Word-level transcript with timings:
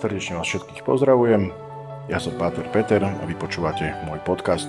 Srdečne 0.00 0.40
vás 0.40 0.48
všetkých 0.48 0.80
pozdravujem. 0.80 1.52
Ja 2.08 2.16
som 2.16 2.32
Páter 2.40 2.64
Peter 2.72 3.04
a 3.04 3.24
vy 3.28 3.36
počúvate 3.36 3.92
môj 4.08 4.16
podcast 4.24 4.64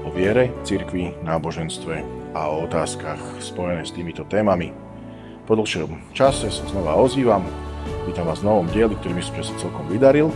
o 0.00 0.08
viere, 0.08 0.48
cirkvi, 0.64 1.12
náboženstve 1.20 2.00
a 2.32 2.48
o 2.48 2.64
otázkach 2.64 3.20
spojené 3.44 3.84
s 3.84 3.92
týmito 3.92 4.24
témami. 4.24 4.72
Po 5.44 5.60
dlhšom 5.60 6.16
čase 6.16 6.48
sa 6.48 6.64
znova 6.72 6.96
ozývam. 6.96 7.44
Vítam 8.08 8.24
vás 8.24 8.40
v 8.40 8.48
novom 8.48 8.64
dieli, 8.72 8.96
ktorý 8.96 9.20
myslím, 9.20 9.44
že 9.44 9.52
sa 9.52 9.60
celkom 9.68 9.84
vydaril. 9.92 10.32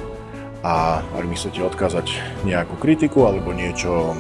A 0.61 1.01
ak 1.01 1.25
chcete 1.25 1.65
odkázať 1.65 2.13
nejakú 2.45 2.77
kritiku 2.77 3.25
alebo 3.25 3.57
niečo, 3.57 4.13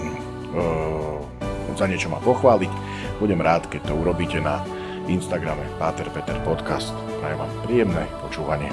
e, 0.57 1.77
za 1.77 1.85
niečo 1.85 2.09
ma 2.09 2.25
pochváliť, 2.25 2.73
budem 3.21 3.45
rád, 3.45 3.68
keď 3.68 3.93
to 3.93 4.01
urobíte 4.01 4.40
na 4.40 4.64
Instagrame 5.12 5.68
Páter 5.76 6.09
Peter 6.09 6.40
Podcast. 6.40 6.96
Prajem 7.21 7.37
vám 7.37 7.53
príjemné 7.68 8.09
počúvanie. 8.25 8.73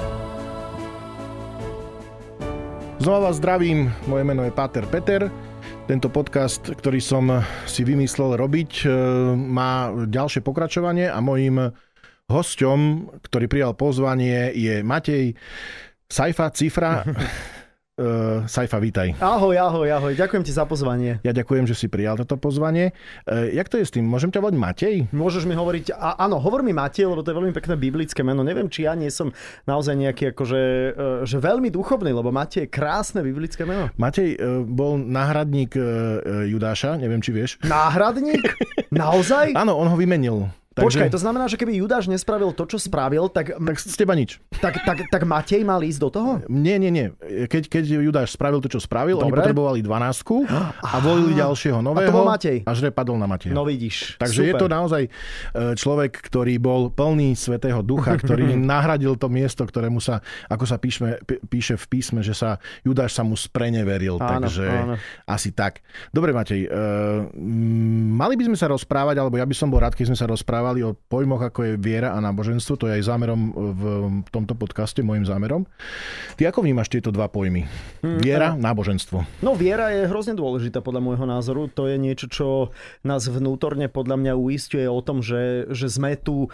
Znova 3.02 3.34
vás 3.34 3.42
zdravím, 3.42 3.90
moje 4.06 4.22
meno 4.22 4.46
je 4.46 4.54
Páter 4.54 4.86
Peter. 4.86 5.26
Tento 5.90 6.06
podcast, 6.14 6.62
ktorý 6.70 7.02
som 7.02 7.42
si 7.66 7.82
vymyslel 7.82 8.38
robiť, 8.38 8.86
e, 8.86 8.88
má 9.42 9.90
ďalšie 10.06 10.46
pokračovanie 10.46 11.10
a 11.10 11.18
mojím 11.18 11.74
hosťom, 12.30 13.10
ktorý 13.26 13.46
prijal 13.50 13.74
pozvanie, 13.74 14.54
je 14.54 14.86
Matej 14.86 15.34
Saifa 16.06 16.54
Cifra. 16.54 17.02
Uh, 18.02 18.50
Saifa, 18.50 18.82
vítaj. 18.82 19.14
Ahoj, 19.22 19.54
ahoj, 19.62 19.86
ahoj. 19.86 20.14
Ďakujem 20.18 20.42
ti 20.42 20.50
za 20.50 20.66
pozvanie. 20.66 21.22
Ja 21.22 21.38
ďakujem, 21.38 21.70
že 21.70 21.78
si 21.78 21.86
prijal 21.86 22.18
toto 22.18 22.34
pozvanie. 22.34 22.98
Uh, 23.30 23.46
jak 23.54 23.70
to 23.70 23.78
je 23.78 23.86
s 23.86 23.94
tým? 23.94 24.10
Môžem 24.10 24.34
ťa 24.34 24.42
volať 24.42 24.58
Matej? 24.58 24.96
Môžeš 25.14 25.46
mi 25.46 25.54
hovoriť, 25.54 25.94
a, 25.94 26.18
áno, 26.18 26.42
hovor 26.42 26.66
mi 26.66 26.74
Matej, 26.74 27.06
lebo 27.06 27.22
to 27.22 27.30
je 27.30 27.38
veľmi 27.38 27.54
pekné 27.54 27.78
biblické 27.78 28.26
meno. 28.26 28.42
Neviem, 28.42 28.74
či 28.74 28.90
ja 28.90 28.98
nie 28.98 29.14
som 29.14 29.30
naozaj 29.70 29.94
nejaký 30.02 30.34
akože, 30.34 30.62
uh, 30.98 31.22
že 31.30 31.38
veľmi 31.38 31.70
duchovný, 31.70 32.10
lebo 32.10 32.34
Matej 32.34 32.66
je 32.66 32.74
krásne 32.74 33.22
biblické 33.22 33.70
meno. 33.70 33.94
Matej 34.02 34.34
uh, 34.34 34.66
bol 34.66 34.98
náhradník 34.98 35.78
uh, 35.78 36.50
Judáša, 36.50 36.98
neviem, 36.98 37.22
či 37.22 37.30
vieš. 37.30 37.62
Náhradník? 37.62 38.50
Naozaj? 38.90 39.54
Áno, 39.54 39.78
on 39.78 39.94
ho 39.94 39.98
vymenil. 40.00 40.50
Takže... 40.72 41.04
Počkaj, 41.04 41.12
to 41.12 41.20
znamená, 41.20 41.52
že 41.52 41.60
keby 41.60 41.84
Judáš 41.84 42.08
nespravil 42.08 42.56
to, 42.56 42.64
čo 42.64 42.80
spravil, 42.80 43.28
tak... 43.28 43.60
Tak 43.60 43.76
z 43.76 43.92
teba 43.92 44.16
nič. 44.16 44.40
Tak, 44.64 44.80
tak, 44.88 45.04
tak 45.12 45.22
Matej 45.28 45.68
mal 45.68 45.84
ísť 45.84 46.00
do 46.00 46.08
toho? 46.08 46.32
Nie, 46.48 46.80
nie, 46.80 46.88
nie. 46.88 47.12
Keď, 47.52 47.68
keď 47.68 47.84
Judáš 48.00 48.40
spravil 48.40 48.64
to, 48.64 48.72
čo 48.72 48.80
spravil, 48.80 49.20
Dobre. 49.20 49.28
oni 49.28 49.32
potrebovali 49.36 49.80
dvanáctku 49.84 50.48
a 50.88 50.96
volili 51.04 51.36
ďalšieho 51.36 51.84
nového. 51.84 52.08
A 52.08 52.12
to 52.16 52.16
bol 52.16 52.24
Matej. 52.24 52.58
A 52.64 52.72
žre 52.72 52.88
padol 52.88 53.20
na 53.20 53.28
Matej. 53.28 53.52
No 53.52 53.68
vidíš. 53.68 54.16
Takže 54.16 54.48
Super. 54.48 54.48
je 54.48 54.54
to 54.56 54.68
naozaj 54.72 55.04
e, 55.04 55.10
človek, 55.76 56.12
ktorý 56.32 56.56
bol 56.56 56.88
plný 56.88 57.36
svetého 57.36 57.84
ducha, 57.84 58.16
ktorý 58.16 58.56
nahradil 58.72 59.20
to 59.20 59.28
miesto, 59.28 59.68
ktorému 59.68 60.00
sa, 60.00 60.24
ako 60.48 60.64
sa 60.64 60.80
píšme, 60.80 61.20
píše 61.52 61.76
v 61.76 61.86
písme, 61.92 62.24
že 62.24 62.32
sa 62.32 62.64
Judáš 62.88 63.20
sa 63.20 63.28
mu 63.28 63.36
spreneveril. 63.36 64.24
Áno, 64.24 64.48
takže 64.48 64.64
áno. 64.72 64.96
asi 65.28 65.52
tak. 65.52 65.84
Dobre, 66.16 66.32
Matej. 66.32 66.72
Uh, 66.72 67.28
mali 68.16 68.40
by 68.40 68.48
sme 68.48 68.56
sa 68.56 68.72
rozprávať, 68.72 69.20
alebo 69.20 69.36
ja 69.36 69.44
by 69.44 69.52
som 69.52 69.68
bol 69.68 69.84
rád, 69.84 70.00
keď 70.00 70.16
sme 70.16 70.20
sa 70.20 70.32
rozprávali 70.32 70.61
rozprávali 70.62 70.86
o 70.86 70.94
pojmoch, 70.94 71.42
ako 71.42 71.60
je 71.66 71.74
viera 71.82 72.14
a 72.14 72.22
náboženstvo. 72.22 72.78
To 72.78 72.86
je 72.86 73.02
aj 73.02 73.10
zámerom 73.10 73.42
v 73.74 73.84
tomto 74.30 74.54
podcaste, 74.54 75.02
môjim 75.02 75.26
zámerom. 75.26 75.66
Ty 76.38 76.54
ako 76.54 76.62
vnímaš 76.62 76.94
tieto 76.94 77.10
dva 77.10 77.26
pojmy? 77.34 77.66
Hm, 78.06 78.22
viera, 78.22 78.54
hmm, 78.54 78.62
náboženstvo. 78.62 79.42
No 79.42 79.58
viera 79.58 79.90
je 79.90 80.06
hrozne 80.06 80.38
dôležitá 80.38 80.86
podľa 80.86 81.02
môjho 81.02 81.26
názoru. 81.26 81.66
To 81.74 81.90
je 81.90 81.98
niečo, 81.98 82.30
čo 82.30 82.48
nás 83.02 83.26
vnútorne 83.26 83.90
podľa 83.90 84.22
mňa 84.22 84.34
uistuje 84.38 84.86
o 84.86 85.02
tom, 85.02 85.26
že, 85.26 85.66
že 85.74 85.90
sme 85.90 86.14
tu 86.14 86.54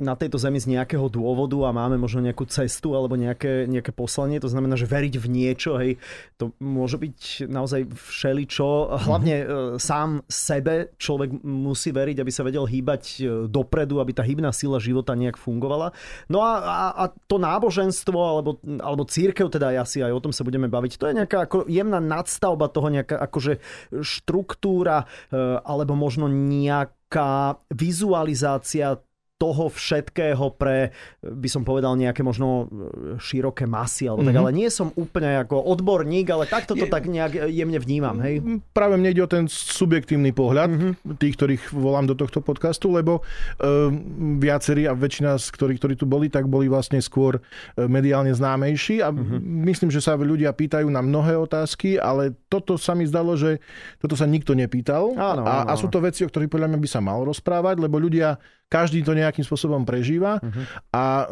na 0.00 0.16
tejto 0.16 0.40
zemi 0.40 0.56
z 0.56 0.72
nejakého 0.72 1.12
dôvodu 1.12 1.68
a 1.68 1.76
máme 1.76 2.00
možno 2.00 2.24
nejakú 2.24 2.48
cestu 2.48 2.96
alebo 2.96 3.20
nejaké, 3.20 3.68
nejaké 3.68 3.92
poslanie. 3.92 4.40
To 4.40 4.48
znamená, 4.48 4.80
že 4.80 4.88
veriť 4.88 5.20
v 5.20 5.26
niečo, 5.28 5.76
hej, 5.76 6.00
to 6.40 6.56
môže 6.56 6.96
byť 6.96 7.52
naozaj 7.52 7.84
všeličo. 7.92 8.96
Hlavne 9.04 9.36
mm-hmm. 9.44 9.76
sám 9.76 10.24
sebe 10.24 10.96
človek 10.96 11.44
musí 11.44 11.92
veriť, 11.92 12.16
aby 12.16 12.32
sa 12.32 12.46
vedel 12.48 12.64
hýbať 12.64 13.02
e, 13.20 13.41
dopredu, 13.48 13.98
aby 14.02 14.12
tá 14.12 14.22
hybná 14.26 14.50
sila 14.50 14.82
života 14.82 15.14
nejak 15.14 15.38
fungovala. 15.38 15.94
No 16.28 16.42
a, 16.42 16.52
a, 16.60 16.86
a 16.96 17.04
to 17.26 17.38
náboženstvo 17.38 18.18
alebo, 18.18 18.60
alebo 18.82 19.06
církev, 19.06 19.48
teda 19.48 19.74
ja 19.74 19.84
si 19.86 20.02
aj 20.02 20.12
o 20.12 20.22
tom 20.22 20.32
sa 20.34 20.46
budeme 20.46 20.66
baviť, 20.66 20.92
to 20.98 21.08
je 21.08 21.18
nejaká 21.18 21.38
ako 21.46 21.70
jemná 21.70 21.98
nadstavba 22.02 22.68
toho, 22.68 22.88
nejaká 22.90 23.16
akože 23.18 23.62
štruktúra 24.02 25.04
e, 25.30 25.36
alebo 25.62 25.94
možno 25.94 26.26
nejaká 26.26 27.60
vizualizácia 27.70 28.98
toho 29.42 29.66
všetkého 29.66 30.54
pre, 30.54 30.94
by 31.18 31.48
som 31.50 31.66
povedal, 31.66 31.98
nejaké 31.98 32.22
možno 32.22 32.70
e, 32.70 33.18
široké 33.18 33.66
masy, 33.66 34.06
alebo 34.06 34.22
mm-hmm. 34.22 34.30
tak, 34.30 34.38
mhm. 34.38 34.42
ale 34.46 34.50
nie 34.54 34.68
som 34.70 34.94
úplne 34.94 35.42
ako 35.42 35.66
odborník, 35.66 36.30
ale 36.30 36.46
takto 36.46 36.78
to 36.78 36.86
je, 36.86 36.92
tak 36.92 37.10
nejak 37.10 37.50
jemne 37.50 37.82
vnímam, 37.82 38.22
hej? 38.22 38.38
Práve 38.70 38.94
mne 38.94 39.10
ide 39.10 39.26
o 39.26 39.26
ten 39.26 39.50
subjektívny 39.50 40.30
pohľad 40.30 40.70
mm-hmm. 40.70 41.18
tých, 41.18 41.34
ktorých 41.34 41.62
volám 41.74 42.06
do 42.06 42.14
tohto 42.14 42.38
podcastu, 42.38 42.94
lebo 42.94 43.18
uh, 43.18 43.90
viacerí 44.38 44.86
a 44.86 44.94
väčšina 44.94 45.34
z 45.42 45.50
ktorých, 45.50 45.78
ktorí 45.82 45.94
tu 45.98 46.06
boli, 46.06 46.30
tak 46.30 46.46
boli 46.46 46.70
vlastne 46.70 47.02
skôr 47.02 47.40
e, 47.40 47.82
mediálne 47.88 48.30
známejší 48.30 49.02
a 49.02 49.10
mm-hmm. 49.10 49.40
myslím, 49.66 49.90
že 49.90 49.98
sa 49.98 50.14
ľudia 50.14 50.54
pýtajú 50.54 50.86
na 50.86 51.02
mnohé 51.02 51.34
otázky, 51.34 51.98
ale 51.98 52.38
toto 52.46 52.78
sa 52.78 52.94
mi 52.94 53.08
zdalo, 53.10 53.34
že 53.34 53.58
toto 53.98 54.14
sa 54.14 54.28
nikto 54.28 54.54
nepýtal 54.54 55.18
áno, 55.18 55.42
a, 55.42 55.66
áno. 55.66 55.68
a 55.72 55.72
sú 55.74 55.90
to 55.90 55.98
veci, 55.98 56.22
o 56.22 56.30
ktorých 56.30 56.52
podľa 56.52 56.68
mňa 56.70 56.78
by 56.78 56.88
sa 56.88 57.00
mal 57.02 57.26
rozprávať, 57.26 57.82
lebo 57.82 57.98
ľudia 57.98 58.38
každý 58.72 59.04
to 59.04 59.12
nejakým 59.12 59.44
spôsobom 59.44 59.84
prežíva 59.84 60.40
uh-huh. 60.40 60.64
a 60.96 61.28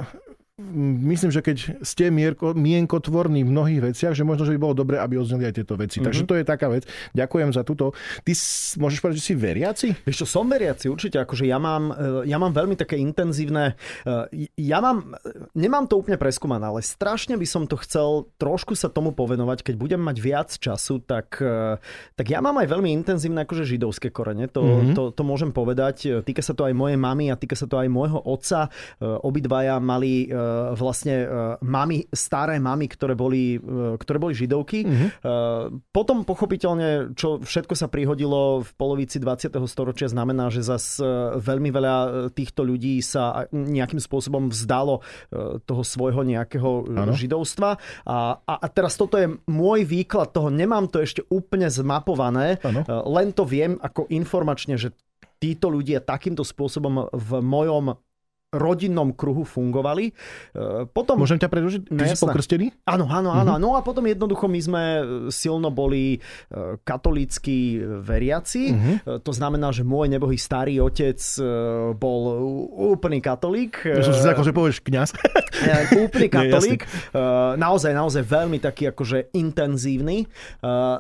myslím, 1.11 1.31
že 1.33 1.41
keď 1.41 1.57
ste 1.83 2.13
mierko, 2.13 2.53
mienkotvorní 2.53 3.43
v 3.43 3.51
mnohých 3.51 3.81
veciach, 3.93 4.13
že 4.15 4.23
možno, 4.23 4.47
že 4.47 4.55
by 4.57 4.61
bolo 4.61 4.75
dobre, 4.77 5.01
aby 5.01 5.19
odzneli 5.19 5.49
aj 5.51 5.55
tieto 5.57 5.75
veci. 5.75 5.99
Mm-hmm. 5.99 6.07
Takže 6.07 6.23
to 6.29 6.35
je 6.39 6.45
taká 6.45 6.67
vec. 6.69 6.85
Ďakujem 7.17 7.51
za 7.51 7.63
túto. 7.65 7.97
Ty 8.23 8.33
môžeš 8.79 8.99
povedať, 9.01 9.17
že 9.19 9.27
si 9.27 9.35
veriaci? 9.35 9.87
Vieš 10.07 10.25
čo, 10.25 10.27
som 10.29 10.47
veriaci, 10.47 10.87
určite. 10.93 11.19
Akože 11.19 11.49
ja 11.49 11.59
mám, 11.59 11.93
e, 11.93 12.29
ja 12.29 12.37
mám 12.37 12.53
veľmi 12.53 12.77
také 12.79 13.01
intenzívne... 13.01 13.75
E, 14.07 14.49
ja 14.61 14.79
mám... 14.79 15.17
Nemám 15.57 15.89
to 15.91 15.99
úplne 15.99 16.21
preskúmané, 16.21 16.69
ale 16.69 16.85
strašne 16.85 17.35
by 17.35 17.47
som 17.49 17.65
to 17.67 17.81
chcel 17.81 18.31
trošku 18.37 18.77
sa 18.77 18.93
tomu 18.93 19.17
povenovať. 19.17 19.67
Keď 19.67 19.75
budem 19.81 20.01
mať 20.01 20.17
viac 20.23 20.51
času, 20.55 21.03
tak, 21.03 21.41
e, 21.41 21.81
tak 22.15 22.27
ja 22.29 22.39
mám 22.45 22.61
aj 22.61 22.69
veľmi 22.69 22.91
intenzívne 22.95 23.43
akože 23.43 23.67
židovské 23.67 24.13
korene. 24.13 24.47
To, 24.53 24.63
mm-hmm. 24.63 24.95
to, 24.95 25.03
to 25.15 25.23
môžem 25.27 25.51
povedať. 25.51 26.23
Týka 26.23 26.43
sa 26.45 26.53
to 26.55 26.69
aj 26.69 26.75
mojej 26.77 26.99
mamy 27.01 27.33
a 27.33 27.39
týka 27.39 27.57
sa 27.57 27.67
to 27.67 27.81
aj 27.81 27.89
môjho 27.91 28.21
otca. 28.23 28.69
Obidvaja 29.01 29.79
mali 29.81 30.29
vlastne 30.75 31.17
e, 31.25 31.27
mami, 31.65 32.07
staré 32.13 32.59
mamy, 32.63 32.87
ktoré 32.91 33.15
boli, 33.15 33.57
e, 33.57 33.97
ktoré 33.99 34.19
boli 34.21 34.35
židovky. 34.37 34.85
Mm-hmm. 34.85 35.09
Potom 35.91 36.23
pochopiteľne, 36.27 37.15
čo 37.15 37.41
všetko 37.41 37.75
sa 37.75 37.87
prihodilo 37.91 38.63
v 38.65 38.71
polovici 38.77 39.19
20. 39.19 39.53
storočia, 39.67 40.11
znamená, 40.11 40.49
že 40.53 40.65
zas 40.65 40.99
veľmi 41.37 41.71
veľa 41.71 41.97
týchto 42.35 42.65
ľudí 42.67 43.01
sa 43.05 43.47
nejakým 43.51 43.99
spôsobom 43.99 44.51
vzdalo 44.51 45.03
toho 45.65 45.83
svojho 45.83 46.23
nejakého 46.27 46.91
ano. 46.91 47.15
židovstva. 47.15 47.77
A, 48.07 48.17
a, 48.39 48.55
a 48.61 48.67
teraz 48.71 48.97
toto 48.97 49.17
je 49.19 49.31
môj 49.49 49.87
výklad 49.87 50.33
toho, 50.35 50.49
nemám 50.49 50.89
to 50.91 51.03
ešte 51.03 51.25
úplne 51.29 51.69
zmapované, 51.71 52.59
ano. 52.65 52.83
len 53.11 53.33
to 53.35 53.47
viem 53.47 53.77
ako 53.81 54.07
informačne, 54.11 54.77
že 54.77 54.95
títo 55.41 55.73
ľudia 55.73 56.05
takýmto 56.05 56.45
spôsobom 56.45 57.09
v 57.09 57.31
mojom 57.41 57.97
rodinnom 58.51 59.15
kruhu 59.15 59.47
fungovali. 59.47 60.11
E, 60.11 60.13
potom... 60.91 61.23
Môžem 61.23 61.39
ťa 61.39 61.47
predložiť? 61.47 61.81
Ty 61.87 62.03
no, 62.03 62.11
si 62.11 62.19
pokrstený? 62.19 62.67
Áno, 62.83 63.07
áno, 63.07 63.31
áno. 63.31 63.55
Uh-huh. 63.55 63.63
No 63.63 63.69
a 63.79 63.81
potom 63.87 64.03
jednoducho 64.11 64.51
my 64.51 64.61
sme 64.61 64.83
silno 65.31 65.71
boli 65.71 66.19
e, 66.19 66.19
katolícky 66.83 67.79
veriaci. 68.03 68.63
Uh-huh. 68.75 69.23
To 69.23 69.33
znamená, 69.33 69.71
že 69.71 69.87
môj 69.87 70.11
nebohý 70.11 70.35
starý 70.35 70.83
otec 70.83 71.19
bol 71.95 72.23
úplný 72.91 73.23
katolík. 73.23 73.87
Ja 73.87 74.03
som 74.03 74.15
si 74.19 74.27
ako, 74.27 74.43
že 74.43 74.53
povieš 74.53 74.79
kniaz. 74.83 75.15
úplný 76.05 76.27
katolík. 76.27 76.83
naozaj, 77.55 77.93
naozaj 77.95 78.23
veľmi 78.27 78.59
taký 78.59 78.91
akože 78.91 79.31
intenzívny. 79.37 80.27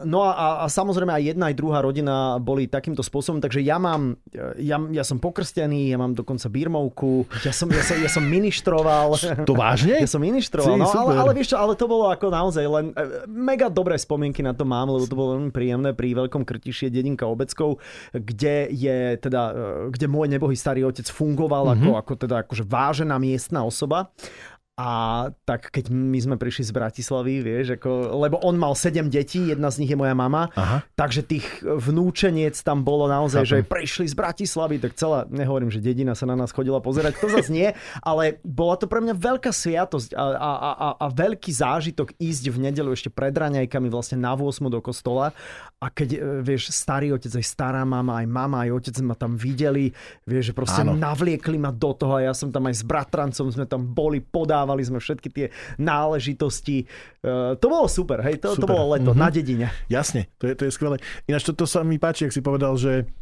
No 0.06 0.18
a, 0.22 0.62
a 0.62 0.66
samozrejme 0.70 1.10
aj 1.10 1.22
jedna 1.34 1.50
aj 1.50 1.58
druhá 1.58 1.82
rodina 1.82 2.38
boli 2.38 2.70
takýmto 2.70 3.02
spôsobom, 3.02 3.42
takže 3.42 3.64
ja 3.64 3.80
mám, 3.82 4.14
ja, 4.60 4.78
ja 4.78 5.04
som 5.04 5.18
pokrstený, 5.18 5.90
ja 5.90 5.98
mám 5.98 6.14
dokonca 6.14 6.46
birmovku, 6.46 7.26
ja 7.44 7.52
som, 7.52 7.68
ja 7.72 7.84
som, 7.84 7.96
ja 7.96 8.10
som 8.10 8.24
ministroval. 8.24 9.16
To 9.48 9.54
vážne? 9.56 9.96
Ja 10.04 10.08
som 10.08 10.22
ministroval, 10.22 10.80
no, 10.80 10.88
ale, 10.88 11.12
ale 11.20 11.32
vieš 11.36 11.52
čo, 11.52 11.56
ale 11.60 11.76
to 11.76 11.84
bolo 11.84 12.08
ako 12.08 12.32
naozaj 12.32 12.64
len 12.64 12.86
e, 12.96 13.26
mega 13.28 13.68
dobré 13.68 13.98
spomienky 14.00 14.40
na 14.40 14.56
to 14.56 14.64
mám, 14.64 14.88
lebo 14.88 15.04
to 15.04 15.16
bolo 15.18 15.36
veľmi 15.36 15.52
príjemné 15.52 15.92
pri 15.92 16.16
Veľkom 16.16 16.46
Krtišie, 16.46 16.88
dedinka 16.88 17.28
Obeckov, 17.28 17.82
kde 18.16 18.70
je 18.72 19.20
teda, 19.20 19.42
e, 19.52 19.92
kde 19.92 20.06
môj 20.08 20.26
nebohý 20.32 20.56
starý 20.56 20.88
otec 20.88 21.04
fungoval 21.10 21.74
mm-hmm. 21.74 21.84
ako, 21.84 21.90
ako 22.00 22.12
teda 22.16 22.36
akože 22.46 22.64
vážená 22.64 23.16
miestna 23.20 23.60
osoba. 23.66 24.08
A 24.80 25.28
tak 25.44 25.68
keď 25.68 25.92
my 25.92 26.16
sme 26.16 26.36
prišli 26.40 26.64
z 26.64 26.72
Bratislavy, 26.72 27.44
vieš, 27.44 27.76
ako, 27.76 28.16
lebo 28.16 28.40
on 28.40 28.56
mal 28.56 28.72
sedem 28.72 29.12
detí, 29.12 29.52
jedna 29.52 29.68
z 29.68 29.84
nich 29.84 29.92
je 29.92 29.98
moja 30.00 30.16
mama, 30.16 30.48
Aha. 30.56 30.80
takže 30.96 31.20
tých 31.20 31.44
vnúčeniec 31.60 32.56
tam 32.64 32.80
bolo 32.80 33.04
naozaj, 33.04 33.44
Chápem. 33.44 33.60
že 33.60 33.68
prišli 33.68 34.06
z 34.08 34.16
Bratislavy, 34.16 34.80
tak 34.80 34.96
celá, 34.96 35.28
nehovorím, 35.28 35.68
že 35.68 35.84
dedina 35.84 36.16
sa 36.16 36.24
na 36.24 36.32
nás 36.32 36.48
chodila 36.48 36.80
pozerať, 36.80 37.20
to 37.20 37.28
zase 37.28 37.52
nie, 37.52 37.68
ale 38.00 38.40
bola 38.40 38.80
to 38.80 38.88
pre 38.88 39.04
mňa 39.04 39.20
veľká 39.20 39.52
sviatosť 39.52 40.16
a, 40.16 40.24
a, 40.40 40.50
a, 40.56 40.88
a 40.96 41.06
veľký 41.12 41.52
zážitok 41.52 42.16
ísť 42.16 42.48
v 42.48 42.56
nedelu 42.72 42.88
ešte 42.96 43.12
pred 43.12 43.36
raňajkami 43.36 43.92
vlastne 43.92 44.16
na 44.16 44.32
8 44.32 44.64
do 44.72 44.80
kostola 44.80 45.36
a 45.80 45.88
keď, 45.88 46.08
e, 46.12 46.18
vieš, 46.44 46.72
starý 46.72 47.16
otec, 47.16 47.32
aj 47.36 47.44
stará 47.44 47.84
mama, 47.88 48.20
aj 48.20 48.26
mama, 48.28 48.64
aj 48.64 48.70
otec 48.80 48.94
ma 49.00 49.16
tam 49.16 49.36
videli, 49.36 49.92
vieš, 50.24 50.52
že 50.52 50.54
proste 50.56 50.84
Áno. 50.84 50.96
navliekli 50.96 51.56
ma 51.56 51.68
do 51.68 51.92
toho 51.96 52.20
a 52.20 52.28
ja 52.28 52.32
som 52.36 52.52
tam 52.52 52.68
aj 52.68 52.80
s 52.80 52.84
bratrancom, 52.84 53.48
sme 53.48 53.64
tam 53.64 53.88
boli, 53.88 54.20
podávali 54.70 54.86
sme 54.86 55.02
všetky 55.02 55.28
tie 55.34 55.46
náležitosti. 55.82 56.86
Uh, 57.26 57.58
to 57.58 57.66
bolo 57.66 57.90
super, 57.90 58.22
hej, 58.22 58.38
to, 58.38 58.54
super. 58.54 58.62
to 58.62 58.70
bolo 58.70 58.94
leto 58.94 59.10
mm-hmm. 59.10 59.22
na 59.26 59.28
dedine. 59.34 59.66
Jasne, 59.90 60.30
to 60.38 60.46
je, 60.46 60.54
to 60.54 60.62
je 60.68 60.70
skvelé. 60.70 61.02
Ináč 61.26 61.42
to, 61.42 61.58
to 61.58 61.66
sa 61.66 61.82
mi 61.82 61.98
páči, 61.98 62.30
ak 62.30 62.32
si 62.32 62.38
povedal, 62.38 62.78
že 62.78 63.02
E, 63.02 63.19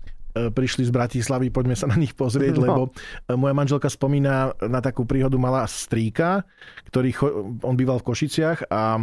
prišli 0.52 0.84
z 0.84 0.92
Bratislavy, 0.92 1.48
poďme 1.48 1.74
sa 1.74 1.88
na 1.88 1.96
nich 1.96 2.12
pozrieť, 2.12 2.54
no. 2.58 2.62
lebo 2.62 2.82
e, 3.26 3.34
moja 3.34 3.54
manželka 3.56 3.88
spomína 3.88 4.52
na 4.60 4.80
takú 4.84 5.08
príhodu, 5.08 5.34
mala 5.40 5.64
strýka, 5.64 6.44
ktorý 6.92 7.08
cho, 7.16 7.26
on 7.64 7.74
býval 7.74 7.98
v 8.02 8.06
Košiciach 8.12 8.68
a 8.68 9.00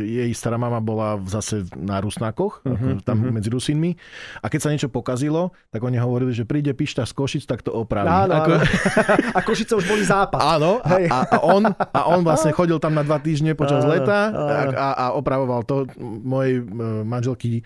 jej 0.00 0.32
stará 0.32 0.56
mama 0.56 0.80
bola 0.80 1.20
zase 1.28 1.68
na 1.76 2.00
Rusnákoch, 2.00 2.64
uh-huh, 2.64 3.04
tam 3.04 3.20
uh-huh. 3.20 3.34
medzi 3.34 3.52
Rusinmi. 3.52 3.92
A 4.40 4.48
keď 4.48 4.60
sa 4.64 4.72
niečo 4.72 4.88
pokazilo, 4.88 5.52
tak 5.68 5.84
oni 5.84 6.00
hovorili, 6.00 6.32
že 6.32 6.48
príde 6.48 6.72
pišta 6.72 7.04
z 7.04 7.12
Košic, 7.12 7.44
tak 7.44 7.60
to 7.60 7.76
opraví. 7.76 8.08
Áno, 8.08 8.32
Ako... 8.40 8.50
áno. 8.56 8.64
A 9.36 9.40
Košice 9.44 9.76
už 9.76 9.84
boli 9.86 10.02
západ. 10.02 10.40
Áno, 10.40 10.82
a, 10.82 10.94
a, 10.96 11.18
a, 11.36 11.38
on, 11.44 11.62
a 11.70 12.00
on 12.10 12.20
vlastne 12.24 12.50
chodil 12.50 12.80
tam 12.82 12.96
na 12.96 13.04
dva 13.04 13.20
týždne 13.20 13.54
počas 13.54 13.84
áno, 13.84 13.92
leta 13.94 14.18
áno. 14.32 14.72
A, 14.74 14.88
a 14.96 15.04
opravoval 15.14 15.62
to. 15.68 15.86
Mojej 16.00 16.60
e, 16.60 16.62
manželky 17.04 17.62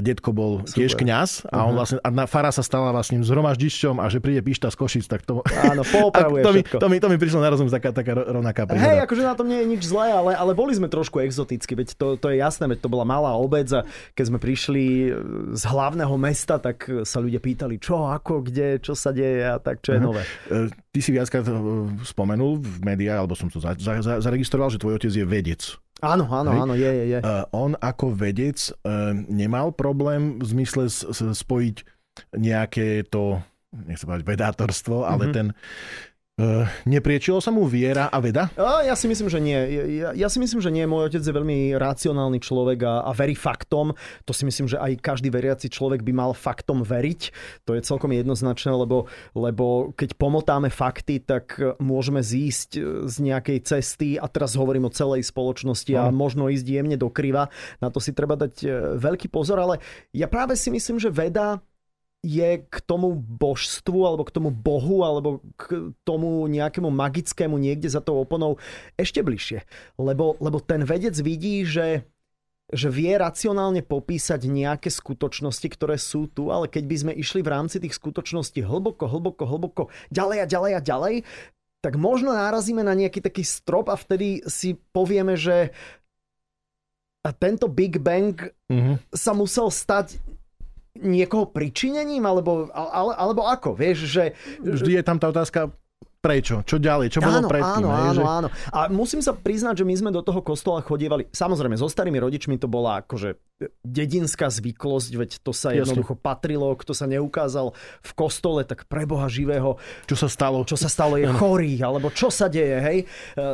detko 0.00 0.30
bol 0.30 0.64
Super. 0.64 0.76
tiež 0.76 0.92
kňaz 0.98 1.30
a 1.50 1.66
on 1.66 1.74
vlastne 1.76 1.94
vlastne, 1.94 1.98
a 2.04 2.12
na 2.12 2.28
Fara 2.28 2.52
sa 2.52 2.60
stala 2.60 2.92
vlastne 2.92 3.24
zhromaždišťom 3.24 3.96
a 3.96 4.12
že 4.12 4.20
príde 4.20 4.44
Pišta 4.44 4.68
z 4.68 4.76
Košic, 4.76 5.04
tak 5.08 5.24
to... 5.24 5.40
Áno, 5.64 5.80
poopravuje 5.94 6.44
to, 6.44 6.52
mi, 6.52 6.60
to, 6.60 6.86
mi, 6.92 6.96
to 7.00 7.08
mi 7.08 7.16
prišlo 7.16 7.40
na 7.40 7.48
rozum 7.48 7.72
taká, 7.72 7.96
taká 7.96 8.12
rovnaká 8.12 8.68
príhoda. 8.68 8.84
Hej, 8.84 8.98
akože 9.08 9.22
na 9.24 9.32
tom 9.32 9.48
nie 9.48 9.64
je 9.64 9.66
nič 9.72 9.82
zlé, 9.88 10.12
ale, 10.12 10.36
ale 10.36 10.52
boli 10.52 10.76
sme 10.76 10.92
trošku 10.92 11.24
exoticky, 11.24 11.72
veď 11.72 11.96
to, 11.96 12.20
to 12.20 12.28
je 12.28 12.44
jasné, 12.44 12.68
veď 12.68 12.84
to 12.84 12.92
bola 12.92 13.08
malá 13.08 13.32
obec 13.40 13.64
a 13.72 13.88
keď 14.12 14.24
sme 14.28 14.38
prišli 14.38 14.84
z 15.56 15.62
hlavného 15.64 16.14
mesta, 16.20 16.60
tak 16.60 16.84
sa 17.08 17.18
ľudia 17.24 17.40
pýtali, 17.40 17.80
čo, 17.80 18.04
ako, 18.04 18.44
kde, 18.52 18.84
čo 18.84 18.92
sa 18.92 19.08
deje 19.08 19.40
a 19.48 19.56
tak, 19.56 19.80
čo 19.80 19.96
je 19.96 19.98
uh-huh. 20.04 20.08
nové. 20.12 20.22
E, 20.52 20.68
ty 20.92 21.00
si 21.00 21.08
viackrát 21.08 21.48
e, 21.48 21.56
spomenul 22.04 22.60
v 22.60 22.84
médiách, 22.84 23.24
alebo 23.24 23.32
som 23.32 23.48
to 23.48 23.64
za, 23.64 23.72
za, 23.80 24.04
za, 24.04 24.20
zaregistroval, 24.20 24.68
že 24.68 24.76
tvoj 24.76 25.00
otec 25.00 25.08
je 25.08 25.24
vedec. 25.24 25.80
Áno, 26.04 26.28
áno, 26.28 26.50
Hej. 26.52 26.60
áno, 26.60 26.74
je, 26.76 26.90
je, 26.90 27.04
je. 27.16 27.18
Uh, 27.24 27.48
on 27.54 27.72
ako 27.80 28.12
vedec 28.12 28.58
uh, 28.84 29.16
nemal 29.30 29.72
problém 29.72 30.36
v 30.36 30.44
zmysle 30.44 30.90
s, 30.90 31.00
s, 31.00 31.22
spojiť 31.22 31.93
nejaké 32.34 33.06
to, 33.06 33.42
nechcem 33.70 34.06
povedať 34.06 34.26
vedátorstvo, 34.26 35.06
ale 35.06 35.30
mm-hmm. 35.30 35.36
ten 35.36 35.46
Uh, 36.34 36.66
nepriečilo 36.82 37.38
sa 37.38 37.54
mu 37.54 37.62
viera 37.62 38.10
a 38.10 38.18
veda? 38.18 38.50
A 38.58 38.82
ja 38.82 38.98
si 38.98 39.06
myslím, 39.06 39.30
že 39.30 39.38
nie. 39.38 39.54
Ja, 40.02 40.10
ja 40.18 40.26
si 40.26 40.42
myslím, 40.42 40.58
že 40.58 40.74
nie. 40.74 40.82
Môj 40.82 41.06
otec 41.06 41.22
je 41.22 41.30
veľmi 41.30 41.78
racionálny 41.78 42.42
človek 42.42 42.82
a, 42.82 43.06
a 43.06 43.14
verí 43.14 43.38
faktom. 43.38 43.94
To 44.26 44.32
si 44.34 44.42
myslím, 44.42 44.66
že 44.66 44.82
aj 44.82 44.98
každý 44.98 45.30
veriaci 45.30 45.70
človek 45.70 46.02
by 46.02 46.10
mal 46.10 46.34
faktom 46.34 46.82
veriť. 46.82 47.30
To 47.70 47.78
je 47.78 47.86
celkom 47.86 48.10
jednoznačné, 48.10 48.74
lebo, 48.74 49.06
lebo 49.38 49.94
keď 49.94 50.18
pomotáme 50.18 50.74
fakty, 50.74 51.22
tak 51.22 51.54
môžeme 51.78 52.18
zísť 52.18 52.82
z 53.06 53.16
nejakej 53.30 53.58
cesty 53.62 54.18
a 54.18 54.26
teraz 54.26 54.58
hovorím 54.58 54.90
o 54.90 54.94
celej 54.94 55.30
spoločnosti 55.30 55.94
a 55.94 56.10
možno 56.10 56.50
ísť 56.50 56.66
jemne 56.66 56.98
do 56.98 57.14
kriva. 57.14 57.46
Na 57.78 57.94
to 57.94 58.02
si 58.02 58.10
treba 58.10 58.34
dať 58.34 58.66
veľký 58.98 59.30
pozor, 59.30 59.62
ale 59.62 59.78
ja 60.10 60.26
práve 60.26 60.58
si 60.58 60.74
myslím, 60.74 60.98
že 60.98 61.14
veda 61.14 61.62
je 62.24 62.64
k 62.64 62.76
tomu 62.88 63.12
božstvu 63.12 64.08
alebo 64.08 64.24
k 64.24 64.32
tomu 64.32 64.48
bohu 64.48 65.04
alebo 65.04 65.44
k 65.60 65.92
tomu 66.08 66.48
nejakému 66.48 66.88
magickému 66.88 67.60
niekde 67.60 67.92
za 67.92 68.00
tou 68.00 68.16
oponou 68.16 68.56
ešte 68.96 69.20
bližšie. 69.20 69.68
Lebo, 70.00 70.40
lebo 70.40 70.58
ten 70.64 70.88
vedec 70.88 71.12
vidí, 71.20 71.68
že 71.68 72.08
že 72.72 72.88
vie 72.88 73.12
racionálne 73.12 73.84
popísať 73.84 74.48
nejaké 74.48 74.88
skutočnosti, 74.88 75.68
ktoré 75.68 76.00
sú 76.00 76.32
tu, 76.32 76.48
ale 76.48 76.64
keď 76.64 76.84
by 76.88 76.96
sme 76.96 77.12
išli 77.12 77.44
v 77.44 77.52
rámci 77.52 77.76
tých 77.76 77.92
skutočností 77.92 78.64
hlboko, 78.64 79.04
hlboko, 79.04 79.44
hlboko, 79.44 79.82
ďalej 80.08 80.38
a 80.42 80.46
ďalej 80.48 80.72
a 80.72 80.80
ďalej, 80.80 81.14
tak 81.84 82.00
možno 82.00 82.32
nárazíme 82.32 82.80
na 82.80 82.96
nejaký 82.96 83.20
taký 83.20 83.44
strop 83.44 83.92
a 83.92 84.00
vtedy 84.00 84.40
si 84.48 84.80
povieme, 84.96 85.36
že 85.36 85.76
a 87.24 87.32
tento 87.32 87.68
Big 87.68 88.00
Bang 88.00 88.36
mm-hmm. 88.72 89.12
sa 89.12 89.32
musel 89.36 89.68
stať 89.68 90.20
niekoho 90.98 91.50
pričinením, 91.50 92.22
alebo, 92.22 92.70
ale, 92.70 93.12
alebo 93.18 93.42
ako, 93.50 93.74
vieš, 93.74 94.06
že... 94.06 94.24
Vždy 94.62 95.00
je 95.00 95.04
tam 95.06 95.18
tá 95.18 95.30
otázka, 95.30 95.74
prečo, 96.24 96.64
čo 96.64 96.80
ďalej, 96.80 97.12
čo 97.12 97.20
áno, 97.20 97.28
bolo 97.28 97.52
predtým. 97.52 97.84
Áno, 97.84 97.90
áno, 97.92 98.12
že... 98.16 98.22
áno. 98.24 98.48
A 98.72 98.88
musím 98.88 99.20
sa 99.20 99.36
priznať, 99.36 99.82
že 99.82 99.84
my 99.84 99.92
sme 99.92 100.10
do 100.14 100.24
toho 100.24 100.40
kostola 100.40 100.80
chodievali, 100.80 101.28
samozrejme, 101.28 101.76
so 101.76 101.84
starými 101.84 102.16
rodičmi 102.16 102.56
to 102.56 102.64
bola 102.64 103.04
akože 103.04 103.36
dedinská 103.84 104.48
zvyklosť, 104.48 105.12
veď 105.20 105.30
to 105.44 105.52
sa 105.52 105.76
Jasne. 105.76 105.84
jednoducho 105.84 106.16
patrilo, 106.16 106.72
kto 106.80 106.96
sa 106.96 107.04
neukázal 107.04 107.76
v 108.00 108.10
kostole, 108.16 108.64
tak 108.64 108.88
preboha 108.88 109.28
živého. 109.28 109.76
Čo 110.08 110.16
sa 110.24 110.28
stalo? 110.32 110.64
Čo 110.64 110.80
sa 110.80 110.88
stalo, 110.88 111.20
je 111.20 111.28
chorý, 111.38 111.76
alebo 111.84 112.08
čo 112.08 112.32
sa 112.32 112.48
deje, 112.48 112.78
hej. 112.80 112.98
E, 113.04 113.44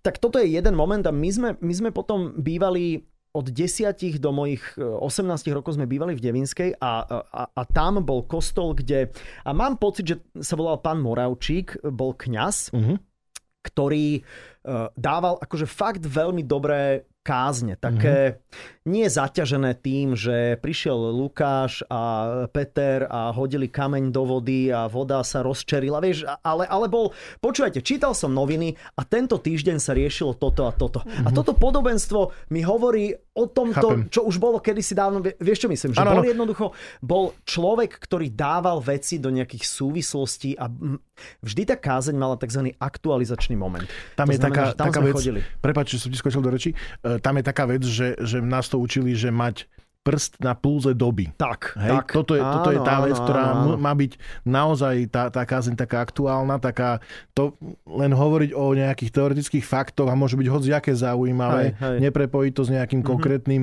tak 0.00 0.16
toto 0.16 0.40
je 0.40 0.48
jeden 0.48 0.72
moment 0.72 1.04
a 1.04 1.12
my 1.12 1.28
sme, 1.28 1.50
my 1.60 1.74
sme 1.76 1.90
potom 1.92 2.32
bývali 2.40 3.04
od 3.34 3.46
10 3.50 3.98
do 4.22 4.30
mojich 4.30 4.62
18 4.78 5.26
e, 5.26 5.50
rokov 5.50 5.74
sme 5.74 5.90
bývali 5.90 6.14
v 6.14 6.22
Devinskej 6.22 6.78
a, 6.78 7.02
a, 7.02 7.42
a 7.50 7.62
tam 7.66 7.98
bol 8.06 8.22
kostol, 8.30 8.78
kde... 8.78 9.10
A 9.42 9.50
mám 9.50 9.76
pocit, 9.82 10.06
že 10.06 10.16
sa 10.38 10.54
volal 10.54 10.78
pán 10.78 11.02
Moravčík, 11.02 11.82
bol 11.90 12.14
kňaz, 12.14 12.70
uh-huh. 12.70 12.96
ktorý 13.66 14.22
uh, 14.22 14.86
dával 14.94 15.42
akože 15.42 15.66
fakt 15.66 16.06
veľmi 16.06 16.46
dobré 16.46 17.02
kázne, 17.24 17.80
také 17.80 18.36
mm-hmm. 18.36 18.92
nie 18.92 19.08
zaťažené 19.08 19.80
tým, 19.80 20.12
že 20.12 20.60
prišiel 20.60 20.94
Lukáš 21.16 21.80
a 21.88 22.44
Peter 22.52 23.08
a 23.08 23.32
hodili 23.32 23.72
kameň 23.72 24.12
do 24.12 24.28
vody 24.28 24.68
a 24.68 24.84
voda 24.92 25.24
sa 25.24 25.40
rozčerila, 25.40 26.04
vieš, 26.04 26.28
ale, 26.44 26.68
ale 26.68 26.86
bol, 26.92 27.16
počúvajte, 27.40 27.80
čítal 27.80 28.12
som 28.12 28.36
noviny 28.36 28.76
a 29.00 29.08
tento 29.08 29.40
týždeň 29.40 29.80
sa 29.80 29.96
riešilo 29.96 30.36
toto 30.36 30.68
a 30.68 30.72
toto. 30.76 31.00
Mm-hmm. 31.00 31.24
A 31.24 31.28
mhm. 31.32 31.36
toto 31.40 31.56
podobenstvo 31.56 32.52
mi 32.52 32.60
hovorí 32.60 33.16
o 33.34 33.48
tomto, 33.48 33.88
Chápem. 33.88 34.12
čo 34.12 34.28
už 34.28 34.36
bolo 34.36 34.60
kedysi 34.60 34.92
dávno, 34.92 35.24
vieš 35.24 35.64
čo 35.64 35.68
myslím, 35.72 35.90
že 35.96 35.98
ano, 36.04 36.20
bol 36.20 36.28
jednoducho, 36.28 36.66
bol 37.00 37.24
človek, 37.48 37.96
ktorý 37.96 38.30
dával 38.30 38.84
veci 38.84 39.16
do 39.16 39.32
nejakých 39.32 39.64
súvislostí 39.64 40.54
a 40.60 40.68
vždy 41.42 41.62
tá 41.68 41.76
kázeň 41.78 42.16
mala 42.16 42.36
tzv. 42.38 42.74
aktualizačný 42.76 43.54
moment. 43.54 43.86
Tam 44.18 44.26
to 44.28 44.34
je 44.34 44.38
znamená, 44.38 44.74
taká, 44.74 44.78
tam 44.78 44.86
taká 44.90 45.00
vec, 45.02 45.16
prepáč, 45.62 45.86
že 45.96 46.06
som 46.06 46.10
ti 46.10 46.18
skočil 46.18 46.42
do 46.42 46.50
reči, 46.50 46.70
e, 46.74 47.18
tam 47.22 47.38
je 47.38 47.44
taká 47.44 47.64
vec, 47.66 47.82
že, 47.86 48.18
že 48.20 48.42
nás 48.42 48.66
to 48.66 48.78
učili, 48.78 49.14
že 49.14 49.30
mať 49.30 49.66
prst 50.04 50.36
na 50.44 50.52
púze 50.52 50.92
doby. 50.92 51.32
Tak, 51.40 51.80
Hej? 51.80 51.90
tak. 51.96 52.06
Toto 52.12 52.36
je, 52.36 52.44
áno, 52.44 52.60
toto 52.60 52.70
je 52.76 52.80
tá 52.84 53.00
vec, 53.00 53.16
áno, 53.16 53.24
ktorá 53.24 53.44
áno. 53.56 53.80
má 53.80 53.92
byť 53.96 54.12
naozaj 54.44 54.94
tá, 55.08 55.32
tá 55.32 55.42
kázeň 55.48 55.80
taká 55.80 56.04
aktuálna, 56.04 56.60
taká, 56.60 57.00
to 57.32 57.56
len 57.88 58.12
hovoriť 58.12 58.52
o 58.52 58.76
nejakých 58.76 59.10
teoretických 59.10 59.64
faktoch 59.64 60.12
a 60.12 60.14
môže 60.14 60.36
byť 60.36 60.48
hociaké 60.52 60.92
zaujímavé, 60.92 61.72
hej, 61.72 61.80
hej. 61.80 61.98
neprepojiť 62.04 62.52
to 62.52 62.62
s 62.68 62.70
nejakým 62.76 63.00
mm-hmm. 63.00 63.10
konkrétnym. 63.16 63.62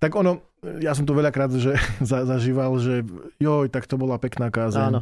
Tak 0.00 0.16
ono, 0.16 0.40
ja 0.80 0.96
som 0.96 1.04
to 1.04 1.12
veľakrát 1.12 1.52
že, 1.60 1.76
za, 2.10 2.24
zažíval, 2.24 2.72
že 2.80 3.04
joj, 3.36 3.68
tak 3.68 3.84
to 3.84 4.00
bola 4.00 4.16
pekná 4.16 4.48
kázeň. 4.48 4.96
Áno. 4.96 5.00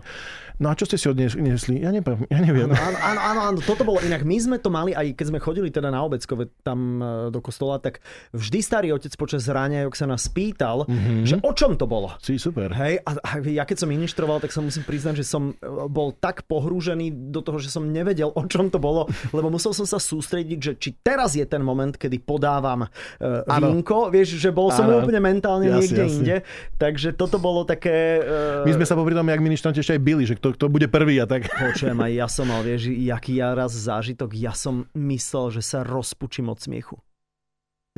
No 0.61 0.69
a 0.69 0.77
čo 0.77 0.85
ste 0.85 1.01
si 1.01 1.09
odniesli? 1.09 1.81
Ja, 1.81 1.89
neviem, 1.89 2.29
ja 2.29 2.39
neviem. 2.45 2.69
Áno, 2.69 2.99
áno, 3.01 3.21
áno, 3.25 3.41
áno, 3.49 3.59
toto 3.65 3.81
bolo 3.81 3.97
inak. 4.05 4.29
My 4.29 4.37
sme 4.37 4.57
to 4.61 4.69
mali, 4.69 4.93
aj 4.93 5.17
keď 5.17 5.27
sme 5.33 5.41
chodili 5.41 5.73
teda 5.73 5.89
na 5.89 6.05
Obeckove 6.05 6.53
tam 6.61 7.01
e, 7.01 7.33
do 7.33 7.41
kostola, 7.41 7.81
tak 7.81 8.05
vždy 8.37 8.61
starý 8.61 8.93
otec 8.93 9.09
počas 9.17 9.49
ráňajok 9.49 9.97
sa 9.97 10.05
nás 10.05 10.29
pýtal, 10.29 10.85
mm-hmm. 10.85 11.25
že 11.25 11.35
o 11.41 11.53
čom 11.57 11.81
to 11.81 11.89
bolo. 11.89 12.13
Si 12.21 12.37
super. 12.37 12.77
Hej, 12.77 13.01
a, 13.09 13.17
a 13.17 13.31
ja 13.41 13.65
keď 13.65 13.83
som 13.83 13.89
ministroval, 13.89 14.45
tak 14.45 14.53
sa 14.53 14.61
musím 14.61 14.85
priznať, 14.85 15.25
že 15.25 15.25
som 15.25 15.57
e, 15.57 15.65
bol 15.89 16.13
tak 16.13 16.45
pohrúžený 16.45 17.33
do 17.33 17.41
toho, 17.41 17.57
že 17.57 17.73
som 17.73 17.89
nevedel, 17.89 18.29
o 18.29 18.45
čom 18.45 18.69
to 18.69 18.77
bolo, 18.77 19.09
lebo 19.33 19.49
musel 19.49 19.73
som 19.73 19.89
sa 19.89 19.97
sústrediť, 19.97 20.59
že 20.61 20.73
či 20.77 20.93
teraz 21.01 21.41
je 21.41 21.49
ten 21.49 21.65
moment, 21.65 21.97
kedy 21.97 22.21
podávam 22.21 22.85
uh, 22.85 23.49
vínko. 23.49 24.13
Vieš, 24.13 24.37
že 24.37 24.53
bol 24.53 24.69
som 24.69 24.85
ano. 24.85 25.01
úplne 25.01 25.25
mentálne 25.25 25.73
jasne, 25.73 25.81
niekde 25.81 26.03
jasne. 26.05 26.15
inde. 26.21 26.37
Takže 26.77 27.09
toto 27.17 27.41
bolo 27.41 27.65
také... 27.65 28.21
Uh... 28.21 28.69
My 28.69 28.77
sme 28.77 28.85
sa 28.85 28.93
popri 28.93 29.17
tom, 29.17 29.25
jak 29.25 29.41
ministranti 29.41 29.81
ešte 29.81 29.97
aj 29.97 30.03
byli, 30.05 30.25
že 30.29 30.37
kto 30.37 30.50
kto, 30.53 30.67
kto 30.69 30.73
bude 30.73 30.89
prvý 30.91 31.19
a 31.21 31.27
tak. 31.27 31.47
Počujem, 31.49 31.97
aj 31.97 32.13
ja 32.13 32.27
som 32.27 32.47
mal, 32.51 32.61
vieš, 32.61 32.91
jaký 32.91 33.39
ja 33.39 33.55
raz 33.55 33.73
zážitok, 33.73 34.35
ja 34.37 34.53
som 34.53 34.87
myslel, 34.93 35.61
že 35.61 35.63
sa 35.63 35.83
rozpučím 35.83 36.51
od 36.51 36.59
smiechu. 36.59 36.97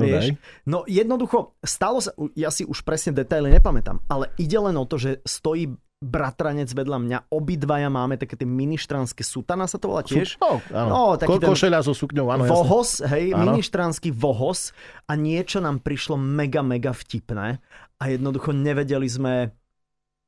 No 0.01 0.09
vieš? 0.09 0.33
No 0.65 0.89
jednoducho, 0.89 1.53
stalo 1.61 2.01
sa, 2.01 2.17
ja 2.33 2.49
si 2.49 2.65
už 2.65 2.81
presne 2.81 3.13
detaily 3.13 3.53
nepamätám, 3.53 4.01
ale 4.09 4.33
ide 4.41 4.57
len 4.57 4.73
o 4.81 4.89
to, 4.89 4.97
že 4.97 5.21
stojí 5.21 5.69
bratranec 6.03 6.67
vedľa 6.67 6.99
mňa, 6.99 7.19
obidvaja 7.31 7.87
máme 7.87 8.19
také 8.19 8.35
tie 8.35 8.49
ministranské 8.49 9.23
sutana 9.23 9.71
sa 9.71 9.79
to 9.79 9.87
volá 9.87 10.03
tiež. 10.03 10.35
No, 10.43 10.59
áno. 10.75 10.89
No, 10.91 11.01
taký 11.15 11.31
Ko- 11.31 11.39
ten 11.39 11.51
košeľa 11.55 11.79
so 11.87 11.95
sukňou, 11.95 12.27
áno, 12.27 12.43
jasne. 12.43 12.57
vohos, 12.59 12.91
hej, 13.07 13.25
Áno. 13.31 13.55
ministranský 13.55 14.11
vohos 14.11 14.75
a 15.07 15.15
niečo 15.15 15.63
nám 15.63 15.79
prišlo 15.79 16.19
mega, 16.19 16.59
mega 16.67 16.91
vtipné 16.91 17.63
a 18.01 18.05
jednoducho 18.11 18.51
nevedeli 18.51 19.07
sme 19.07 19.55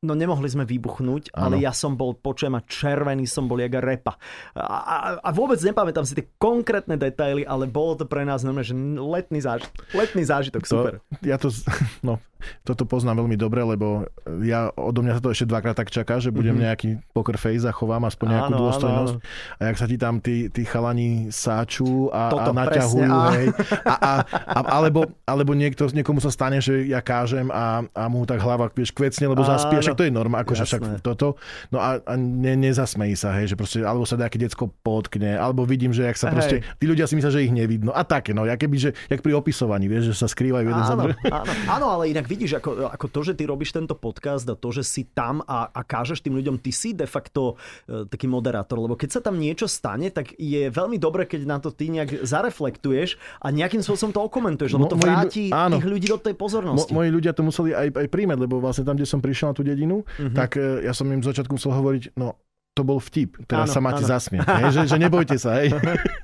No 0.04 0.12
nemohli 0.12 0.44
sme 0.52 0.68
vybuchnúť, 0.68 1.32
ale 1.32 1.56
Áno. 1.56 1.64
ja 1.64 1.72
som 1.72 1.96
bol, 1.96 2.12
počujem, 2.12 2.52
a 2.52 2.60
červený 2.60 3.24
som 3.24 3.48
bol 3.48 3.56
jak 3.56 3.72
repa. 3.80 4.20
A, 4.52 4.78
a, 4.84 4.96
a 5.24 5.30
vôbec 5.32 5.56
nepamätám 5.64 6.04
si 6.04 6.12
tie 6.12 6.28
konkrétne 6.36 7.00
detaily, 7.00 7.48
ale 7.48 7.64
bolo 7.64 7.96
to 7.96 8.04
pre 8.04 8.28
nás 8.28 8.44
normálne, 8.44 8.68
že 8.68 8.76
letný 9.00 9.40
zážitok. 9.40 9.80
Letný 9.96 10.22
zážitok, 10.28 10.62
super. 10.68 11.00
To, 11.00 11.24
ja 11.24 11.40
to, 11.40 11.48
no, 12.06 12.20
toto 12.64 12.84
poznám 12.84 13.24
veľmi 13.24 13.36
dobre, 13.40 13.64
lebo 13.64 14.04
ja, 14.44 14.68
odo 14.76 15.00
mňa 15.00 15.18
sa 15.18 15.22
to 15.24 15.32
ešte 15.32 15.48
dvakrát 15.48 15.76
tak 15.76 15.88
čaká, 15.88 16.20
že 16.20 16.28
budem 16.28 16.56
mm-hmm. 16.56 16.66
nejaký 16.68 16.88
poker 17.16 17.36
face 17.40 17.64
a 17.64 17.72
chovám 17.72 18.04
aspoň 18.04 18.26
nejakú. 18.36 18.52
Áno, 18.52 18.58
dôstojnosť. 18.68 19.14
áno, 19.16 19.58
A 19.58 19.62
jak 19.72 19.76
sa 19.80 19.86
ti 19.88 19.96
tam 19.96 20.14
tí, 20.20 20.36
tí 20.52 20.62
chalani 20.68 21.32
sáču 21.32 22.12
a, 22.12 22.28
Toto 22.32 22.52
a 22.52 22.56
naťahujú, 22.56 23.08
presne, 23.08 23.36
hej. 23.36 23.48
A, 23.84 23.94
a, 23.94 24.12
a, 24.28 24.60
alebo, 24.76 25.08
alebo 25.24 25.52
niekto, 25.56 25.88
niekomu 25.88 26.20
sa 26.20 26.32
stane, 26.32 26.60
že 26.60 26.84
ja 26.88 27.00
kážem 27.00 27.48
a, 27.48 27.84
a 27.92 28.04
mu 28.08 28.24
tak 28.28 28.40
hlava 28.40 28.68
vieš, 28.72 28.92
kvecne, 28.92 29.32
lebo 29.32 29.44
Áno. 29.44 29.56
To 29.94 30.04
je 30.04 30.10
norma, 30.10 30.42
akože 30.42 30.66
však 30.66 30.82
toto. 31.00 31.38
No 31.70 31.78
a, 31.78 32.02
a 32.02 32.14
ne, 32.14 32.54
nezasmejí 32.54 33.14
sa, 33.14 33.32
hej, 33.38 33.50
že 33.50 33.56
proste, 33.56 33.80
alebo 33.80 34.04
sa 34.04 34.18
nejaké 34.18 34.36
decko 34.36 34.70
potkne, 34.82 35.34
alebo 35.34 35.64
vidím, 35.64 35.90
že 35.90 36.04
jak 36.04 36.18
sa 36.18 36.28
Hej. 36.28 36.34
proste, 36.34 36.56
tí 36.76 36.84
ľudia 36.84 37.06
si 37.06 37.14
myslia, 37.16 37.32
že 37.32 37.44
ich 37.46 37.54
nevidno. 37.54 37.94
A 37.94 38.02
také, 38.02 38.34
no, 38.34 38.44
ja 38.44 38.58
keby, 38.58 38.76
že, 38.76 38.90
jak 39.06 39.22
pri 39.22 39.32
opisovaní, 39.32 39.86
vieš, 39.86 40.12
že 40.12 40.14
sa 40.18 40.28
skrývajú 40.28 40.66
jeden 40.66 40.84
za 40.84 40.94
Áno, 40.94 41.02
druhým. 41.08 41.32
áno, 41.32 41.52
áno, 41.70 41.86
ale 41.90 42.10
inak 42.10 42.26
vidíš, 42.26 42.58
ako, 42.58 42.90
ako 42.90 43.06
to, 43.08 43.20
že 43.24 43.32
ty 43.34 43.42
robíš 43.46 43.70
tento 43.72 43.94
podcast 43.94 44.44
a 44.50 44.54
to, 44.54 44.68
že 44.70 44.82
si 44.82 45.06
tam 45.06 45.40
a, 45.46 45.70
a 45.70 45.80
kážeš 45.80 46.20
tým 46.20 46.34
ľuďom, 46.34 46.58
ty 46.60 46.70
si 46.70 46.92
de 46.92 47.06
facto 47.06 47.54
e, 47.86 48.04
taký 48.06 48.26
moderátor, 48.26 48.80
lebo 48.80 48.94
keď 48.94 49.18
sa 49.18 49.20
tam 49.20 49.36
niečo 49.36 49.68
stane, 49.68 50.08
tak 50.10 50.32
je 50.34 50.70
veľmi 50.70 50.96
dobre, 50.96 51.28
keď 51.28 51.40
na 51.44 51.58
to 51.60 51.70
ty 51.70 51.90
nejak 51.90 52.24
zareflektuješ 52.24 53.16
a 53.40 53.50
nejakým 53.50 53.82
spôsobom 53.82 54.12
to 54.12 54.22
okomentuješ, 54.22 54.72
lebo 54.76 54.86
Mo- 54.88 54.92
to 54.92 54.98
vráti 54.98 55.44
áno. 55.50 55.76
tých 55.76 55.86
ľudí 55.86 56.06
do 56.08 56.18
tej 56.18 56.34
Mo, 56.34 56.40
pozornosti. 56.40 56.92
moji 56.94 57.10
ľudia 57.10 57.32
to 57.34 57.42
museli 57.44 57.70
aj, 57.76 57.88
aj 57.92 58.06
príjmať, 58.08 58.38
lebo 58.40 58.62
vlastne 58.62 58.86
tam, 58.86 58.96
kde 58.96 59.04
som 59.04 59.20
prišiel 59.20 59.50
na 59.50 59.54
tú 59.54 59.62
dedinu, 59.62 59.83
Mhm. 59.84 60.04
mm-hmm. 60.04 60.36
tak 60.36 60.56
e, 60.56 60.86
ja 60.88 60.92
som 60.96 61.06
im 61.12 61.20
začiatku 61.20 61.56
musel 61.56 61.72
hovoriť, 61.76 62.16
no 62.16 62.38
to 62.74 62.82
bol 62.82 62.98
vtip, 62.98 63.38
teraz 63.46 63.70
Áno, 63.70 63.74
sa 63.78 63.80
máte 63.80 64.02
zasmieť, 64.02 64.46
hej, 64.50 64.64
že, 64.74 64.80
že 64.90 64.98
nebojte 64.98 65.38
sa. 65.38 65.62
Hej. 65.62 65.78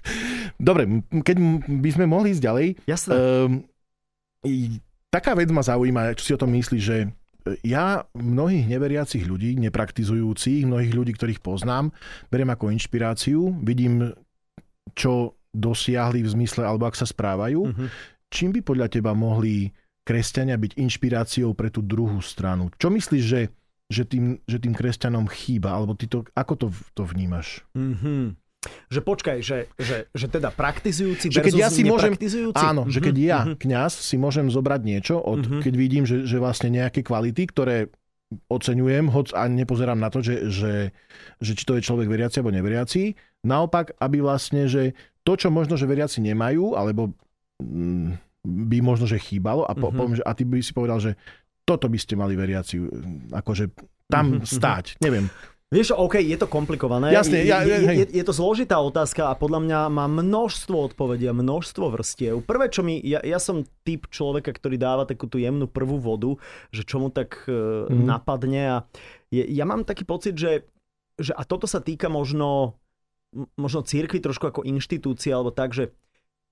Dobre, 0.69 1.07
keď 1.23 1.37
by 1.79 1.91
sme 1.95 2.05
mohli 2.11 2.35
ísť 2.35 2.43
ďalej, 2.43 2.67
Jasné. 2.91 3.13
um, 3.15 3.63
taká 5.15 5.39
vec 5.39 5.47
ma 5.55 5.63
zaujíma, 5.63 6.19
čo 6.19 6.25
si 6.27 6.33
o 6.35 6.41
tom 6.43 6.51
myslíš, 6.51 6.83
že 6.83 6.99
e, 7.07 7.09
ja 7.63 8.03
mnohých 8.19 8.67
neveriacich 8.67 9.23
ľudí, 9.31 9.55
nepraktizujúcich, 9.63 10.67
mnohých 10.67 10.91
ľudí, 10.91 11.15
ktorých 11.15 11.39
poznám, 11.39 11.95
beriem 12.35 12.51
ako 12.51 12.75
inšpiráciu, 12.75 13.55
vidím, 13.63 14.11
čo 14.99 15.39
dosiahli 15.55 16.23
v 16.27 16.33
zmysle, 16.35 16.67
alebo 16.67 16.87
ak 16.87 16.99
sa 16.99 17.07
správajú. 17.07 17.71
Mhm. 17.71 17.87
Čím 18.31 18.51
by 18.55 18.61
podľa 18.63 18.87
teba 18.91 19.11
mohli 19.15 19.71
kresťania 20.05 20.57
byť 20.57 20.77
inšpiráciou 20.81 21.53
pre 21.55 21.69
tú 21.69 21.85
druhú 21.85 22.19
stranu? 22.25 22.73
Čo 22.77 22.91
myslíš, 22.91 23.23
že, 23.25 23.53
že, 23.87 24.03
tým, 24.09 24.41
že 24.45 24.59
tým 24.59 24.75
kresťanom 24.75 25.29
chýba? 25.29 25.75
Alebo 25.77 25.95
ty 25.95 26.09
to, 26.11 26.25
ako 26.35 26.55
to, 26.57 26.67
to 26.97 27.03
vnímaš? 27.05 27.63
Mhm. 27.77 28.37
Že 28.93 29.01
počkaj, 29.01 29.39
že, 29.41 29.73
že, 29.81 30.05
že 30.13 30.27
teda 30.29 30.53
praktizujúci 30.53 31.33
Že 31.33 31.41
keď 31.41 31.55
ja 31.57 31.69
si 31.73 31.81
môžem-? 31.81 32.13
Áno, 32.61 32.85
že 32.93 33.01
keď 33.01 33.17
Mhm, 33.17 33.25
ja, 33.25 33.41
mhm. 33.49 33.57
kňaz, 33.57 33.93
si 34.05 34.21
môžem 34.21 34.53
zobrať 34.53 34.81
niečo, 34.85 35.17
od, 35.17 35.49
Mhm. 35.49 35.61
keď 35.65 35.75
vidím, 35.81 36.05
že, 36.05 36.29
že 36.29 36.37
vlastne 36.37 36.69
nejaké 36.69 37.01
kvality, 37.01 37.49
ktoré 37.49 37.89
oceňujem, 38.47 39.11
hoď 39.11 39.35
a 39.35 39.51
nepozerám 39.51 39.99
na 39.99 40.07
to, 40.07 40.23
že, 40.23 40.47
že, 40.53 40.75
že 41.43 41.53
či 41.59 41.65
to 41.67 41.75
je 41.75 41.83
človek 41.83 42.07
veriaci 42.07 42.39
alebo 42.39 42.55
neveriaci. 42.55 43.17
Naopak, 43.43 43.99
aby 43.99 44.23
vlastne, 44.23 44.71
že 44.71 44.95
to, 45.27 45.35
čo 45.35 45.51
možno, 45.51 45.75
že 45.75 45.89
veriaci 45.91 46.23
nemajú, 46.23 46.79
alebo 46.79 47.11
mm, 47.59 48.30
by 48.43 48.79
možno, 48.81 49.05
že 49.05 49.17
chýbalo, 49.17 49.63
a, 49.63 49.73
po, 49.73 49.89
Mhm. 49.89 49.95
poviem, 49.95 50.17
že, 50.17 50.25
a 50.25 50.33
ty 50.33 50.43
by 50.43 50.59
si 50.59 50.73
povedal, 50.73 50.99
že 50.99 51.13
toto 51.63 51.87
by 51.87 51.97
ste 51.97 52.15
mali 52.15 52.35
veriaci, 52.35 52.79
mm, 52.79 52.89
akože 53.33 53.65
tam 54.07 54.27
Mhm, 54.33 54.37
mhm. 54.39 54.47
stáť. 54.49 54.87
Neviem. 54.99 55.29
Vieš, 55.71 55.95
OK, 55.95 56.19
je 56.19 56.35
to 56.35 56.45
komplikované. 56.45 57.15
Jasne, 57.15 57.47
ja- 57.47 57.63
je, 57.63 57.71
je, 57.71 57.95
je, 57.95 58.07
je 58.11 58.25
to 58.27 58.33
zložitá 58.33 58.75
otázka 58.77 59.31
a 59.31 59.39
podľa 59.39 59.63
mňa 59.63 59.79
má 59.89 60.11
množstvo 60.11 60.91
odpovedí 60.91 61.25
a 61.25 61.37
množstvo 61.37 61.95
vrstiev. 61.95 62.43
Prvé, 62.43 62.67
čo 62.67 62.83
mi... 62.83 62.99
Ja, 62.99 63.23
ja 63.23 63.39
som 63.39 63.63
typ 63.81 64.11
človeka, 64.11 64.51
ktorý 64.51 64.75
dáva 64.77 65.07
takú 65.07 65.25
tú 65.25 65.39
jemnú 65.39 65.65
prvú 65.65 65.95
vodu, 65.97 66.35
že 66.69 66.83
čo 66.83 66.99
mu 66.99 67.07
tak 67.09 67.47
e, 67.47 67.55
Mhm. 67.87 68.03
napadne 68.03 68.63
a 68.67 68.77
je, 69.31 69.47
ja 69.47 69.63
mám 69.63 69.87
taký 69.87 70.03
pocit, 70.03 70.35
že, 70.35 70.67
že 71.15 71.31
a 71.31 71.45
toto 71.45 71.65
sa 71.65 71.79
týka 71.79 72.09
možno 72.09 72.75
možno 73.55 73.87
církvy 73.87 74.19
trošku 74.19 74.43
ako 74.45 74.67
inštitúcia 74.67 75.31
alebo 75.31 75.55
tak, 75.55 75.71
že, 75.71 75.95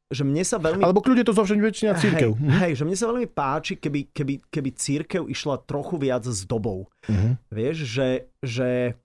že 0.08 0.24
mne 0.24 0.40
sa 0.40 0.56
veľmi... 0.56 0.80
Alebo 0.80 1.04
kľudne 1.04 1.24
to 1.24 1.36
zovšem 1.36 1.60
väčšina 1.60 1.92
církev. 2.00 2.32
Hej, 2.32 2.56
hej, 2.64 2.72
že 2.80 2.84
mne 2.88 2.96
sa 2.96 3.06
veľmi 3.12 3.28
páči, 3.28 3.76
keby, 3.76 4.08
keby, 4.08 4.34
keby 4.48 4.70
církev 4.72 5.28
išla 5.28 5.60
trochu 5.68 6.00
viac 6.00 6.24
s 6.24 6.48
dobou. 6.48 6.88
Mhm. 7.08 7.36
Vieš, 7.52 7.76
že, 7.84 8.08
že 8.40 8.96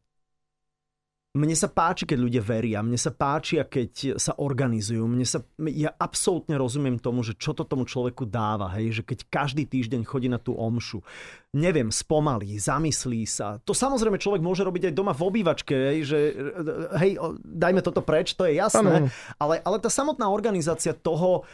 mne 1.34 1.58
sa 1.58 1.66
páči, 1.66 2.06
keď 2.06 2.18
ľudia 2.22 2.44
veria, 2.46 2.86
mne 2.86 2.94
sa 2.94 3.10
páči, 3.10 3.58
keď 3.58 4.22
sa 4.22 4.38
organizujú, 4.38 5.02
mne 5.10 5.25
sa, 5.25 5.42
ja 5.66 5.90
absolútne 5.98 6.54
rozumiem 6.62 7.02
tomu, 7.02 7.25
že 7.25 7.34
čo 7.34 7.58
to 7.58 7.66
tomu 7.66 7.90
človeku 7.90 8.30
dáva, 8.30 8.70
hej, 8.78 9.02
že 9.02 9.04
keď 9.04 9.20
každý 9.34 9.66
týždeň 9.66 10.06
chodí 10.06 10.30
na 10.30 10.38
tú 10.38 10.54
omšu, 10.54 11.02
neviem, 11.58 11.90
spomalí, 11.90 12.54
zamyslí 12.62 13.25
sa. 13.25 13.58
To 13.66 13.74
samozrejme 13.74 14.22
človek 14.22 14.46
môže 14.46 14.62
robiť 14.62 14.90
aj 14.90 14.94
doma 14.94 15.18
v 15.18 15.25
obývačke, 15.25 15.74
hej, 15.74 16.00
že 16.06 16.20
hej, 17.02 17.18
dajme 17.42 17.82
toto 17.82 18.06
preč, 18.06 18.38
to 18.38 18.46
je 18.46 18.62
jasné, 18.62 19.10
ale, 19.42 19.58
ale 19.66 19.78
tá 19.82 19.90
samotná 19.90 20.30
organizácia 20.30 20.94
toho 20.94 21.50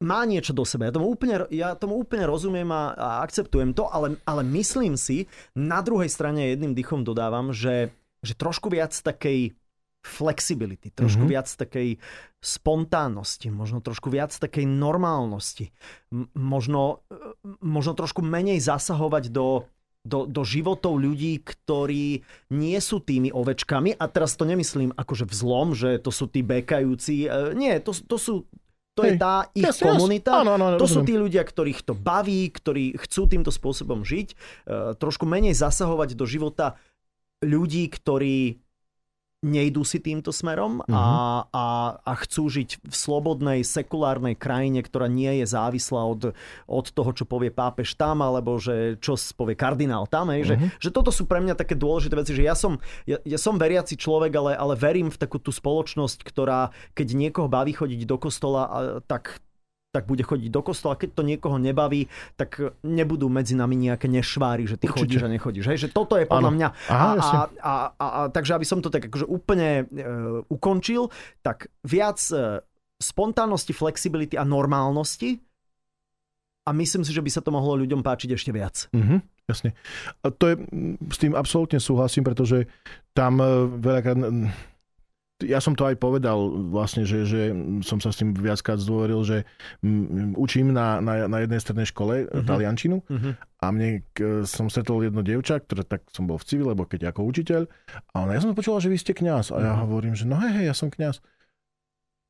má 0.00 0.24
niečo 0.24 0.56
do 0.56 0.64
seba. 0.64 0.88
Ja 0.88 0.96
tomu 0.96 1.12
úplne, 1.12 1.44
ja 1.52 1.76
tomu 1.76 2.00
úplne 2.00 2.24
rozumiem 2.24 2.66
a, 2.72 2.96
a 2.96 3.08
akceptujem 3.22 3.76
to, 3.76 3.86
ale, 3.86 4.16
ale 4.24 4.42
myslím 4.42 4.96
si, 4.96 5.28
na 5.52 5.84
druhej 5.84 6.08
strane 6.08 6.50
jedným 6.50 6.72
dýchom 6.72 7.04
dodávam, 7.04 7.52
že, 7.52 7.92
že 8.20 8.34
trošku 8.34 8.68
viac 8.68 8.92
takej 8.92 9.52
flexibility, 10.00 10.88
trošku 10.90 11.24
Mhm. 11.24 11.30
viac 11.30 11.44
takej 11.46 12.00
spontánnosti, 12.40 13.52
možno 13.52 13.78
trošku 13.78 14.08
viac 14.08 14.32
takej 14.32 14.64
normálnosti, 14.64 15.70
možno, 16.32 17.04
možno 17.60 17.92
trošku 17.92 18.24
menej 18.24 18.64
zasahovať 18.64 19.28
do, 19.28 19.68
do, 20.00 20.24
do 20.24 20.40
životov 20.40 20.96
ľudí, 20.96 21.44
ktorí 21.44 22.24
nie 22.48 22.78
sú 22.80 22.98
tými 22.98 23.28
ovečkami, 23.28 23.92
a 23.92 24.04
teraz 24.08 24.40
to 24.40 24.48
nemyslím 24.48 24.96
akože 24.96 25.28
vzlom, 25.28 25.76
že 25.76 26.00
to 26.00 26.08
sú 26.08 26.24
tí 26.26 26.40
bekajúci, 26.40 27.28
e, 27.28 27.52
nie, 27.52 27.76
to, 27.80 27.92
to 27.92 28.16
sú 28.16 28.34
to 28.90 29.06
je 29.06 29.16
tá 29.16 29.48
ich 29.54 29.64
jasne. 29.64 29.96
komunita, 29.96 30.42
Áno, 30.42 30.56
áno, 30.56 30.76
to 30.76 30.84
sú 30.84 31.00
rozumiem. 31.00 31.08
tí 31.08 31.14
ľudia, 31.14 31.42
ktorých 31.44 31.80
to 31.84 31.94
baví, 31.94 32.50
ktorí 32.50 32.98
chcú 32.98 33.28
týmto 33.28 33.48
spôsobom 33.48 34.00
žiť, 34.02 34.28
e, 34.32 34.36
trošku 34.96 35.24
menej 35.24 35.52
zasahovať 35.52 36.16
do 36.16 36.24
života 36.24 36.80
ľudí, 37.40 37.88
ktorí 37.88 38.60
nejdú 39.40 39.88
si 39.88 40.04
týmto 40.04 40.36
smerom 40.36 40.84
a, 40.84 41.48
a, 41.48 41.66
a 42.04 42.12
chcú 42.20 42.52
žiť 42.52 42.84
v 42.84 42.94
slobodnej, 42.94 43.64
sekulárnej 43.64 44.36
krajine, 44.36 44.84
ktorá 44.84 45.08
nie 45.08 45.40
je 45.40 45.46
závislá 45.48 46.04
od, 46.04 46.36
od 46.68 46.86
toho, 46.92 47.10
čo 47.16 47.24
povie 47.24 47.48
pápež 47.48 47.96
tam, 47.96 48.20
alebo 48.20 48.60
že 48.60 49.00
čo 49.00 49.16
povie 49.32 49.56
kardinál 49.56 50.04
tam. 50.04 50.28
Hej, 50.28 50.44
že, 50.44 50.54
že 50.76 50.90
toto 50.92 51.08
sú 51.08 51.24
pre 51.24 51.40
mňa 51.40 51.56
také 51.56 51.72
dôležité 51.72 52.20
veci, 52.20 52.36
že 52.36 52.44
ja 52.44 52.52
som, 52.52 52.76
ja, 53.08 53.16
ja 53.24 53.40
som 53.40 53.56
veriaci 53.56 53.96
človek, 53.96 54.32
ale, 54.36 54.52
ale 54.60 54.76
verím 54.76 55.08
v 55.08 55.16
takú 55.16 55.40
tú 55.40 55.48
spoločnosť, 55.48 56.20
ktorá 56.20 56.76
keď 56.92 57.08
niekoho 57.16 57.48
baví 57.48 57.72
chodiť 57.72 58.04
do 58.04 58.16
kostola, 58.20 58.62
a, 58.68 58.70
tak 59.00 59.40
tak 59.90 60.06
bude 60.06 60.22
chodiť 60.22 60.48
do 60.54 60.62
kostola. 60.62 60.94
Keď 60.94 61.10
to 61.18 61.22
niekoho 61.26 61.58
nebaví, 61.58 62.06
tak 62.38 62.62
nebudú 62.86 63.26
medzi 63.26 63.58
nami 63.58 63.74
nejaké 63.90 64.06
nešváry, 64.06 64.70
že 64.70 64.78
ty 64.78 64.86
Určite. 64.86 65.18
chodíš 65.18 65.22
a 65.26 65.28
nechodíš. 65.28 65.66
Hej? 65.66 65.78
Že 65.86 65.88
toto 65.90 66.14
je 66.14 66.30
podľa 66.30 66.50
Áno. 66.50 66.56
mňa. 66.56 66.68
Aha, 66.86 67.08
a, 67.10 67.10
a, 67.10 67.18
a, 67.18 67.74
a, 67.98 68.06
a, 68.06 68.20
takže 68.30 68.54
aby 68.54 68.66
som 68.66 68.78
to 68.78 68.88
tak 68.88 69.10
akože 69.10 69.26
úplne 69.26 69.84
e, 69.90 70.04
ukončil, 70.46 71.10
tak 71.42 71.74
viac 71.82 72.22
e, 72.30 72.62
spontánnosti, 73.02 73.74
flexibility 73.74 74.38
a 74.38 74.46
normálnosti 74.46 75.42
a 76.64 76.70
myslím 76.70 77.02
si, 77.02 77.10
že 77.10 77.24
by 77.24 77.30
sa 77.34 77.42
to 77.42 77.50
mohlo 77.50 77.74
ľuďom 77.74 78.06
páčiť 78.06 78.30
ešte 78.30 78.54
viac. 78.54 78.86
Mhm, 78.94 79.26
jasne. 79.50 79.74
A 80.22 80.30
to 80.30 80.54
je, 80.54 80.54
s 81.10 81.18
tým 81.18 81.34
absolútne 81.34 81.82
súhlasím, 81.82 82.22
pretože 82.22 82.70
tam 83.10 83.42
e, 83.42 83.66
veľakrát... 83.82 84.22
Ja 85.44 85.58
som 85.58 85.72
to 85.72 85.88
aj 85.88 85.96
povedal 85.96 86.36
vlastne, 86.68 87.08
že, 87.08 87.24
že 87.24 87.52
som 87.80 87.96
sa 87.96 88.12
s 88.12 88.20
tým 88.20 88.36
viackrát 88.36 88.76
zdôveril, 88.76 89.24
že 89.24 89.38
mm, 89.80 90.36
učím 90.36 90.72
na, 90.72 91.00
na, 91.00 91.24
na 91.24 91.38
jednej 91.40 91.60
strednej 91.60 91.88
škole 91.88 92.28
uh-huh. 92.28 92.44
taliančinu 92.44 93.00
Uh-huh. 93.00 93.32
a 93.58 93.66
mne 93.72 94.04
k, 94.12 94.44
som 94.44 94.68
stretol 94.68 95.04
jedno 95.04 95.24
dievča, 95.24 95.60
ktoré 95.60 95.82
tak 95.82 96.04
som 96.12 96.28
bol 96.28 96.36
v 96.36 96.44
civile, 96.44 96.76
lebo 96.76 96.84
keď 96.84 97.10
ako 97.10 97.24
učiteľ 97.26 97.62
a 98.12 98.16
ona, 98.22 98.36
ja 98.36 98.44
som 98.44 98.52
počula, 98.52 98.78
že 98.78 98.92
vy 98.92 98.98
ste 99.00 99.16
kňaz 99.16 99.50
a 99.50 99.58
ja 99.60 99.72
Mhm. 99.74 99.80
hovorím, 99.84 100.14
že 100.14 100.24
no 100.24 100.36
hej, 100.40 100.52
hej, 100.60 100.66
ja 100.68 100.74
som 100.76 100.88
kňaz. 100.88 101.18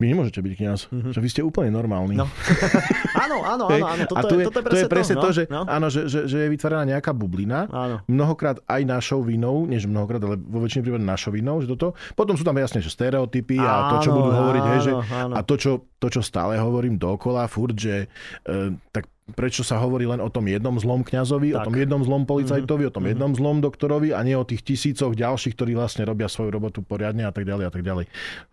Vy 0.01 0.07
nemôžete 0.09 0.41
byť 0.41 0.53
kniaz, 0.57 0.81
mm-hmm. 0.89 1.13
že 1.13 1.21
vy 1.21 1.29
ste 1.29 1.41
úplne 1.45 1.69
normálni. 1.69 2.17
No. 2.17 2.25
áno, 3.25 3.45
áno, 3.45 3.69
áno, 3.69 3.87
áno, 3.87 4.05
toto, 4.09 4.17
a 4.17 4.23
tu 4.25 4.35
je, 4.41 4.45
toto 4.49 4.59
je 4.59 4.65
presne 4.65 4.81
to, 4.81 4.89
je 4.89 4.89
presne 4.89 5.15
to, 5.15 5.29
no, 5.29 5.37
že, 5.37 5.43
no. 5.53 5.63
áno, 5.69 5.87
že, 5.93 6.01
že, 6.09 6.21
že 6.25 6.37
je 6.41 6.49
vytvorená 6.49 6.89
nejaká 6.89 7.13
bublina, 7.13 7.69
Áno. 7.69 8.01
mnohokrát 8.09 8.65
aj 8.65 8.81
našou 8.89 9.21
vinou, 9.21 9.69
nie 9.69 9.77
že 9.77 9.93
mnohokrát, 9.93 10.25
ale 10.25 10.41
vo 10.41 10.65
väčšine 10.65 10.81
prípadov 10.89 11.05
našou 11.05 11.37
vinou, 11.37 11.61
že 11.61 11.69
toto. 11.69 11.93
Potom 12.17 12.41
sú 12.41 12.43
tam 12.49 12.57
jasne, 12.57 12.81
že 12.81 12.89
stereotypy 12.89 13.61
a 13.61 13.93
to, 13.93 14.09
čo 14.09 14.11
Áno, 14.11 14.25
budú 14.25 14.31
hovoriť, 14.33 14.65
hej, 14.73 14.81
že, 14.81 14.93
áno, 14.97 15.05
áno. 15.05 15.35
a 15.37 15.41
to 15.45 15.55
čo, 15.61 15.73
to, 16.01 16.09
čo 16.09 16.25
stále 16.25 16.57
hovorím 16.57 16.97
dokola, 16.97 17.45
furt, 17.45 17.77
že 17.77 18.09
e, 18.49 18.73
tak 18.89 19.05
prečo 19.33 19.63
sa 19.63 19.81
hovorí 19.81 20.05
len 20.05 20.19
o 20.19 20.29
tom 20.29 20.47
jednom 20.47 20.77
zlom 20.77 21.01
kňazovi, 21.01 21.55
o 21.55 21.61
tom 21.63 21.75
jednom 21.75 22.03
zlom 22.03 22.23
policajtovi, 22.25 22.87
o 22.87 22.95
tom 22.95 23.07
jednom 23.07 23.33
zlom 23.33 23.59
doktorovi 23.59 24.13
a 24.13 24.21
nie 24.21 24.35
o 24.35 24.45
tých 24.45 24.63
tisícoch 24.63 25.15
ďalších, 25.15 25.55
ktorí 25.57 25.73
vlastne 25.75 26.05
robia 26.05 26.29
svoju 26.29 26.51
robotu 26.51 26.81
poriadne 26.81 27.25
a 27.25 27.33
tak 27.33 27.45
ďalej 27.45 27.65
a 27.67 27.73
tak 27.73 27.83
ďalej. 27.83 28.05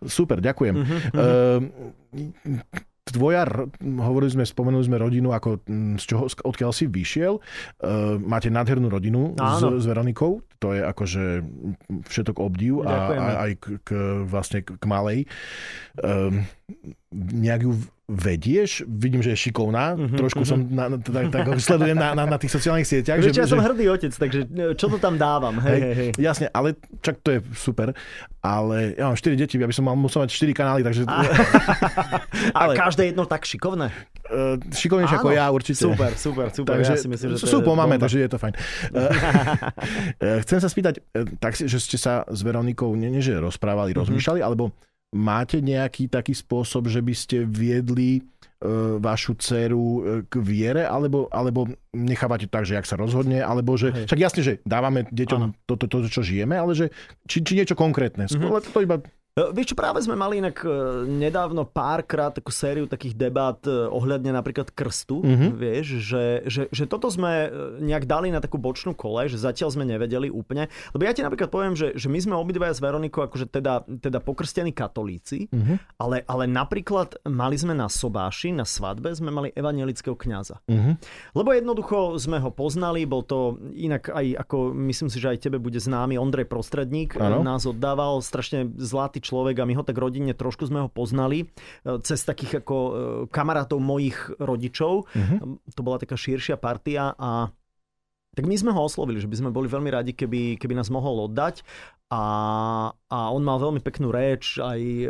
Super, 0.04 0.38
ďakujem. 0.38 0.74
Ehm, 1.12 1.62
Tvoja, 3.08 3.48
r- 3.48 3.72
hovorili 3.80 4.28
sme, 4.28 4.44
spomenuli 4.44 4.84
sme 4.84 5.00
rodinu, 5.00 5.32
ako, 5.32 5.64
mm, 5.64 5.96
z 5.96 6.04
čoho, 6.04 6.28
odkiaľ 6.28 6.76
si 6.76 6.84
vyšiel. 6.84 7.40
Uh, 7.80 8.20
máte 8.20 8.52
nádhernú 8.52 8.92
rodinu 8.92 9.32
s, 9.32 9.64
Áno. 9.64 9.80
s 9.80 9.88
Veronikou. 9.88 10.44
To 10.60 10.76
je 10.76 10.84
akože 10.84 11.24
všetok 12.04 12.36
obdiv 12.36 12.84
a, 12.84 12.92
Ďakujeme. 12.92 13.24
a 13.24 13.32
aj 13.48 13.52
k, 13.56 13.64
k, 13.80 13.88
vlastne 14.28 14.60
k, 14.60 14.84
malej. 14.84 15.24
Um, 15.96 16.44
nejak 17.16 17.64
ju 17.64 17.72
vedieš? 18.08 18.82
Vidím, 18.82 19.20
že 19.20 19.30
je 19.30 19.38
šikovná. 19.38 19.92
Mhm, 19.92 20.16
Trošku 20.16 20.42
som, 20.42 20.64
na, 20.64 20.88
tak, 20.96 21.28
tak 21.28 21.44
sledujem 21.54 21.92
na, 21.94 22.12
na, 22.12 22.24
na 22.26 22.34
tých 22.34 22.48
sociálnych 22.50 22.84
sieťach. 22.84 23.20
Vieš, 23.20 23.36
ja 23.36 23.44
som 23.44 23.60
hrdý 23.60 23.84
otec, 23.86 24.10
takže 24.10 24.40
e, 24.42 24.72
čo 24.72 24.88
to 24.88 24.96
tam 24.96 25.14
dávam? 25.14 25.60
Hej, 25.60 25.78
hej, 25.78 25.94
hej. 25.94 26.10
Jasne, 26.16 26.48
ale 26.48 26.72
čak 26.98 27.20
to 27.20 27.30
je 27.30 27.44
super. 27.52 27.92
Ale 28.38 28.96
ja 28.96 29.04
mám 29.04 29.14
4 29.14 29.36
deti, 29.36 29.54
ja 29.54 29.64
by 29.64 29.72
som 29.72 29.84
mal 29.84 29.94
musel 29.94 30.24
mať 30.24 30.32
4 30.32 30.50
kanály, 30.52 30.80
takže 30.80 31.04
A 32.56 32.64
Ale- 32.64 32.74
každé 32.74 33.04
jedno 33.06 33.22
tak 33.22 33.44
šikovné? 33.44 33.92
uh, 34.26 34.56
šikovnejšie 34.66 35.14
ako 35.14 35.28
ja 35.30 35.46
určite. 35.48 35.76
Super, 35.78 36.12
super, 36.14 36.48
super. 36.48 36.74
Takže 36.74 36.90
ja 36.90 36.98
si 36.98 37.08
myslím, 37.08 37.28
že 37.32 37.36
to 37.38 37.46
sú 37.46 37.60
je 37.60 37.66
po 37.66 37.72
mame, 37.72 37.96
bomba. 37.96 38.04
takže 38.04 38.18
je 38.18 38.30
to 38.30 38.38
fajn. 38.38 38.54
Eh, 38.54 40.38
Chcem 40.44 40.58
sa 40.58 40.68
spýtať, 40.68 41.00
tak, 41.36 41.52
že 41.54 41.76
ste 41.76 41.96
sa 41.96 42.24
s 42.24 42.40
Veronikou 42.40 42.88
nie, 42.92 43.08
nie 43.10 43.20
že 43.20 43.36
rozprávali, 43.36 43.92
Mhm. 43.92 43.98
rozmýšľali, 43.98 44.40
alebo 44.40 44.72
máte 45.14 45.64
nejaký 45.64 46.08
taký 46.08 46.36
spôsob, 46.36 46.88
že 46.92 47.00
by 47.00 47.14
ste 47.16 47.36
viedli 47.48 48.20
eh, 48.20 48.96
vašu 49.00 49.38
dceru 49.40 49.84
eh, 49.84 50.00
k 50.28 50.34
viere, 50.40 50.84
alebo, 50.84 51.28
alebo 51.32 51.68
nechávate 51.96 52.48
tak, 52.48 52.68
že 52.68 52.76
ak 52.76 52.86
sa 52.88 53.00
rozhodne, 53.00 53.40
alebo 53.40 53.76
že, 53.80 53.92
Hej. 53.92 54.06
však 54.08 54.20
jasne, 54.20 54.42
že 54.44 54.52
dávame 54.68 55.08
deťom 55.08 55.64
toto, 55.64 55.88
to, 55.88 56.04
to, 56.04 56.08
čo 56.12 56.20
žijeme, 56.20 56.56
ale 56.56 56.76
že 56.76 56.86
či, 57.24 57.40
či 57.40 57.52
niečo 57.56 57.78
konkrétne. 57.78 58.28
Skôr 58.28 58.60
to 58.60 58.80
iba 58.84 59.00
E, 59.00 59.17
Vieš 59.48 59.66
čo, 59.66 59.76
práve 59.76 60.00
sme 60.00 60.14
mali 60.14 60.38
inak 60.38 60.58
e, 60.58 60.68
nedávno 61.04 61.62
párkrát 61.64 62.30
takú 62.30 62.50
sériu 62.50 62.84
takých 62.84 63.14
debát 63.14 63.58
e, 63.62 63.86
ohľadne 63.88 64.30
napríklad 64.30 64.68
krstu, 64.68 65.20
Mhm. 65.20 65.46
vieš, 65.52 65.86
že, 66.00 66.24
že, 66.44 66.62
že 66.68 66.84
toto 66.84 67.08
sme 67.08 67.32
e, 67.44 67.48
nejak 67.80 68.04
dali 68.04 68.28
na 68.28 68.38
takú 68.38 68.56
bočnú 68.56 68.92
kole, 68.92 69.26
že 69.26 69.36
zatiaľ 69.36 69.70
sme 69.70 69.84
nevedeli 69.84 70.28
úplne. 70.28 70.66
Lebo 70.90 71.02
ja 71.02 71.12
ti 71.12 71.20
napríklad 71.20 71.48
poviem, 71.48 71.72
že, 71.72 71.92
že 71.92 72.06
my 72.06 72.18
sme 72.18 72.34
obidvaja 72.34 72.72
s 72.72 72.80
Veronikou 72.80 73.22
akože 73.22 73.46
teda, 73.46 73.74
teda 73.84 74.18
pokrstení 74.18 74.72
katolíci, 74.72 75.46
Mhm. 75.48 75.74
ale, 75.96 76.24
ale 76.24 76.44
napríklad 76.46 76.88
mali 77.24 77.54
sme 77.54 77.72
na 77.72 77.86
sobáši, 77.86 78.50
na 78.50 78.64
svadbe 78.64 79.10
sme 79.10 79.28
mali 79.28 79.48
evangelického 79.50 80.14
kňaza. 80.14 80.58
Mhm. 80.66 80.92
Lebo 81.32 81.50
jednoducho 81.50 81.96
sme 82.16 82.38
ho 82.38 82.50
poznali, 82.50 83.04
bol 83.04 83.22
to 83.22 83.38
inak 83.72 84.08
aj 84.08 84.26
ako 84.40 84.56
myslím 84.72 85.08
si, 85.08 85.18
že 85.18 85.28
aj 85.28 85.38
tebe 85.40 85.58
bude 85.58 85.76
známy 85.76 86.16
Ondrej 86.16 86.46
Prostredník, 86.46 87.14
ano. 87.14 87.40
nás 87.40 87.62
oddával, 87.62 88.18
strašne 88.18 88.64
zlatý 88.78 89.20
človek 89.28 89.60
a 89.60 89.68
my 89.68 89.76
ho 89.76 89.84
tak 89.84 90.00
rodinne 90.00 90.32
trošku 90.32 90.64
sme 90.64 90.86
ho 90.86 90.88
poznali 90.88 91.44
e, 91.44 91.46
cez 92.00 92.24
takých 92.24 92.64
ako 92.64 92.76
e, 92.76 92.92
kamarátov 93.28 93.76
mojich 93.76 94.32
rodičov. 94.40 95.12
Mhm. 95.12 95.36
To 95.76 95.80
bola 95.84 96.00
taká 96.00 96.16
širšia 96.16 96.56
partia 96.56 97.12
a 97.12 97.52
tak 98.38 98.46
my 98.46 98.54
sme 98.54 98.70
ho 98.70 98.86
oslovili, 98.86 99.18
že 99.18 99.26
by 99.26 99.34
sme 99.34 99.50
boli 99.50 99.66
veľmi 99.66 99.90
radi, 99.90 100.14
keby, 100.14 100.62
keby 100.62 100.78
nás 100.78 100.94
mohol 100.94 101.26
oddať. 101.26 101.66
A, 102.08 102.24
a 103.12 103.18
on 103.36 103.44
mal 103.44 103.60
veľmi 103.60 103.84
peknú 103.84 104.08
reč 104.08 104.56
aj 104.56 104.80
e, 104.80 105.06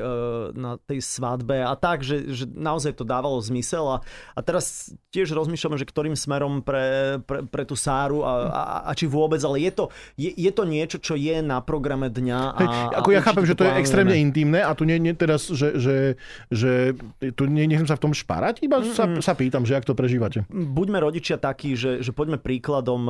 na 0.58 0.82
tej 0.82 0.99
svadbe 0.99 1.62
a 1.62 1.78
tak, 1.78 2.02
že, 2.02 2.26
že 2.35 2.42
naozaj 2.50 2.99
to 2.99 3.06
dávalo 3.06 3.38
zmysel 3.38 3.87
a, 3.87 3.97
a 4.35 4.40
teraz 4.42 4.90
tiež 5.14 5.30
rozmýšľame, 5.30 5.78
že 5.78 5.87
ktorým 5.87 6.18
smerom 6.18 6.58
pre, 6.58 7.23
pre, 7.23 7.47
pre 7.47 7.62
tú 7.62 7.78
Sáru 7.78 8.26
a, 8.26 8.50
a, 8.50 8.62
a 8.90 8.92
či 8.99 9.06
vôbec, 9.06 9.38
ale 9.47 9.62
je 9.62 9.78
to, 9.78 9.85
je, 10.18 10.35
je 10.35 10.50
to 10.50 10.66
niečo, 10.66 10.99
čo 10.99 11.14
je 11.14 11.38
na 11.38 11.62
programe 11.62 12.11
dňa. 12.11 12.40
A, 12.50 12.58
Hej, 12.58 12.68
ako 12.99 13.11
a 13.11 13.14
ja 13.14 13.20
chápem, 13.23 13.47
že 13.47 13.54
to 13.54 13.62
je 13.62 13.73
extrémne 13.78 14.18
intimné 14.18 14.66
a 14.66 14.74
tu 14.74 14.83
nie, 14.83 14.98
nie 14.98 15.14
teraz, 15.14 15.46
že, 15.46 15.79
že, 15.79 16.18
že 16.50 16.98
tu 17.38 17.46
nie, 17.46 17.70
nechcem 17.70 17.87
sa 17.87 17.94
v 17.94 18.11
tom 18.11 18.12
šparať, 18.14 18.59
iba 18.66 18.83
sa, 18.90 19.07
sa 19.22 19.38
pýtam, 19.38 19.62
že 19.62 19.79
ak 19.79 19.87
to 19.87 19.94
prežívate. 19.94 20.42
buďme 20.50 20.98
rodičia 20.98 21.38
takí, 21.38 21.79
že, 21.79 22.03
že 22.03 22.11
poďme 22.11 22.42
príkladom 22.42 23.07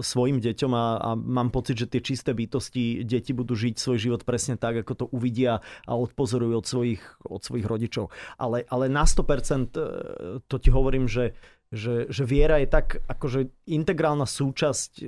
svojim 0.00 0.38
deťom 0.42 0.72
a, 0.74 0.86
a 1.00 1.10
mám 1.16 1.50
pocit, 1.52 1.78
že 1.78 1.90
tie 1.90 2.02
čisté 2.02 2.32
bytosti, 2.32 3.04
deti 3.04 3.32
budú 3.32 3.56
žiť 3.56 3.74
svoj 3.76 3.98
život 3.98 4.22
presne 4.24 4.58
tak, 4.58 4.82
ako 4.84 4.92
to 4.94 5.06
uvidia 5.12 5.60
a 5.84 5.92
odpozorujú 5.94 6.54
od 6.56 6.66
svojich, 6.66 7.02
od 7.26 7.42
svojich 7.42 7.66
rodičov. 7.66 8.12
Ale, 8.36 8.64
ale 8.68 8.86
na 8.88 9.04
100% 9.04 9.22
e, 9.22 9.88
to 10.44 10.56
ti 10.56 10.68
hovorím, 10.72 11.06
že, 11.06 11.36
že, 11.72 12.10
že 12.10 12.22
viera 12.24 12.62
je 12.62 12.68
tak 12.68 13.02
akože 13.06 13.68
integrálna 13.70 14.26
súčasť 14.28 14.90
e, 15.02 15.06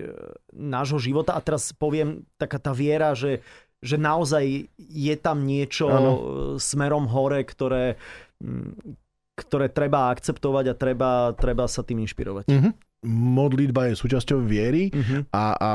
nášho 0.57 0.99
života 0.99 1.37
a 1.37 1.45
teraz 1.45 1.71
poviem 1.75 2.27
taká 2.37 2.59
tá 2.59 2.75
viera, 2.75 3.15
že, 3.15 3.45
že 3.79 3.97
naozaj 4.01 4.71
je 4.79 5.15
tam 5.19 5.47
niečo 5.47 5.87
Áno. 5.91 6.13
e, 6.13 6.21
smerom 6.59 7.07
hore, 7.11 7.45
ktoré 7.45 8.01
ktoré 9.39 9.71
treba 9.71 10.11
akceptovať 10.11 10.65
a 10.67 10.75
treba, 10.75 11.11
treba 11.39 11.71
sa 11.71 11.87
tým 11.87 12.03
inšpirovať. 12.03 12.51
Mhm. 12.51 12.71
Modlitba 13.01 13.87
je 13.87 13.95
súčasťou 13.95 14.39
viery 14.41 14.91
Mhm. 14.91 15.31
a, 15.31 15.45
a 15.53 15.71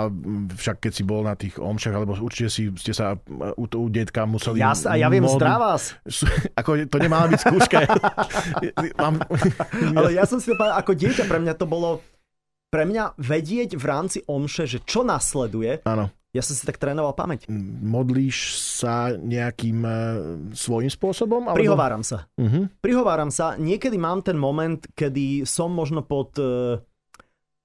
však 0.49 0.81
keď 0.81 0.91
si 0.91 1.01
bol 1.01 1.21
na 1.21 1.33
tých 1.33 1.55
omšach, 1.55 1.93
alebo 1.93 2.15
určite 2.15 2.47
si, 2.47 2.67
ste 2.73 2.91
sa 2.91 3.15
u, 3.53 3.63
u 3.65 3.88
detka 3.88 4.23
museli... 4.23 4.59
Ja, 4.59 4.71
sa- 4.71 4.93
ja 4.93 5.07
viem 5.07 5.21
modliť. 5.21 5.39
zdravás, 5.39 5.81
Ako, 6.53 6.83
to 6.83 6.97
nemala 6.97 7.27
byť 7.27 7.39
skúška. 7.39 7.77
Mám, 8.99 9.23
ale 9.93 10.09
ja 10.12 10.23
som 10.23 10.38
si 10.38 10.47
to 10.47 10.55
povedal, 10.55 10.75
ako 10.75 10.91
dieťa 10.91 11.23
pre 11.23 11.39
mňa 11.39 11.53
to 11.53 11.63
bolo 11.63 12.03
pre 12.67 12.83
mňa 12.83 13.15
vedieť 13.15 13.73
v 13.73 13.86
rámci 13.86 14.19
omše, 14.25 14.65
že 14.65 14.81
čo 14.81 15.01
nasleduje, 15.01 15.79
áno. 15.83 16.09
ja 16.27 16.41
som 16.41 16.51
si 16.51 16.65
tak 16.65 16.75
trénoval 16.75 17.13
pamäť. 17.13 17.45
Modlíš 17.79 18.38
sa 18.57 19.13
nejakým 19.13 19.79
e, 19.79 19.93
svojím 20.51 20.89
spôsobom? 20.89 21.45
Alebo... 21.45 21.55
Prihováram 21.55 22.01
sa. 22.01 22.25
Mhm. 22.36 22.81
Prihováram 22.81 23.29
sa. 23.29 23.53
Niekedy 23.55 23.95
mám 23.95 24.19
ten 24.19 24.36
moment, 24.36 24.81
kedy 24.89 25.45
som 25.45 25.69
možno 25.69 26.01
pod, 26.01 26.33
eh, 26.36 26.81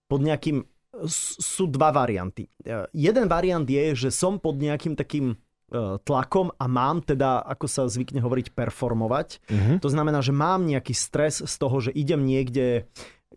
pod 0.08 0.20
nejakým... 0.24 0.64
Sú 1.06 1.70
dva 1.70 1.92
varianty. 1.92 2.48
Eh, 2.64 2.88
Jeden 2.96 3.28
variant 3.28 3.68
je, 3.68 3.94
že 3.94 4.10
som 4.10 4.40
pod 4.40 4.58
nejakým 4.58 4.96
takým 4.98 5.36
eh, 5.36 6.00
tlakom 6.02 6.50
a 6.56 6.64
mám 6.66 7.04
teda, 7.04 7.44
ako 7.44 7.66
sa 7.68 7.86
zvykne 7.86 8.24
hovoriť, 8.24 8.56
performovať. 8.56 9.44
Mhm. 9.52 9.72
To 9.84 9.88
znamená, 9.92 10.24
že 10.24 10.32
mám 10.34 10.64
nejaký 10.64 10.96
stres 10.96 11.44
z 11.44 11.54
toho, 11.60 11.78
že 11.78 11.92
idem 11.92 12.24
niekde 12.24 12.88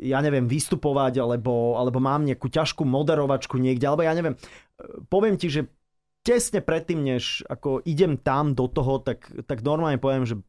ja 0.01 0.17
neviem, 0.23 0.49
vystupovať, 0.49 1.21
alebo, 1.21 1.77
alebo 1.77 2.01
mám 2.01 2.25
nejakú 2.25 2.49
ťažkú 2.49 2.81
moderovačku 2.87 3.61
niekde, 3.61 3.85
alebo 3.85 4.01
ja 4.01 4.17
neviem. 4.17 4.33
Poviem 5.11 5.37
ti, 5.37 5.51
že 5.51 5.69
tesne 6.25 6.61
predtým, 6.61 7.01
než 7.01 7.45
ako 7.49 7.85
idem 7.85 8.17
tam 8.17 8.53
do 8.57 8.69
toho, 8.69 8.97
tak, 9.01 9.29
tak 9.45 9.61
normálne 9.61 10.01
poviem, 10.01 10.25
že 10.25 10.41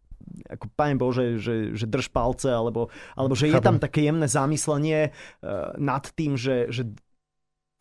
ako 0.48 0.66
Pane 0.74 0.96
Bože, 0.96 1.38
že, 1.38 1.76
že 1.76 1.87
drž 1.87 2.11
palce, 2.11 2.50
alebo, 2.50 2.88
alebo 3.16 3.35
že 3.35 3.48
je 3.48 3.61
tam 3.61 3.78
také 3.82 4.06
jemné 4.06 4.26
zamyslenie 4.26 5.11
uh, 5.11 5.74
nad 5.78 6.04
tým, 6.12 6.37
že, 6.38 6.68
že 6.72 6.88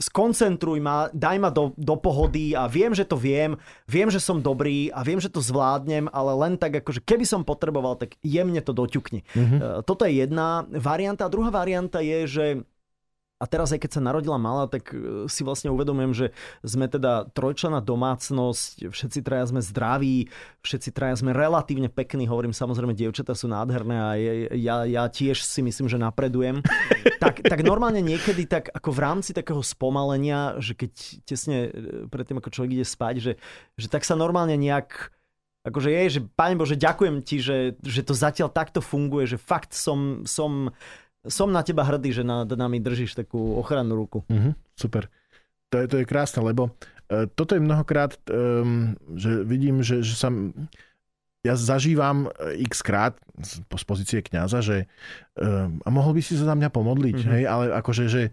skoncentruj 0.01 0.81
ma, 0.81 1.13
daj 1.13 1.37
ma 1.37 1.53
do, 1.53 1.77
do 1.77 1.93
pohody 1.93 2.57
a 2.57 2.65
viem, 2.65 2.91
že 2.91 3.05
to 3.05 3.15
viem, 3.15 3.53
viem, 3.85 4.09
že 4.09 4.17
som 4.17 4.41
dobrý 4.41 4.89
a 4.89 5.05
viem, 5.05 5.21
že 5.21 5.29
to 5.29 5.39
zvládnem, 5.39 6.09
ale 6.09 6.33
len 6.41 6.57
tak 6.57 6.81
akože 6.81 7.05
keby 7.05 7.23
som 7.23 7.45
potreboval, 7.45 7.95
tak 8.01 8.17
jemne 8.25 8.59
to 8.65 8.73
doťukni. 8.73 9.21
Mhm. 9.37 9.57
Uh, 9.61 9.79
Toto 9.85 10.03
je 10.09 10.25
jedna 10.25 10.65
varianta. 10.67 11.29
A 11.29 11.33
druhá 11.33 11.53
varianta 11.53 12.01
je, 12.01 12.19
že 12.25 12.45
a 13.41 13.45
teraz 13.49 13.73
aj 13.73 13.81
keď 13.81 13.91
sa 13.97 14.05
narodila 14.05 14.37
malá, 14.37 14.69
tak 14.69 14.93
e, 14.93 15.25
si 15.25 15.41
vlastne 15.41 15.73
uvedomujem, 15.73 16.13
že 16.13 16.27
sme 16.61 16.85
teda 16.85 17.25
trojčlená 17.33 17.81
domácnosť, 17.81 18.93
všetci 18.93 19.19
traja 19.25 19.49
sme 19.49 19.65
zdraví, 19.65 20.29
všetci 20.61 20.93
traja 20.93 21.17
sme 21.17 21.33
relatívne 21.33 21.89
pekní, 21.89 22.29
hovorím 22.29 22.53
samozrejme, 22.53 22.93
dievčatá 22.93 23.33
sú 23.33 23.49
nádherné 23.49 23.97
a 23.97 24.09
ja, 24.53 24.85
ja 24.85 25.03
tiež 25.09 25.41
si 25.41 25.65
myslím, 25.65 25.89
že 25.89 25.97
napredujem. 25.97 26.61
tak, 27.23 27.41
tak 27.41 27.59
normálne 27.65 28.05
niekedy 28.05 28.45
tak 28.45 28.69
ako 28.69 28.93
v 28.93 28.99
rámci 29.01 29.33
takého 29.33 29.65
spomalenia, 29.65 30.61
že 30.61 30.77
keď 30.77 30.91
tesne 31.25 31.57
e, 31.65 31.69
predtým, 32.05 32.37
ako 32.37 32.53
človek 32.53 32.77
ide 32.77 32.85
spať, 32.85 33.15
že, 33.17 33.33
že 33.73 33.87
tak 33.89 34.05
sa 34.05 34.13
normálne 34.13 34.53
nejak 34.53 35.09
Akože 35.61 35.93
je, 35.93 36.17
že 36.17 36.21
Pane 36.25 36.57
Bože, 36.57 36.73
ďakujem 36.73 37.21
ti, 37.21 37.37
že, 37.37 37.77
že 37.85 38.01
to 38.01 38.17
zatiaľ 38.17 38.49
takto 38.49 38.81
funguje, 38.81 39.29
že 39.29 39.37
fakt 39.37 39.77
som, 39.77 40.25
som, 40.25 40.73
som 41.27 41.53
na 41.53 41.61
teba 41.61 41.85
hrdý, 41.85 42.09
že 42.09 42.23
nad 42.25 42.49
nami 42.49 42.81
držíš 42.81 43.13
takú 43.13 43.57
ochrannú 43.61 43.93
ruku. 43.93 44.19
Mhm, 44.29 44.57
super. 44.73 45.09
To 45.71 45.79
je, 45.79 45.85
to 45.87 45.95
je 46.01 46.05
krásne, 46.09 46.43
lebo 46.43 46.73
uh, 46.73 47.29
toto 47.31 47.55
je 47.55 47.61
mnohokrát, 47.63 48.17
um, 48.27 48.97
že 49.15 49.45
vidím, 49.47 49.85
že, 49.85 50.03
že 50.03 50.17
sa 50.17 50.33
ja 51.41 51.57
zažívam 51.57 52.29
e, 52.29 52.61
x 52.69 52.85
krát 52.85 53.17
z, 53.41 53.65
z 53.65 53.83
pozície 53.89 54.19
kňaza, 54.21 54.61
že 54.61 54.77
um, 55.41 55.81
a 55.81 55.89
mohol 55.89 56.13
by 56.13 56.21
si 56.21 56.37
sa 56.37 56.53
za 56.53 56.55
mňa 56.57 56.69
pomodliť, 56.69 57.17
mm-hmm. 57.17 57.33
hej, 57.33 57.43
ale 57.49 57.65
akože, 57.81 58.05
že 58.05 58.29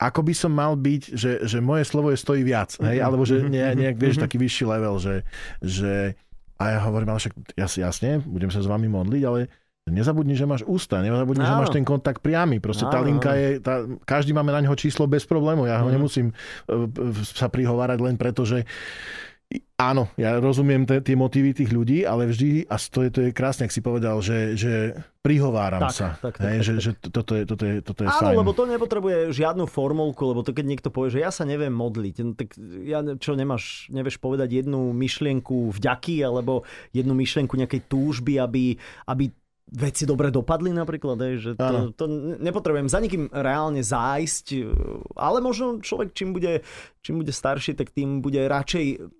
ako 0.00 0.20
by 0.24 0.34
som 0.36 0.52
mal 0.52 0.72
byť, 0.76 1.02
že, 1.12 1.32
že 1.44 1.58
moje 1.60 1.84
slovo 1.84 2.12
je 2.12 2.20
stojí 2.20 2.44
viac, 2.44 2.72
hej, 2.80 3.00
alebo 3.00 3.28
že 3.28 3.44
nie, 3.44 3.60
nejak, 3.60 3.96
vieš, 4.00 4.20
taký 4.20 4.40
vyšší 4.40 4.64
level, 4.68 4.96
že, 5.00 5.24
že 5.60 6.16
a 6.56 6.76
ja 6.76 6.78
hovorím, 6.84 7.12
ale 7.12 7.20
však 7.20 7.34
jasne, 7.76 8.24
budem 8.24 8.48
sa 8.48 8.64
s 8.64 8.68
vami 8.68 8.88
modliť, 8.88 9.22
ale 9.28 9.52
Nezabudni, 9.86 10.34
že 10.34 10.50
máš 10.50 10.66
ústa, 10.66 10.98
nezabudni, 10.98 11.46
Áno. 11.46 11.50
že 11.50 11.60
máš 11.62 11.70
ten 11.70 11.86
kontakt 11.86 12.18
priamy. 12.18 12.58
Proste 12.58 12.90
Áno. 12.90 12.92
tá 12.92 12.98
linka 13.06 13.30
je, 13.38 13.62
tá, 13.62 13.86
každý 14.02 14.34
máme 14.34 14.50
na 14.50 14.58
neho 14.58 14.74
číslo 14.74 15.06
bez 15.06 15.22
problémov. 15.22 15.70
Ja 15.70 15.78
ho 15.78 15.86
mm. 15.86 15.94
nemusím 15.94 16.26
uh, 16.34 16.90
sa 17.22 17.46
prihovárať 17.46 17.98
len 18.02 18.18
preto, 18.18 18.42
že 18.42 18.66
Áno, 19.76 20.08
ja 20.16 20.40
rozumiem 20.40 20.88
tie 20.88 21.14
motívy 21.14 21.52
tých 21.52 21.68
ľudí, 21.68 22.02
ale 22.02 22.26
vždy, 22.26 22.64
a 22.66 22.80
to 22.80 23.04
je, 23.06 23.10
to 23.12 23.20
je 23.28 23.30
krásne, 23.30 23.68
ak 23.68 23.76
si 23.76 23.84
povedal, 23.84 24.18
že, 24.24 24.56
že 24.56 24.96
prihováram 25.20 25.86
tak, 25.86 25.92
sa. 25.92 26.08
Tak, 26.16 26.40
tak, 26.40 26.48
hej, 26.48 26.58
tak, 26.58 26.64
že, 26.64 26.72
tak. 26.72 26.80
že 26.80 26.90
toto 27.12 27.32
je, 27.36 27.42
toto 27.44 27.64
je, 27.68 27.74
toto 27.84 28.00
je 28.02 28.08
Áno, 28.08 28.32
fajn. 28.32 28.36
lebo 28.40 28.50
to 28.56 28.64
nepotrebuje 28.64 29.36
žiadnu 29.36 29.68
formulku, 29.68 30.32
lebo 30.32 30.40
to 30.40 30.56
keď 30.56 30.64
niekto 30.66 30.88
povie, 30.88 31.14
že 31.14 31.22
ja 31.22 31.30
sa 31.30 31.44
neviem 31.44 31.70
modliť, 31.70 32.14
no 32.24 32.32
tak 32.32 32.56
ja 32.82 33.04
čo 33.20 33.36
nemáš, 33.36 33.86
nevieš 33.92 34.16
povedať 34.18 34.64
jednu 34.64 34.96
myšlienku 34.96 35.76
vďaky, 35.76 36.24
alebo 36.24 36.64
jednu 36.96 37.12
myšlienku 37.12 37.54
nejakej 37.54 37.86
túžby, 37.86 38.40
aby, 38.40 38.80
aby 39.12 39.28
veci 39.66 40.06
dobre 40.06 40.30
dopadli 40.30 40.70
napríklad, 40.70 41.18
aj, 41.18 41.34
že 41.42 41.50
to, 41.58 41.90
to 41.98 42.04
nepotrebujem 42.38 42.86
za 42.86 43.02
nikým 43.02 43.26
reálne 43.34 43.82
zájsť, 43.82 44.46
ale 45.18 45.42
možno 45.42 45.82
človek 45.82 46.14
čím 46.14 46.30
bude, 46.30 46.62
čím 47.02 47.18
bude 47.18 47.34
starší, 47.34 47.74
tak 47.74 47.90
tým 47.90 48.22
bude 48.22 48.46
radšej 48.46 49.10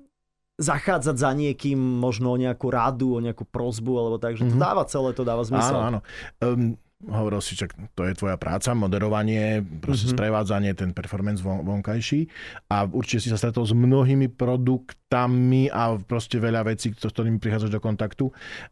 zachádzať 0.57 1.17
za 1.21 1.31
niekým, 1.37 1.77
možno 1.77 2.33
o 2.33 2.41
nejakú 2.41 2.73
radu, 2.73 3.19
o 3.19 3.21
nejakú 3.21 3.45
prozbu, 3.45 3.93
alebo 4.01 4.17
tak, 4.17 4.41
že 4.41 4.49
to 4.49 4.57
mm-hmm. 4.57 4.65
dáva 4.65 4.83
celé, 4.89 5.13
to 5.13 5.27
dáva 5.27 5.45
zmysel. 5.45 5.77
Áno, 5.77 6.01
áno. 6.01 6.01
Um, 6.41 6.81
hovoril 7.05 7.45
si, 7.45 7.53
že 7.53 7.69
to 7.93 8.09
je 8.09 8.17
tvoja 8.17 8.41
práca, 8.41 8.73
moderovanie, 8.73 9.61
proste 9.61 10.09
mm-hmm. 10.09 10.17
sprevádzanie, 10.17 10.73
ten 10.73 10.97
performance 10.97 11.45
von, 11.45 11.61
vonkajší 11.61 12.25
a 12.73 12.89
určite 12.89 13.29
si 13.29 13.29
sa 13.29 13.37
stretol 13.37 13.69
s 13.69 13.77
mnohými 13.77 14.33
produktami 14.33 15.69
a 15.69 16.01
proste 16.01 16.41
veľa 16.41 16.65
vecí, 16.65 16.97
s 16.97 17.05
ktorými 17.05 17.37
prichádzaš 17.37 17.69
do 17.77 17.81
kontaktu. 17.85 18.25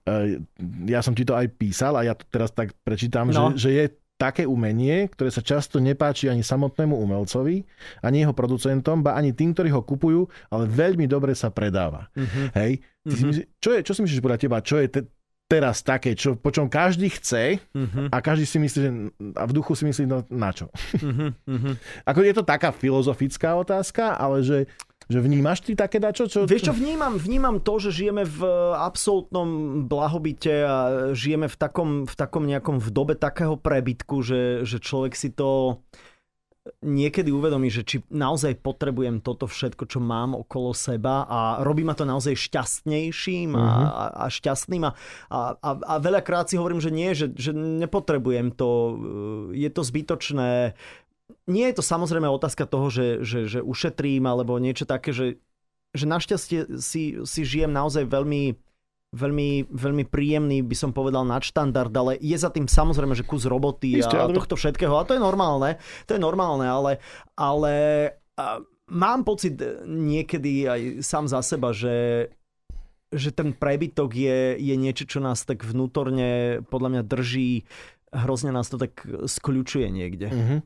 Uh, 0.08 0.40
ja 0.88 1.04
som 1.04 1.12
ti 1.12 1.28
to 1.28 1.36
aj 1.36 1.52
písal 1.52 2.00
a 2.00 2.08
ja 2.08 2.16
to 2.16 2.24
teraz 2.32 2.56
tak 2.56 2.72
prečítam, 2.80 3.28
no. 3.28 3.52
že, 3.52 3.68
že 3.68 3.70
je 3.76 3.84
také 4.14 4.46
umenie, 4.46 5.10
ktoré 5.10 5.28
sa 5.28 5.42
často 5.42 5.82
nepáči 5.82 6.30
ani 6.30 6.46
samotnému 6.46 6.94
umelcovi, 6.94 7.66
ani 8.00 8.22
jeho 8.22 8.32
producentom, 8.32 9.02
ba 9.02 9.18
ani 9.18 9.34
tým, 9.34 9.52
ktorí 9.52 9.74
ho 9.74 9.82
kupujú, 9.82 10.30
ale 10.54 10.70
veľmi 10.70 11.10
dobre 11.10 11.34
sa 11.34 11.50
predáva. 11.50 12.08
Uh-huh. 12.14 12.48
Hej? 12.54 12.78
Ty 13.04 13.10
uh-huh. 13.10 13.18
si 13.18 13.22
mhm. 13.26 13.28
myslí, 13.28 13.44
čo, 13.58 13.70
je, 13.74 13.78
čo 13.82 13.92
si 13.92 14.00
myslíš 14.06 14.22
podľa 14.22 14.40
teba, 14.40 14.56
čo 14.62 14.78
je 14.78 14.86
te, 14.86 15.00
teraz 15.44 15.84
také, 15.84 16.16
čo, 16.16 16.40
po 16.40 16.48
čom 16.48 16.72
každý 16.72 17.12
chce 17.12 17.60
uh-huh. 17.60 18.08
a 18.08 18.16
každý 18.24 18.48
si 18.48 18.58
myslí, 18.58 18.78
že 18.80 18.90
a 19.36 19.44
v 19.44 19.52
duchu 19.52 19.76
si 19.76 19.84
myslí, 19.84 20.04
no 20.08 20.24
na 20.32 20.50
čo? 20.50 20.72
Uh-huh. 21.00 21.30
Uh-huh. 21.54 21.76
Ako 22.08 22.24
je 22.24 22.34
to 22.34 22.42
taká 22.42 22.72
filozofická 22.72 23.54
otázka, 23.54 24.16
ale 24.16 24.40
že 24.42 24.58
že 25.04 25.20
vnímaš 25.20 25.60
ty 25.60 25.76
také 25.76 26.00
dačo? 26.00 26.24
Čo... 26.24 26.48
Vieš 26.48 26.72
čo, 26.72 26.74
vnímam, 26.74 27.20
vnímam 27.20 27.60
to, 27.60 27.76
že 27.76 27.92
žijeme 27.92 28.24
v 28.24 28.40
absolútnom 28.72 29.48
blahobite 29.84 30.64
a 30.64 30.76
žijeme 31.12 31.44
v 31.44 31.56
takom, 31.60 31.90
v 32.08 32.14
takom 32.16 32.48
nejakom 32.48 32.80
v 32.80 32.88
dobe 32.88 33.12
takého 33.12 33.60
prebytku, 33.60 34.24
že, 34.24 34.64
že 34.64 34.80
človek 34.80 35.12
si 35.12 35.36
to 35.36 35.80
niekedy 36.80 37.28
uvedomí, 37.28 37.68
že 37.68 37.84
či 37.84 38.00
naozaj 38.08 38.64
potrebujem 38.64 39.20
toto 39.20 39.44
všetko, 39.44 39.84
čo 39.84 40.00
mám 40.00 40.32
okolo 40.32 40.72
seba 40.72 41.28
a 41.28 41.60
robí 41.60 41.84
ma 41.84 41.92
to 41.92 42.08
naozaj 42.08 42.32
šťastnejším 42.32 43.52
a, 43.52 43.60
uh-huh. 43.60 43.84
a, 43.84 44.04
a 44.24 44.26
šťastným 44.32 44.82
a, 44.88 44.92
a, 45.28 45.38
a, 45.60 45.70
a 45.76 45.94
veľakrát 46.00 46.48
si 46.48 46.56
hovorím, 46.56 46.80
že 46.80 46.88
nie, 46.88 47.12
že, 47.12 47.36
že 47.36 47.52
nepotrebujem 47.52 48.48
to, 48.56 48.96
je 49.52 49.68
to 49.68 49.82
zbytočné, 49.84 50.72
nie 51.44 51.64
je 51.68 51.76
to 51.76 51.84
samozrejme 51.84 52.24
otázka 52.24 52.64
toho, 52.64 52.88
že, 52.88 53.20
že, 53.20 53.44
že 53.44 53.60
ušetrím 53.60 54.24
alebo 54.24 54.56
niečo 54.56 54.88
také, 54.88 55.12
že, 55.12 55.36
že 55.92 56.08
našťastie 56.08 56.80
si, 56.80 57.20
si 57.20 57.40
žijem 57.44 57.72
naozaj 57.72 58.08
veľmi, 58.08 58.56
veľmi, 59.14 59.70
veľmi 59.70 60.04
príjemný, 60.10 60.66
by 60.66 60.76
som 60.76 60.90
povedal, 60.90 61.22
nadštandard, 61.22 61.94
ale 61.94 62.18
je 62.18 62.34
za 62.34 62.50
tým 62.50 62.66
samozrejme, 62.66 63.14
že 63.14 63.22
kus 63.22 63.46
roboty 63.46 64.02
Isté, 64.02 64.18
a 64.18 64.26
ale... 64.26 64.34
tohto 64.34 64.58
všetkého. 64.58 64.92
A 64.98 65.06
to 65.06 65.14
je 65.14 65.22
normálne, 65.22 65.78
to 66.10 66.18
je 66.18 66.20
normálne, 66.20 66.66
ale, 66.66 66.98
ale 67.38 67.74
a, 68.34 68.58
mám 68.90 69.22
pocit 69.22 69.54
niekedy 69.86 70.66
aj 70.66 70.80
sám 71.06 71.30
za 71.30 71.40
seba, 71.40 71.70
že 71.70 72.28
že 73.14 73.30
ten 73.30 73.54
prebytok 73.54 74.10
je, 74.10 74.58
je 74.58 74.74
niečo, 74.74 75.06
čo 75.06 75.22
nás 75.22 75.46
tak 75.46 75.62
vnútorne 75.62 76.58
podľa 76.66 76.98
mňa 76.98 77.02
drží, 77.06 77.62
hrozne 78.10 78.50
nás 78.50 78.66
to 78.66 78.74
tak 78.74 79.06
skľučuje 79.06 79.86
niekde. 79.86 80.34
Mm-hmm. 80.34 80.58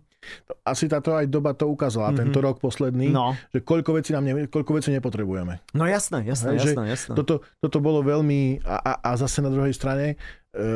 Asi 0.66 0.90
táto 0.90 1.14
aj 1.14 1.30
doba 1.30 1.54
to 1.54 1.70
ukázala, 1.70 2.10
mm-hmm. 2.10 2.20
tento 2.26 2.38
rok 2.42 2.58
posledný, 2.58 3.08
no. 3.14 3.38
že 3.54 3.62
koľko 3.62 3.96
vecí, 3.96 4.10
nám 4.12 4.26
ne, 4.26 4.50
koľko 4.50 4.76
vecí 4.76 4.90
nepotrebujeme. 4.90 5.62
No 5.72 5.86
jasné, 5.86 6.26
jasné, 6.26 6.58
jasné, 6.58 6.84
jasné. 6.90 7.14
Toto, 7.14 7.46
toto 7.62 7.78
bolo 7.78 8.02
veľmi, 8.02 8.60
a, 8.66 8.76
a, 8.82 8.92
a 8.98 9.10
zase 9.14 9.40
na 9.40 9.48
druhej 9.48 9.72
strane, 9.72 10.18
e, 10.52 10.66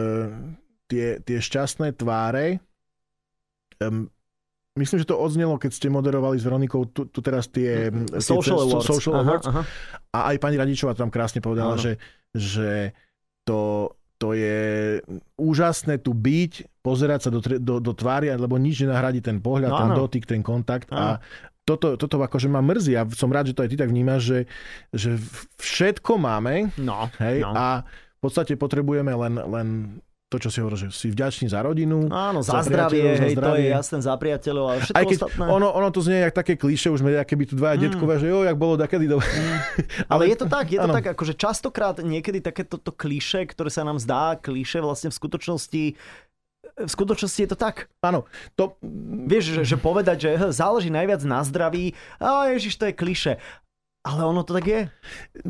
tie, 0.87 1.19
tie 1.21 1.39
šťastné 1.43 1.99
tváre, 1.99 2.63
e, 3.83 3.89
myslím, 4.79 4.99
že 5.03 5.11
to 5.11 5.19
odznelo, 5.19 5.59
keď 5.59 5.71
ste 5.75 5.93
moderovali 5.93 6.39
s 6.39 6.47
Veronikou 6.47 6.89
tu, 6.89 7.11
tu 7.11 7.21
teraz 7.21 7.51
tie, 7.51 7.93
Social 8.23 8.63
tie, 8.63 8.65
Awards, 8.71 8.87
social 8.89 9.15
awards 9.21 9.47
aha, 9.51 9.61
aha. 9.61 10.17
a 10.17 10.19
aj 10.33 10.37
pani 10.39 10.57
Radičová 10.57 10.97
tam 10.97 11.13
krásne 11.13 11.45
povedala, 11.45 11.77
že, 11.77 12.01
že 12.33 12.97
to 13.43 13.91
to 14.23 14.39
je 14.39 15.03
úžasné 15.35 15.99
tu 15.99 16.15
byť, 16.15 16.79
pozerať 16.79 17.27
sa 17.27 17.31
do, 17.35 17.43
do, 17.43 17.83
do 17.83 17.93
tvári, 17.93 18.31
lebo 18.31 18.55
nič 18.55 18.87
nenahradí 18.87 19.19
ten 19.19 19.43
pohľad, 19.43 19.75
no, 19.75 19.81
ten 19.83 19.91
dotyk, 19.99 20.25
ten 20.31 20.47
kontakt. 20.47 20.95
No. 20.95 21.19
A 21.19 21.19
toto, 21.67 21.99
toto 21.99 22.23
akože 22.23 22.47
ma 22.47 22.63
mrzí 22.63 22.95
a 22.95 23.03
som 23.11 23.35
rád, 23.35 23.51
že 23.51 23.55
to 23.59 23.67
aj 23.67 23.71
ty 23.75 23.77
tak 23.79 23.91
vnímaš, 23.91 24.23
že, 24.23 24.41
že 24.95 25.11
všetko 25.59 26.23
máme 26.23 26.71
no, 26.79 27.11
hej, 27.19 27.43
no. 27.43 27.51
a 27.51 27.83
v 27.83 28.19
podstate 28.23 28.55
potrebujeme 28.55 29.11
len, 29.11 29.35
len 29.43 29.69
to, 30.33 30.41
čo 30.41 30.49
si 30.49 30.65
hovoril, 30.65 30.89
že 30.89 30.89
si 30.89 31.13
vďačný 31.13 31.53
za 31.53 31.61
rodinu. 31.61 32.09
Áno, 32.09 32.41
za, 32.41 32.65
za 32.65 32.73
zdravie, 32.73 33.21
hej, 33.21 33.37
za 33.37 33.37
zdravie. 33.37 33.45
to 33.45 33.51
je 33.61 33.67
jasné, 33.69 33.97
za 34.01 34.15
priateľov, 34.17 34.65
ale 34.65 34.79
všetko 34.81 34.97
Aj 34.97 35.05
keď 35.05 35.19
ostatné. 35.21 35.45
Ono, 35.53 35.69
ono 35.69 35.89
to 35.93 36.01
znie 36.01 36.19
jak 36.25 36.33
také 36.33 36.55
klíše, 36.57 36.89
už 36.89 37.05
sme 37.05 37.13
keby 37.13 37.45
tu 37.45 37.55
dvaja 37.61 37.77
mm. 37.77 37.83
detkové, 37.85 38.15
že 38.17 38.33
jo, 38.33 38.41
jak 38.41 38.57
bolo 38.57 38.81
dakedy 38.81 39.05
do... 39.05 39.21
Mm. 39.21 39.59
ale 40.13 40.23
je 40.33 40.37
to 40.41 40.47
tak, 40.49 40.73
je 40.73 40.81
to 40.81 40.89
ano. 40.89 40.97
tak, 40.97 41.13
akože 41.13 41.37
častokrát 41.37 42.01
niekedy 42.01 42.41
takéto 42.41 42.81
to 42.81 42.91
klíše, 42.97 43.45
ktoré 43.53 43.69
sa 43.69 43.85
nám 43.85 44.01
zdá 44.01 44.41
klíše, 44.41 44.81
vlastne 44.81 45.13
v 45.13 45.17
skutočnosti 45.21 45.85
v 46.73 46.89
skutočnosti 46.89 47.41
je 47.45 47.51
to 47.53 47.59
tak. 47.59 47.93
Áno. 48.01 48.25
To... 48.57 48.81
Vieš, 49.29 49.61
že, 49.61 49.63
že 49.75 49.77
povedať, 49.77 50.17
že 50.25 50.31
záleží 50.57 50.89
najviac 50.89 51.21
na 51.29 51.45
zdraví, 51.45 51.93
a 52.17 52.49
ježiš, 52.49 52.81
to 52.81 52.89
je 52.89 52.95
kliše. 52.97 53.33
Ale 54.03 54.27
ono 54.27 54.43
to 54.43 54.59
tak 54.59 54.67
je. 54.67 54.81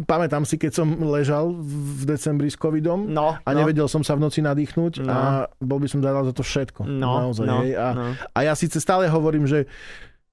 Pamätám 0.05 0.45
si, 0.45 0.61
keď 0.61 0.85
som 0.85 0.89
ležal 1.09 1.57
v 1.57 2.05
decembri 2.05 2.53
s 2.53 2.57
covidom 2.61 3.09
no, 3.09 3.41
a 3.41 3.51
nevedel 3.57 3.89
no. 3.89 3.93
som 3.93 4.05
sa 4.05 4.13
v 4.13 4.29
noci 4.29 4.45
nadýchnuť 4.45 5.01
no. 5.01 5.09
a 5.09 5.19
bol 5.57 5.81
by 5.81 5.89
som 5.89 6.05
dal 6.05 6.21
za 6.21 6.37
to 6.37 6.45
všetko. 6.45 6.85
No, 6.85 7.33
naozaj, 7.33 7.47
no, 7.49 7.65
A, 7.65 7.89
no. 7.97 8.07
a 8.13 8.39
ja 8.45 8.53
síce 8.53 8.77
stále 8.77 9.09
hovorím, 9.09 9.49
že 9.49 9.65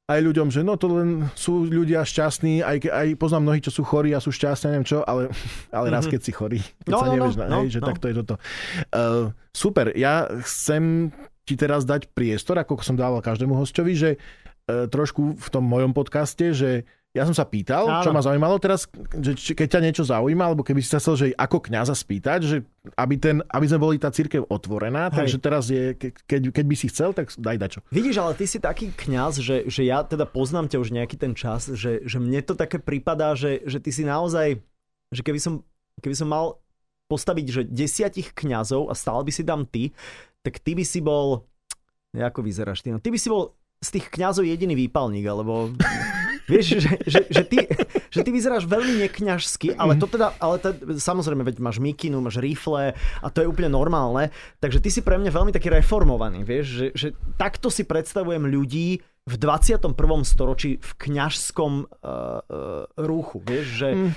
aj 0.10 0.20
ľuďom, 0.26 0.48
že 0.50 0.66
no 0.66 0.74
to 0.74 0.90
len 0.90 1.30
sú 1.38 1.70
ľudia 1.70 2.02
šťastní, 2.02 2.66
aj, 2.66 2.78
aj 2.90 3.08
poznám 3.22 3.44
mnohí, 3.46 3.60
čo 3.62 3.70
sú 3.70 3.86
chorí 3.86 4.10
a 4.12 4.20
sú 4.20 4.34
šťastní, 4.34 4.74
neviem 4.74 4.88
čo, 4.90 5.06
ale, 5.06 5.30
ale 5.78 5.88
raz, 5.94 6.04
mm-hmm. 6.04 6.12
keď 6.18 6.22
si 6.26 6.32
chorý, 6.34 6.60
keď 6.84 6.92
no, 6.98 7.00
sa 7.00 7.08
no, 7.08 7.14
nevieš, 7.14 7.36
no, 7.38 7.44
hej, 7.46 7.52
no, 7.54 7.60
že 7.72 7.80
no. 7.80 7.88
takto 7.88 8.06
je 8.10 8.16
toto. 8.26 8.36
Uh, 8.90 9.32
super, 9.54 9.94
ja 9.94 10.26
chcem 10.42 11.14
ti 11.46 11.54
teraz 11.56 11.86
dať 11.86 12.10
priestor, 12.12 12.58
ako 12.58 12.82
som 12.82 12.98
dával 12.98 13.22
každému 13.22 13.54
hostovi, 13.54 13.94
že 13.94 14.10
uh, 14.18 14.90
trošku 14.90 15.38
v 15.38 15.48
tom 15.54 15.64
mojom 15.64 15.94
podcaste, 15.94 16.58
že 16.58 16.90
ja 17.10 17.26
som 17.26 17.34
sa 17.34 17.42
pýtal, 17.42 17.90
Áno. 17.90 18.06
čo 18.06 18.14
ma 18.14 18.22
zaujímalo 18.22 18.62
teraz, 18.62 18.86
že 19.18 19.34
či, 19.34 19.58
keď 19.58 19.68
ťa 19.78 19.82
niečo 19.82 20.04
zaujíma, 20.06 20.54
alebo 20.54 20.62
keby 20.62 20.78
si 20.78 20.94
sa 20.94 21.02
chcel, 21.02 21.16
že 21.18 21.26
ako 21.34 21.58
kňaza 21.66 21.98
spýtať, 21.98 22.40
že 22.46 22.58
aby, 22.94 23.16
ten, 23.18 23.42
aby 23.50 23.66
sme 23.66 23.82
boli 23.82 23.98
tá 23.98 24.14
církev 24.14 24.46
otvorená, 24.46 25.10
Hej. 25.10 25.18
takže 25.18 25.38
teraz 25.42 25.74
je, 25.74 25.98
keď, 25.98 26.54
keď 26.54 26.66
by 26.70 26.76
si 26.78 26.86
chcel, 26.94 27.18
tak 27.18 27.34
daj 27.34 27.58
dačo. 27.58 27.80
Vidíš, 27.90 28.22
ale 28.22 28.38
ty 28.38 28.46
si 28.46 28.62
taký 28.62 28.94
kňaz, 28.94 29.42
že, 29.42 29.66
že 29.66 29.90
ja 29.90 30.06
teda 30.06 30.30
poznám 30.30 30.70
ťa 30.70 30.78
už 30.86 30.90
nejaký 30.94 31.18
ten 31.18 31.34
čas, 31.34 31.74
že, 31.74 32.06
že 32.06 32.18
mne 32.22 32.46
to 32.46 32.54
také 32.54 32.78
prípadá, 32.78 33.34
že, 33.34 33.66
že 33.66 33.82
ty 33.82 33.90
si 33.90 34.06
naozaj, 34.06 34.62
že 35.10 35.22
keby 35.26 35.42
som, 35.42 35.66
keby 36.06 36.14
som 36.14 36.30
mal 36.30 36.62
postaviť, 37.10 37.46
že 37.50 37.62
desiatich 37.66 38.38
kňazov 38.38 38.86
a 38.86 38.94
stále 38.94 39.26
by 39.26 39.34
si 39.34 39.42
tam 39.42 39.66
ty, 39.66 39.90
tak 40.46 40.62
ty 40.62 40.78
by 40.78 40.86
si 40.86 41.02
bol, 41.02 41.42
ako 42.14 42.46
vyzeráš 42.46 42.86
ty, 42.86 42.94
no 42.94 43.02
ty 43.02 43.10
by 43.10 43.18
si 43.18 43.34
bol 43.34 43.58
z 43.82 43.98
tých 43.98 44.14
kňazov 44.14 44.46
jediný 44.46 44.78
výpalník, 44.78 45.26
alebo 45.26 45.74
Vieš, 46.50 46.66
že, 46.82 46.92
že, 47.06 47.20
že, 47.30 47.44
ty, 47.46 47.58
že 48.10 48.22
ty 48.26 48.30
vyzeráš 48.34 48.66
veľmi 48.66 49.06
nekňažsky, 49.06 49.78
ale 49.78 49.96
to 50.02 50.10
teda, 50.10 50.34
ale 50.42 50.58
to, 50.58 50.74
samozrejme, 50.98 51.46
veď 51.46 51.62
máš 51.62 51.78
mikinu, 51.78 52.18
máš 52.20 52.42
rifle 52.42 52.98
a 52.98 53.28
to 53.30 53.46
je 53.46 53.48
úplne 53.48 53.70
normálne, 53.70 54.34
takže 54.58 54.82
ty 54.82 54.90
si 54.90 55.06
pre 55.06 55.22
mňa 55.22 55.30
veľmi 55.30 55.54
taký 55.54 55.70
reformovaný, 55.70 56.42
vieš, 56.42 56.66
že, 56.68 56.88
že 56.98 57.08
takto 57.38 57.70
si 57.70 57.86
predstavujem 57.86 58.50
ľudí 58.50 59.06
v 59.30 59.36
21. 59.38 59.94
storočí 60.26 60.82
v 60.82 60.92
kňažskom 60.98 61.86
uh, 61.86 61.86
uh, 61.86 62.90
rúchu. 62.98 63.38
Vieš, 63.46 63.66
že, 63.70 63.90
mm, 63.94 64.12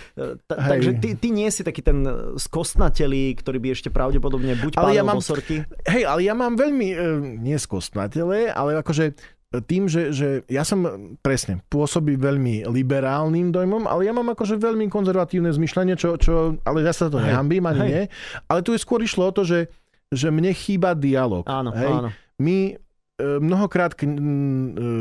ta, 0.48 0.54
takže 0.56 0.90
ty, 1.04 1.12
ty 1.20 1.28
nie 1.28 1.52
si 1.52 1.60
taký 1.60 1.84
ten 1.84 2.00
skostnatelý, 2.40 3.36
ktorý 3.36 3.60
by 3.60 3.68
ešte 3.76 3.92
pravdepodobne 3.92 4.56
buď 4.56 4.80
ale 4.80 4.96
ja 4.96 5.04
mám, 5.04 5.20
bosorky. 5.20 5.68
Hej, 5.84 6.08
ale 6.08 6.24
ja 6.24 6.32
mám 6.32 6.56
veľmi, 6.56 6.88
uh, 6.96 7.20
nie 7.36 7.60
skostnatele, 7.60 8.48
ale 8.48 8.80
akože 8.80 9.12
tým, 9.60 9.84
že, 9.84 10.16
že 10.16 10.28
ja 10.48 10.64
som 10.64 11.12
presne 11.20 11.60
pôsobí 11.68 12.16
veľmi 12.16 12.64
liberálnym 12.64 13.52
dojmom, 13.52 13.84
ale 13.84 14.08
ja 14.08 14.16
mám 14.16 14.32
akože 14.32 14.56
veľmi 14.56 14.88
konzervatívne 14.88 15.52
zmyšľanie, 15.52 15.94
čo, 16.00 16.16
čo 16.16 16.56
ale 16.64 16.80
ja 16.80 16.96
sa 16.96 17.12
to 17.12 17.20
nehambím 17.20 17.68
ani 17.68 17.80
hej. 17.84 17.88
nie. 17.92 18.02
Ale 18.48 18.64
tu 18.64 18.72
je 18.72 18.80
skôr 18.80 19.04
išlo 19.04 19.28
o 19.28 19.34
to, 19.36 19.44
že, 19.44 19.68
že 20.08 20.32
mne 20.32 20.56
chýba 20.56 20.96
dialog. 20.96 21.44
Áno, 21.44 21.76
hej. 21.76 21.92
áno. 21.92 22.08
My 22.40 22.80
E, 23.22 23.38
mnohokrát 23.38 23.94
e, 23.94 24.06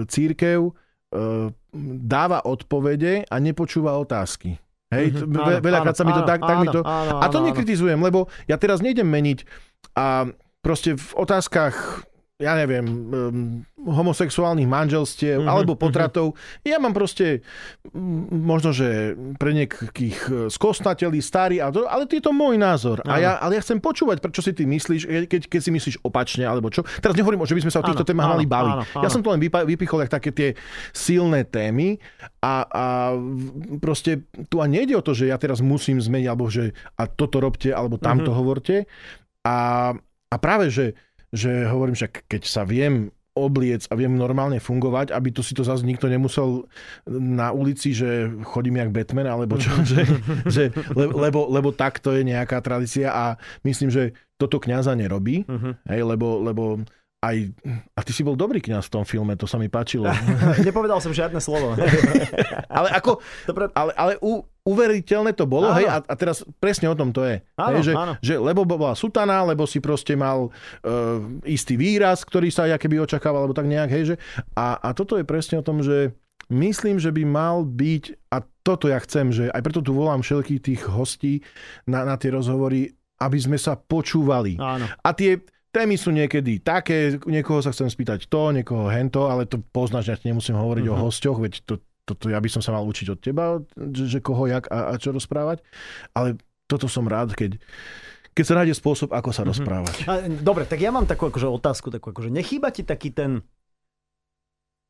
církev 0.05 0.59
e, 0.67 0.71
dáva 2.05 2.39
odpovede 2.45 3.25
a 3.25 3.35
nepočúva 3.41 3.97
otázky. 3.97 4.61
Hej, 4.91 5.15
mm-hmm, 5.15 5.39
áno, 5.39 5.63
veľakrát 5.63 5.95
sa 5.95 6.03
mi 6.03 6.11
to 6.11 6.27
áno, 6.27 6.29
tak, 6.29 6.39
tak 6.43 6.57
áno, 6.59 6.61
mi 6.61 6.67
to... 6.67 6.81
Áno, 6.83 7.11
áno, 7.17 7.19
a 7.23 7.25
to 7.31 7.39
nekritizujem, 7.39 7.97
lebo 8.03 8.27
ja 8.45 8.59
teraz 8.59 8.83
nejdem 8.83 9.07
meniť 9.07 9.47
a 9.95 10.27
proste 10.59 10.99
v 10.99 11.11
otázkach 11.15 12.03
ja 12.41 12.57
neviem, 12.57 12.85
um, 12.85 13.61
homosexuálnych 13.81 14.65
manželstiev 14.65 15.41
mm-hmm, 15.41 15.53
alebo 15.53 15.73
potratov. 15.77 16.33
Mm-hmm. 16.33 16.69
Ja 16.69 16.77
mám 16.81 16.93
proste 16.93 17.45
možno, 18.29 18.73
že 18.73 19.13
pre 19.37 19.53
niekých 19.53 20.17
e, 20.27 20.31
skostnatelí, 20.49 21.21
starý, 21.21 21.61
ale 21.61 22.05
to 22.05 22.17
je 22.17 22.23
to 22.25 22.33
môj 22.33 22.57
názor. 22.57 23.01
A 23.05 23.21
ja, 23.21 23.37
ale 23.37 23.57
ja 23.57 23.61
chcem 23.61 23.81
počúvať, 23.81 24.21
prečo 24.21 24.41
si 24.41 24.53
ty 24.53 24.65
myslíš, 24.65 25.29
keď, 25.29 25.41
keď 25.49 25.61
si 25.61 25.71
myslíš 25.73 25.95
opačne, 26.05 26.45
alebo 26.45 26.69
čo. 26.69 26.85
Teraz 27.01 27.13
nehovorím, 27.13 27.41
že 27.45 27.57
by 27.57 27.63
sme 27.65 27.73
sa 27.73 27.81
o 27.81 27.87
týchto 27.87 28.05
témach 28.05 28.33
mali 28.33 28.45
baviť. 28.49 29.01
Ja 29.01 29.09
som 29.09 29.21
to 29.21 29.33
len 29.33 29.41
vypichol, 29.41 30.05
jak 30.05 30.13
také 30.13 30.33
tie 30.33 30.49
silné 30.93 31.45
témy 31.45 32.01
a, 32.41 32.65
a 32.65 32.85
proste 33.81 34.25
tu 34.49 34.61
a 34.61 34.65
nejde 34.65 34.97
o 34.97 35.05
to, 35.05 35.13
že 35.13 35.29
ja 35.29 35.37
teraz 35.37 35.61
musím 35.61 36.01
zmeniť, 36.01 36.27
alebo 36.29 36.49
že 36.49 36.73
a 36.97 37.05
toto 37.05 37.37
robte, 37.37 37.69
alebo 37.73 38.01
tamto 38.01 38.29
mm-hmm. 38.29 38.39
hovorte. 38.39 38.75
A, 39.41 39.89
a 40.31 40.35
práve, 40.37 40.69
že 40.69 40.93
že 41.31 41.67
hovorím, 41.67 41.95
že 41.95 42.11
keď 42.11 42.43
sa 42.43 42.63
viem 42.67 43.09
obliec 43.31 43.87
a 43.87 43.95
viem 43.95 44.11
normálne 44.11 44.59
fungovať, 44.59 45.15
aby 45.15 45.31
tu 45.31 45.39
si 45.39 45.55
to 45.55 45.63
zase 45.63 45.87
nikto 45.87 46.11
nemusel 46.11 46.67
na 47.07 47.55
ulici, 47.55 47.95
že 47.95 48.27
chodím 48.43 48.83
jak 48.83 48.91
Batman, 48.91 49.31
alebo 49.31 49.55
čo, 49.55 49.71
že, 49.87 50.03
že, 50.51 50.63
le, 50.91 51.07
lebo, 51.07 51.47
lebo 51.47 51.71
takto 51.71 52.11
je 52.11 52.27
nejaká 52.27 52.59
tradícia 52.59 53.15
a 53.15 53.39
myslím, 53.63 53.87
že 53.87 54.11
toto 54.35 54.59
kňaza 54.59 54.97
nerobí, 54.97 55.47
uh-huh. 55.47 55.79
hej, 55.87 56.01
lebo, 56.03 56.43
lebo 56.43 56.63
aj, 57.21 57.53
a 57.93 57.99
ty 58.01 58.11
si 58.17 58.25
bol 58.25 58.33
dobrý 58.33 58.57
kňaz 58.57 58.89
v 58.89 58.93
tom 58.97 59.05
filme, 59.05 59.37
to 59.37 59.45
sa 59.45 59.61
mi 59.61 59.69
páčilo. 59.69 60.09
Nepovedal 60.65 60.97
som 60.97 61.13
žiadne 61.13 61.37
slovo. 61.37 61.77
ale 62.81 62.89
ako, 62.97 63.21
Dobre. 63.45 63.69
ale, 63.77 63.93
ale 63.93 64.13
u, 64.25 64.41
uveriteľné 64.65 65.37
to 65.37 65.45
bolo, 65.45 65.69
áno. 65.69 65.77
hej, 65.77 65.85
a, 65.85 66.01
a 66.01 66.13
teraz 66.17 66.41
presne 66.57 66.89
o 66.89 66.97
tom 66.97 67.13
to 67.13 67.21
je. 67.21 67.45
Áno, 67.61 67.77
hej, 67.77 67.85
že, 67.85 67.93
áno. 67.93 68.13
že 68.25 68.41
lebo 68.41 68.65
bola 68.65 68.97
sutana, 68.97 69.45
lebo 69.45 69.69
si 69.69 69.77
proste 69.77 70.17
mal 70.17 70.49
uh, 70.49 71.45
istý 71.45 71.77
výraz, 71.77 72.25
ktorý 72.25 72.49
sa 72.49 72.65
ja 72.65 72.81
keby 72.81 73.05
očakával, 73.05 73.45
alebo 73.45 73.53
tak 73.53 73.69
nejak, 73.69 73.89
hej, 73.93 74.03
že, 74.09 74.15
a, 74.57 74.81
a 74.81 74.89
toto 74.97 75.13
je 75.13 75.25
presne 75.25 75.61
o 75.61 75.65
tom, 75.65 75.85
že 75.85 76.17
myslím, 76.49 76.97
že 76.97 77.13
by 77.13 77.21
mal 77.21 77.61
byť, 77.69 78.33
a 78.33 78.41
toto 78.65 78.89
ja 78.89 78.97
chcem, 78.97 79.29
že 79.29 79.45
aj 79.53 79.61
preto 79.61 79.85
tu 79.85 79.93
volám 79.93 80.25
všetkých 80.25 80.61
tých 80.61 80.81
hostí 80.89 81.45
na, 81.85 82.01
na 82.01 82.17
tie 82.17 82.33
rozhovory, 82.33 82.89
aby 83.21 83.37
sme 83.37 83.61
sa 83.61 83.77
počúvali. 83.77 84.57
Áno. 84.57 84.89
A 84.89 85.09
tie, 85.13 85.37
Témy 85.71 85.95
sú 85.95 86.11
niekedy 86.11 86.59
také, 86.59 87.15
niekoho 87.23 87.63
sa 87.63 87.71
chcem 87.71 87.87
spýtať 87.87 88.27
to, 88.27 88.51
niekoho 88.51 88.91
hento, 88.91 89.31
ale 89.31 89.47
to 89.47 89.63
poznáš, 89.71 90.11
ja 90.11 90.19
ti 90.19 90.27
nemusím 90.27 90.59
hovoriť 90.59 90.83
uh-huh. 90.83 90.95
o 90.95 90.99
mhm. 90.99 91.03
hostoch, 91.07 91.37
veď 91.39 91.53
to, 91.63 91.73
toto 92.03 92.27
ja 92.27 92.43
by 92.43 92.49
som 92.51 92.59
sa 92.59 92.75
mal 92.75 92.83
učiť 92.83 93.07
od 93.07 93.19
teba, 93.23 93.63
že, 93.95 94.05
že 94.11 94.19
koho, 94.19 94.51
jak 94.51 94.67
a, 94.67 94.91
a 94.91 94.99
čo 94.99 95.15
rozprávať. 95.15 95.63
Ale 96.11 96.35
toto 96.67 96.91
som 96.91 97.07
rád, 97.07 97.31
keď, 97.39 97.55
keď 98.35 98.43
sa 98.43 98.57
nájde 98.59 98.75
spôsob, 98.75 99.15
ako 99.15 99.31
sa 99.31 99.47
uh-huh. 99.47 99.55
rozprávať. 99.55 99.95
Dobre, 100.43 100.67
tak 100.67 100.83
ja 100.83 100.91
mám 100.91 101.07
takú 101.07 101.31
akože 101.31 101.47
otázku, 101.47 101.87
takú 101.87 102.11
akože 102.11 102.27
nechýba 102.27 102.67
ti 102.75 102.83
taký 102.83 103.15
ten 103.15 103.39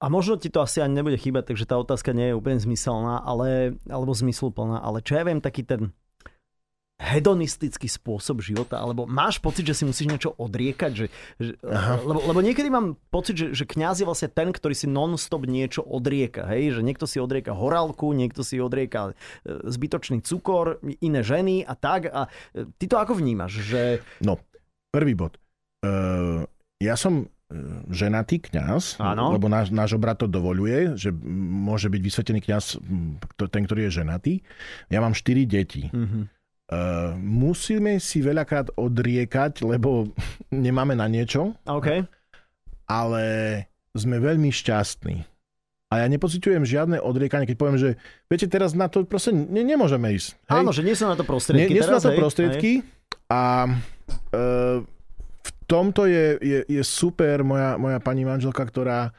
a 0.02 0.10
možno 0.10 0.34
ti 0.42 0.50
to 0.50 0.66
asi 0.66 0.82
ani 0.82 0.98
nebude 0.98 1.14
chýbať, 1.14 1.54
takže 1.54 1.70
tá 1.70 1.78
otázka 1.78 2.10
nie 2.10 2.34
je 2.34 2.38
úplne 2.38 2.58
zmyselná, 2.58 3.22
ale, 3.22 3.78
alebo 3.86 4.18
zmysluplná, 4.18 4.82
ale 4.82 5.06
čo 5.06 5.14
ja 5.14 5.22
viem, 5.22 5.38
taký 5.38 5.62
ten 5.62 5.94
hedonistický 7.02 7.90
spôsob 7.90 8.46
života, 8.46 8.78
alebo 8.78 9.10
máš 9.10 9.42
pocit, 9.42 9.66
že 9.66 9.74
si 9.74 9.84
musíš 9.90 10.08
niečo 10.08 10.30
odriekať, 10.38 10.92
že, 10.94 11.06
že, 11.42 11.58
lebo, 12.06 12.22
lebo 12.30 12.40
niekedy 12.46 12.70
mám 12.70 12.94
pocit, 13.10 13.34
že, 13.34 13.48
že 13.58 13.66
kňaz 13.66 14.06
je 14.06 14.08
vlastne 14.08 14.30
ten, 14.30 14.54
ktorý 14.54 14.78
si 14.78 14.86
non-stop 14.86 15.50
niečo 15.50 15.82
odrieka, 15.82 16.46
hej? 16.54 16.78
že 16.78 16.86
niekto 16.86 17.10
si 17.10 17.18
odrieka 17.18 17.58
horálku, 17.58 18.14
niekto 18.14 18.46
si 18.46 18.62
odrieka 18.62 19.12
e, 19.12 19.66
zbytočný 19.66 20.22
cukor, 20.22 20.78
iné 21.02 21.26
ženy 21.26 21.66
a 21.66 21.74
tak. 21.74 22.14
A 22.14 22.30
e, 22.54 22.70
ty 22.78 22.86
to 22.86 23.02
ako 23.02 23.18
vnímaš? 23.18 23.58
Že... 23.66 24.06
No, 24.22 24.38
prvý 24.94 25.18
bod. 25.18 25.42
Uh, 25.82 26.46
ja 26.78 26.94
som 26.94 27.26
ženatý 27.92 28.40
kňaz, 28.40 28.96
lebo 29.04 29.52
náš, 29.52 29.76
náš 29.76 30.00
obrat 30.00 30.16
to 30.16 30.28
dovoluje, 30.28 30.96
že 30.96 31.12
môže 31.12 31.92
byť 31.92 32.02
vysvetený 32.02 32.40
kňaz 32.48 32.80
ten, 33.52 33.64
ktorý 33.68 33.92
je 33.92 33.98
ženatý. 34.04 34.34
Ja 34.88 35.04
mám 35.04 35.12
štyri 35.12 35.44
deti. 35.44 35.92
Mm-hmm. 35.92 36.24
Uh, 36.72 37.20
musíme 37.20 38.00
si 38.00 38.24
veľakrát 38.24 38.72
odriekať, 38.80 39.68
lebo 39.68 40.08
nemáme 40.56 40.96
na 40.96 41.12
niečo. 41.12 41.52
Okay. 41.68 42.08
Ale 42.88 43.24
sme 43.92 44.24
veľmi 44.24 44.48
šťastní. 44.48 45.28
A 45.92 46.00
ja 46.00 46.08
nepociťujem 46.08 46.64
žiadne 46.64 47.04
odriekanie, 47.04 47.44
keď 47.44 47.58
poviem, 47.60 47.76
že 47.76 48.00
viete, 48.32 48.48
teraz 48.48 48.72
na 48.72 48.88
to 48.88 49.04
proste 49.04 49.36
ne, 49.36 49.68
nemôžeme 49.68 50.16
ísť. 50.16 50.40
Hej? 50.48 50.60
Áno, 50.64 50.72
že 50.72 50.88
nie 50.88 50.96
sú 50.96 51.04
na 51.04 51.20
to 51.20 51.28
prostriedky. 51.28 51.68
Nie, 51.68 51.76
nie 51.76 51.84
sú 51.84 51.92
na 51.92 52.00
to 52.00 52.16
hej, 52.16 52.20
prostriedky. 52.24 52.72
Hej. 52.80 52.88
A 53.28 53.42
uh, 53.68 54.78
v 55.44 55.50
tomto 55.68 56.08
je, 56.08 56.40
je, 56.40 56.60
je 56.72 56.84
super 56.88 57.44
moja, 57.44 57.76
moja 57.76 58.00
pani 58.00 58.24
manželka, 58.24 58.64
ktorá 58.64 59.12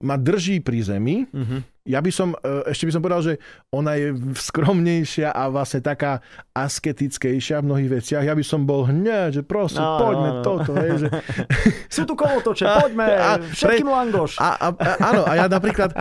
ma 0.00 0.16
drží 0.16 0.64
pri 0.64 0.80
zemi. 0.80 1.28
Uh-huh 1.28 1.60
ja 1.84 2.00
by 2.00 2.10
som, 2.10 2.32
e, 2.32 2.72
ešte 2.72 2.88
by 2.88 2.92
som 2.96 3.02
povedal, 3.04 3.22
že 3.22 3.34
ona 3.68 3.92
je 4.00 4.16
skromnejšia 4.40 5.36
a 5.36 5.52
vlastne 5.52 5.84
taká 5.84 6.24
asketickejšia 6.56 7.60
v 7.60 7.68
mnohých 7.68 7.90
veciach. 8.00 8.24
Ja 8.24 8.32
by 8.32 8.44
som 8.44 8.64
bol 8.64 8.88
hneď, 8.88 9.40
že 9.40 9.42
prosím, 9.44 9.84
no, 9.84 10.00
poďme 10.00 10.30
no, 10.32 10.36
no. 10.40 10.42
toto. 10.42 10.72
Hej, 10.80 10.92
že... 11.04 11.08
Sú 12.00 12.08
tu 12.08 12.16
kolotoče, 12.16 12.64
poďme, 12.64 13.04
a, 13.04 13.36
všetkým 13.36 13.88
pre... 13.88 13.96
langoš. 14.00 14.40
A, 14.40 14.48
a, 14.56 14.66
a, 14.72 14.90
áno, 15.12 15.22
a 15.28 15.32
ja 15.36 15.46
napríklad, 15.46 15.92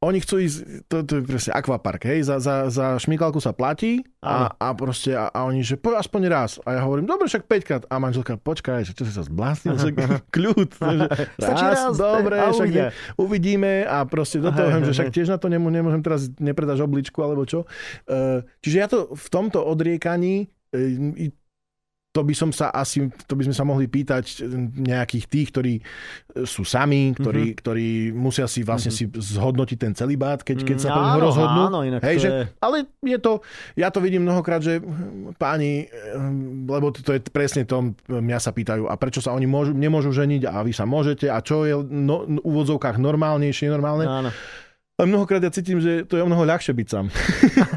oni 0.00 0.18
chcú 0.24 0.40
ísť, 0.40 0.88
to, 0.88 1.04
to 1.04 1.12
je 1.20 1.22
presne 1.28 1.52
akvapark, 1.52 2.08
hej, 2.08 2.24
za, 2.24 2.40
za, 2.40 2.72
za 2.72 2.96
šmíkalku 2.96 3.36
sa 3.36 3.52
platí 3.52 4.00
a, 4.24 4.48
a 4.56 4.72
proste, 4.72 5.12
a, 5.12 5.28
a 5.28 5.44
oni, 5.44 5.60
že 5.60 5.76
po, 5.76 5.92
aspoň 5.92 6.22
raz. 6.32 6.56
A 6.64 6.80
ja 6.80 6.88
hovorím, 6.88 7.04
dobre, 7.04 7.28
však 7.28 7.44
5 7.44 7.68
krát. 7.68 7.82
A 7.92 8.00
manželka, 8.00 8.40
počkaj, 8.40 8.88
že 8.88 8.96
čo 8.96 9.04
si 9.04 9.12
sa 9.12 9.20
zblásnil, 9.20 9.76
že 9.76 9.92
kľud. 10.34 10.72
Že, 11.40 11.52
raz, 11.52 11.60
raz, 11.60 11.96
dobre, 11.96 12.36
však 12.36 12.70
ne, 12.72 12.88
uvidíme 13.16 13.84
a 13.84 14.04
proste 14.08 14.40
do 14.40 14.52
toho, 14.52 14.84
že 14.84 14.92
však 14.92 15.12
tiež 15.12 15.28
na 15.32 15.38
to 15.40 15.52
nemôžem, 15.52 15.80
nemôžem 15.80 16.02
teraz, 16.04 16.28
nepredáš 16.40 16.80
obličku 16.84 17.20
alebo 17.20 17.44
čo. 17.44 17.68
Uh, 18.08 18.44
čiže 18.64 18.76
ja 18.76 18.86
to 18.88 19.12
v 19.12 19.26
tomto 19.28 19.64
odriekaní 19.64 20.48
uh, 20.48 21.39
to 22.10 22.26
by 22.26 22.34
som 22.34 22.50
sa 22.50 22.74
asi, 22.74 23.06
to 23.30 23.38
by 23.38 23.46
sme 23.46 23.54
sa 23.54 23.62
mohli 23.62 23.86
pýtať 23.86 24.42
nejakých 24.82 25.24
tých, 25.30 25.48
ktorí 25.54 25.74
sú 26.42 26.66
sami, 26.66 27.14
ktorí, 27.14 27.54
mm-hmm. 27.54 27.60
ktorí 27.62 27.88
musia 28.10 28.50
si 28.50 28.66
vlastne 28.66 28.90
mm-hmm. 28.90 29.22
si 29.22 29.34
zhodnotiť 29.38 29.78
ten 29.78 29.92
celý 29.94 30.18
bát, 30.18 30.42
keď, 30.42 30.66
keď 30.66 30.78
sa 30.82 30.90
mm, 30.90 30.98
áno, 30.98 31.22
rozhodnú. 31.22 31.62
Áno, 31.70 31.78
inak 31.86 32.02
Hej, 32.02 32.16
to 32.18 32.22
že, 32.26 32.28
je... 32.28 32.42
Ale 32.58 32.76
je 33.06 33.18
to, 33.22 33.32
ja 33.78 33.88
to 33.94 34.02
vidím 34.02 34.26
mnohokrát, 34.26 34.58
že 34.58 34.82
páni, 35.38 35.86
lebo 36.66 36.90
to 36.90 37.14
je 37.14 37.22
presne 37.30 37.62
to, 37.62 37.94
mňa 38.10 38.38
sa 38.42 38.50
pýtajú, 38.50 38.90
a 38.90 38.94
prečo 38.98 39.22
sa 39.22 39.30
oni 39.30 39.46
môžu, 39.46 39.70
nemôžu 39.70 40.10
ženiť 40.10 40.50
a 40.50 40.66
vy 40.66 40.74
sa 40.74 40.90
môžete 40.90 41.30
a 41.30 41.38
čo 41.38 41.62
je 41.62 41.78
no, 41.78 42.26
v 42.26 42.42
úvodzovkách 42.42 42.98
normálnejšie, 42.98 43.70
normálne. 43.70 44.10
Áno. 44.10 44.30
Ale 45.00 45.08
mnohokrát 45.08 45.40
ja 45.40 45.48
cítim, 45.48 45.80
že 45.80 46.04
to 46.04 46.20
je 46.20 46.22
o 46.22 46.28
mnoho 46.28 46.44
ľahšie 46.44 46.76
byť 46.76 46.86
sám. 46.92 47.08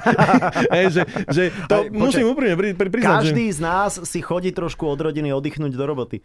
Ej, 0.76 0.86
že, 0.92 1.02
že 1.32 1.44
to 1.72 1.88
Aj, 1.88 1.96
musím 1.96 2.28
úprimne 2.28 2.60
pri, 2.60 2.76
pri, 2.76 2.92
priznať. 2.92 3.32
Každý 3.32 3.48
že... 3.48 3.56
z 3.56 3.60
nás 3.64 3.92
si 3.96 4.20
chodí 4.20 4.52
trošku 4.52 4.84
od 4.84 5.00
rodiny 5.00 5.32
oddychnúť 5.32 5.72
do 5.72 5.86
roboty. 5.88 6.20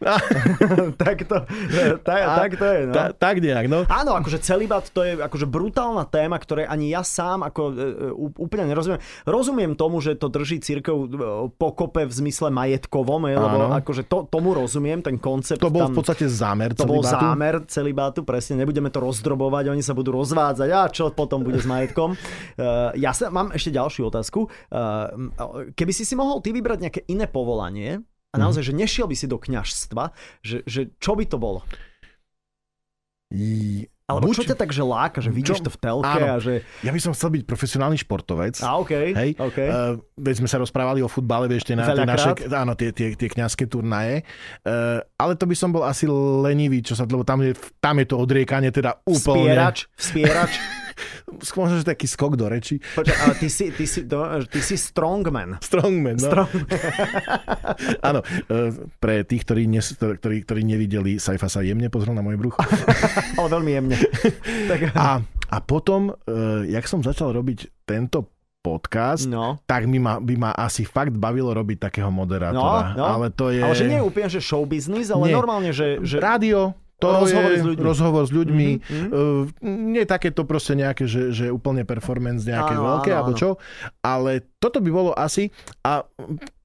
tak, 1.02 1.22
to, 1.30 1.46
tak, 2.02 2.20
a, 2.26 2.34
tak 2.34 2.50
to 2.58 2.66
je. 2.66 2.80
No. 2.90 2.94
Ta, 2.98 3.04
tak 3.14 3.38
nejak, 3.38 3.70
no. 3.70 3.86
Áno, 3.86 4.18
akože 4.18 4.42
celibát 4.42 4.82
to 4.90 5.06
je 5.06 5.22
akože 5.22 5.46
brutálna 5.46 6.02
téma, 6.02 6.34
ktoré 6.34 6.66
ani 6.66 6.90
ja 6.90 7.06
sám 7.06 7.46
ako 7.46 7.62
uh, 7.70 8.34
úplne 8.34 8.66
nerozumiem. 8.66 8.98
Rozumiem 9.22 9.78
tomu, 9.78 10.02
že 10.02 10.18
to 10.18 10.26
drží 10.26 10.58
církev 10.58 10.96
e, 10.98 11.06
pokope 11.54 12.02
v 12.02 12.12
zmysle 12.12 12.50
majetkovom, 12.50 13.30
je, 13.30 13.36
lebo 13.38 13.56
akože 13.78 14.02
to, 14.10 14.26
tomu 14.26 14.50
rozumiem, 14.58 14.98
ten 14.98 15.14
koncept. 15.14 15.62
To 15.62 15.70
bol 15.70 15.86
tam, 15.86 15.94
v 15.94 15.98
podstate 16.02 16.26
zámer 16.26 16.74
To 16.74 16.90
bol 16.90 17.06
zámer 17.06 17.62
celibátu, 17.70 18.26
presne, 18.26 18.58
nebudeme 18.58 18.90
to 18.90 18.98
rozdrobovať, 18.98 19.70
oni 19.70 19.82
sa 19.84 19.94
budú 19.94 20.18
rozvádzať. 20.18 20.68
A 20.74 20.87
čo 20.90 21.12
potom 21.12 21.44
bude 21.44 21.60
s 21.60 21.66
majetkom. 21.68 22.14
Uh, 22.14 22.90
ja 22.98 23.12
sa, 23.12 23.28
mám 23.28 23.52
ešte 23.54 23.72
ďalšiu 23.74 24.08
otázku. 24.08 24.48
Uh, 24.72 25.72
keby 25.72 25.92
si 25.94 26.02
si 26.02 26.14
mohol 26.18 26.40
ty 26.40 26.50
vybrať 26.52 26.78
nejaké 26.82 27.00
iné 27.08 27.28
povolanie, 27.28 28.02
a 28.28 28.36
mhm. 28.36 28.42
naozaj, 28.44 28.62
že 28.68 28.76
nešiel 28.76 29.06
by 29.08 29.16
si 29.16 29.26
do 29.26 29.40
kňažstva, 29.40 30.04
že, 30.44 30.60
že 30.68 30.92
čo 31.00 31.16
by 31.16 31.24
to 31.24 31.40
bolo? 31.40 31.64
I, 33.32 33.84
Alebo 34.08 34.32
Buď- 34.32 34.40
čo 34.40 34.44
ťa 34.48 34.56
tak 34.56 34.72
že 34.72 34.80
láka, 34.80 35.20
že 35.20 35.28
vidíš 35.28 35.60
Čo- 35.60 35.68
to 35.68 35.70
v 35.76 35.78
telke 35.84 36.08
a 36.08 36.16
áno. 36.16 36.40
že... 36.40 36.64
Ja 36.80 36.96
by 36.96 37.00
som 37.04 37.12
chcel 37.12 37.28
byť 37.28 37.42
profesionálny 37.44 38.00
športovec. 38.00 38.56
A 38.64 38.80
okej, 38.80 39.12
Hej, 39.12 39.30
okej. 39.36 39.68
Uh, 39.68 40.00
veď 40.16 40.34
sme 40.40 40.48
sa 40.48 40.56
rozprávali 40.56 41.04
o 41.04 41.12
futbale, 41.12 41.44
vieš, 41.44 41.68
tie, 41.68 41.76
na, 41.76 41.84
tie 41.84 42.08
naše, 42.08 42.32
áno, 42.48 42.72
tie, 42.72 42.88
tie, 42.96 43.12
tie 43.12 43.28
kňazské 43.28 43.68
turnaje. 43.68 44.24
Uh, 44.64 45.04
ale 45.20 45.36
to 45.36 45.44
by 45.44 45.52
som 45.52 45.76
bol 45.76 45.84
asi 45.84 46.08
lenivý, 46.08 46.80
čo 46.80 46.96
sa, 46.96 47.04
lebo 47.04 47.20
tam 47.20 47.44
je, 47.44 47.52
tam 47.84 48.00
je 48.00 48.06
to 48.08 48.16
odriekanie 48.16 48.72
teda 48.72 48.96
úplne... 49.04 49.52
Vspierač, 49.52 49.78
vspierač. 49.92 50.52
Možno, 51.58 51.74
že 51.80 51.86
taký 51.86 52.06
skok 52.06 52.38
do 52.38 52.46
reči. 52.46 52.78
Počkaj, 52.78 53.18
ale 53.18 53.34
ty 53.38 53.48
si, 53.50 53.74
ty 53.74 53.84
si, 53.84 54.06
to, 54.06 54.22
ty 54.46 54.60
si 54.62 54.78
strongman. 54.78 55.58
Strongman, 55.58 56.16
no. 56.18 56.28
Strongman. 56.30 56.68
Áno, 58.08 58.20
uh, 58.22 58.70
pre 59.02 59.26
tých, 59.26 59.42
ktorí, 59.42 59.66
nes, 59.66 59.84
ktorí, 59.98 60.46
ktorí 60.46 60.62
nevideli, 60.62 61.18
Saifa 61.18 61.50
sa 61.50 61.66
jemne 61.66 61.90
pozrel 61.90 62.14
na 62.14 62.22
môj 62.22 62.38
bruch. 62.38 62.56
ale 63.38 63.48
veľmi 63.50 63.70
jemne. 63.74 63.96
tak, 64.70 64.94
A, 64.94 65.22
a 65.24 65.56
potom, 65.62 66.14
uh, 66.14 66.62
jak 66.66 66.86
som 66.86 67.02
začal 67.02 67.34
robiť 67.34 67.86
tento 67.86 68.30
podcast, 68.58 69.24
no. 69.30 69.62
tak 69.64 69.86
by 69.86 69.98
ma, 70.02 70.14
by 70.18 70.34
ma 70.34 70.50
asi 70.52 70.82
fakt 70.82 71.14
bavilo 71.14 71.54
robiť 71.54 71.88
takého 71.88 72.10
moderátora. 72.10 72.92
No, 72.92 72.98
no. 73.00 73.04
Ale 73.06 73.26
to 73.32 73.54
je... 73.54 73.62
Ale 73.62 73.74
že 73.78 73.86
nie 73.86 73.98
je 74.02 74.04
úplne, 74.04 74.28
že 74.28 74.40
show 74.42 74.66
business, 74.66 75.08
ale 75.14 75.30
Nie. 75.30 75.34
normálne, 75.38 75.70
že... 75.70 76.02
že... 76.02 76.18
Rádio, 76.18 76.74
to 76.98 77.06
Rozhovor 77.14 77.50
je 77.54 77.58
s 77.62 77.64
ľuďmi. 77.64 77.84
rozhovor 77.86 78.22
s 78.26 78.32
ľuďmi. 78.34 78.68
Mhm, 78.74 78.90
mhm. 78.90 79.08
Uh, 79.14 79.42
nie 79.94 80.02
takéto 80.02 80.42
proste 80.42 80.74
nejaké, 80.74 81.06
že, 81.06 81.30
že 81.30 81.46
úplne 81.54 81.86
performance 81.86 82.42
nejaké 82.42 82.74
Áno, 82.74 82.98
veľké, 82.98 83.10
áno, 83.14 83.18
alebo 83.22 83.32
čo. 83.38 83.50
Ale 84.02 84.42
toto 84.58 84.82
by 84.82 84.90
bolo 84.90 85.10
asi, 85.14 85.54
a 85.86 86.02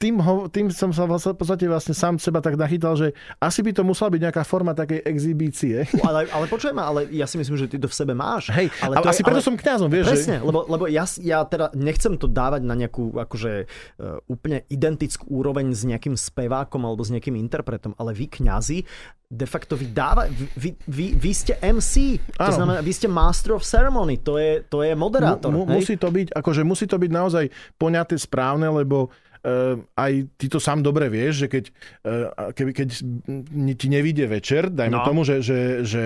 tým, 0.02 0.18
ho, 0.18 0.50
tým 0.50 0.74
som 0.74 0.90
sa 0.90 1.06
vlastne, 1.06 1.38
v 1.38 1.40
podstate 1.46 1.70
vlastne 1.70 1.94
sám 1.94 2.18
seba 2.18 2.42
tak 2.42 2.58
nachytal, 2.58 2.98
že 2.98 3.14
asi 3.38 3.62
by 3.62 3.70
to 3.70 3.86
musela 3.86 4.10
byť 4.10 4.22
nejaká 4.26 4.42
forma 4.42 4.74
takej 4.74 5.06
exhibície. 5.06 5.86
Ale, 6.02 6.26
ale 6.34 6.46
počujem, 6.50 6.76
ale 6.76 7.06
ja 7.14 7.30
si 7.30 7.38
myslím, 7.38 7.56
že 7.56 7.70
ty 7.70 7.78
to 7.78 7.86
v 7.86 7.96
sebe 7.96 8.18
máš. 8.18 8.50
Hej, 8.50 8.74
ale 8.82 8.98
to 9.00 9.08
asi 9.14 9.22
je, 9.22 9.30
preto 9.30 9.40
ale... 9.40 9.48
som 9.48 9.56
kňazom, 9.56 9.90
vieš, 9.94 10.06
Presne, 10.10 10.38
že... 10.42 10.46
lebo, 10.46 10.66
lebo 10.66 10.84
ja, 10.90 11.06
ja 11.22 11.46
teda 11.46 11.70
nechcem 11.78 12.18
to 12.18 12.26
dávať 12.26 12.66
na 12.66 12.74
nejakú 12.74 13.14
akože 13.14 13.70
uh, 13.70 14.18
úplne 14.26 14.66
identickú 14.74 15.30
úroveň 15.30 15.72
s 15.72 15.86
nejakým 15.86 16.18
spevákom 16.18 16.82
alebo 16.84 17.06
s 17.06 17.14
nejakým 17.14 17.38
interpretom, 17.38 17.94
ale 18.02 18.18
vy 18.18 18.26
kňazi 18.26 18.84
de 19.34 19.48
facto 19.50 19.74
vy 19.74 19.90
dáva, 19.90 20.30
vy, 20.30 20.78
vy, 20.86 21.18
vy 21.18 21.32
ste 21.34 21.58
MC, 21.58 22.22
to 22.38 22.38
Áno. 22.38 22.54
znamená, 22.54 22.80
vy 22.86 22.94
ste 22.94 23.10
Master 23.10 23.58
of 23.58 23.66
Ceremony, 23.66 24.22
to 24.22 24.38
je, 24.38 24.62
to 24.70 24.86
je 24.86 24.94
moderátor. 24.94 25.50
Mu, 25.50 25.66
mu, 25.66 25.74
hej? 25.74 25.82
musí 25.82 25.94
to 25.98 26.14
byť, 26.14 26.38
akože 26.38 26.62
musí 26.62 26.86
to 26.86 27.02
byť 27.02 27.12
naozaj 27.12 27.46
poňaté 27.84 28.16
správne, 28.16 28.72
lebo 28.72 29.12
uh, 29.44 29.76
aj 29.94 30.12
ty 30.34 30.48
to 30.48 30.56
sám 30.56 30.80
dobre 30.80 31.08
vieš, 31.08 31.44
že 31.44 31.48
keď, 31.48 31.64
uh, 31.68 32.52
keby, 32.56 32.72
keď 32.72 32.88
ti 33.76 33.88
nevíde 33.88 34.24
večer, 34.26 34.72
dajme 34.72 34.96
No. 34.96 35.04
tomu, 35.04 35.22
že, 35.22 35.44
že, 35.44 35.60
že 35.84 36.04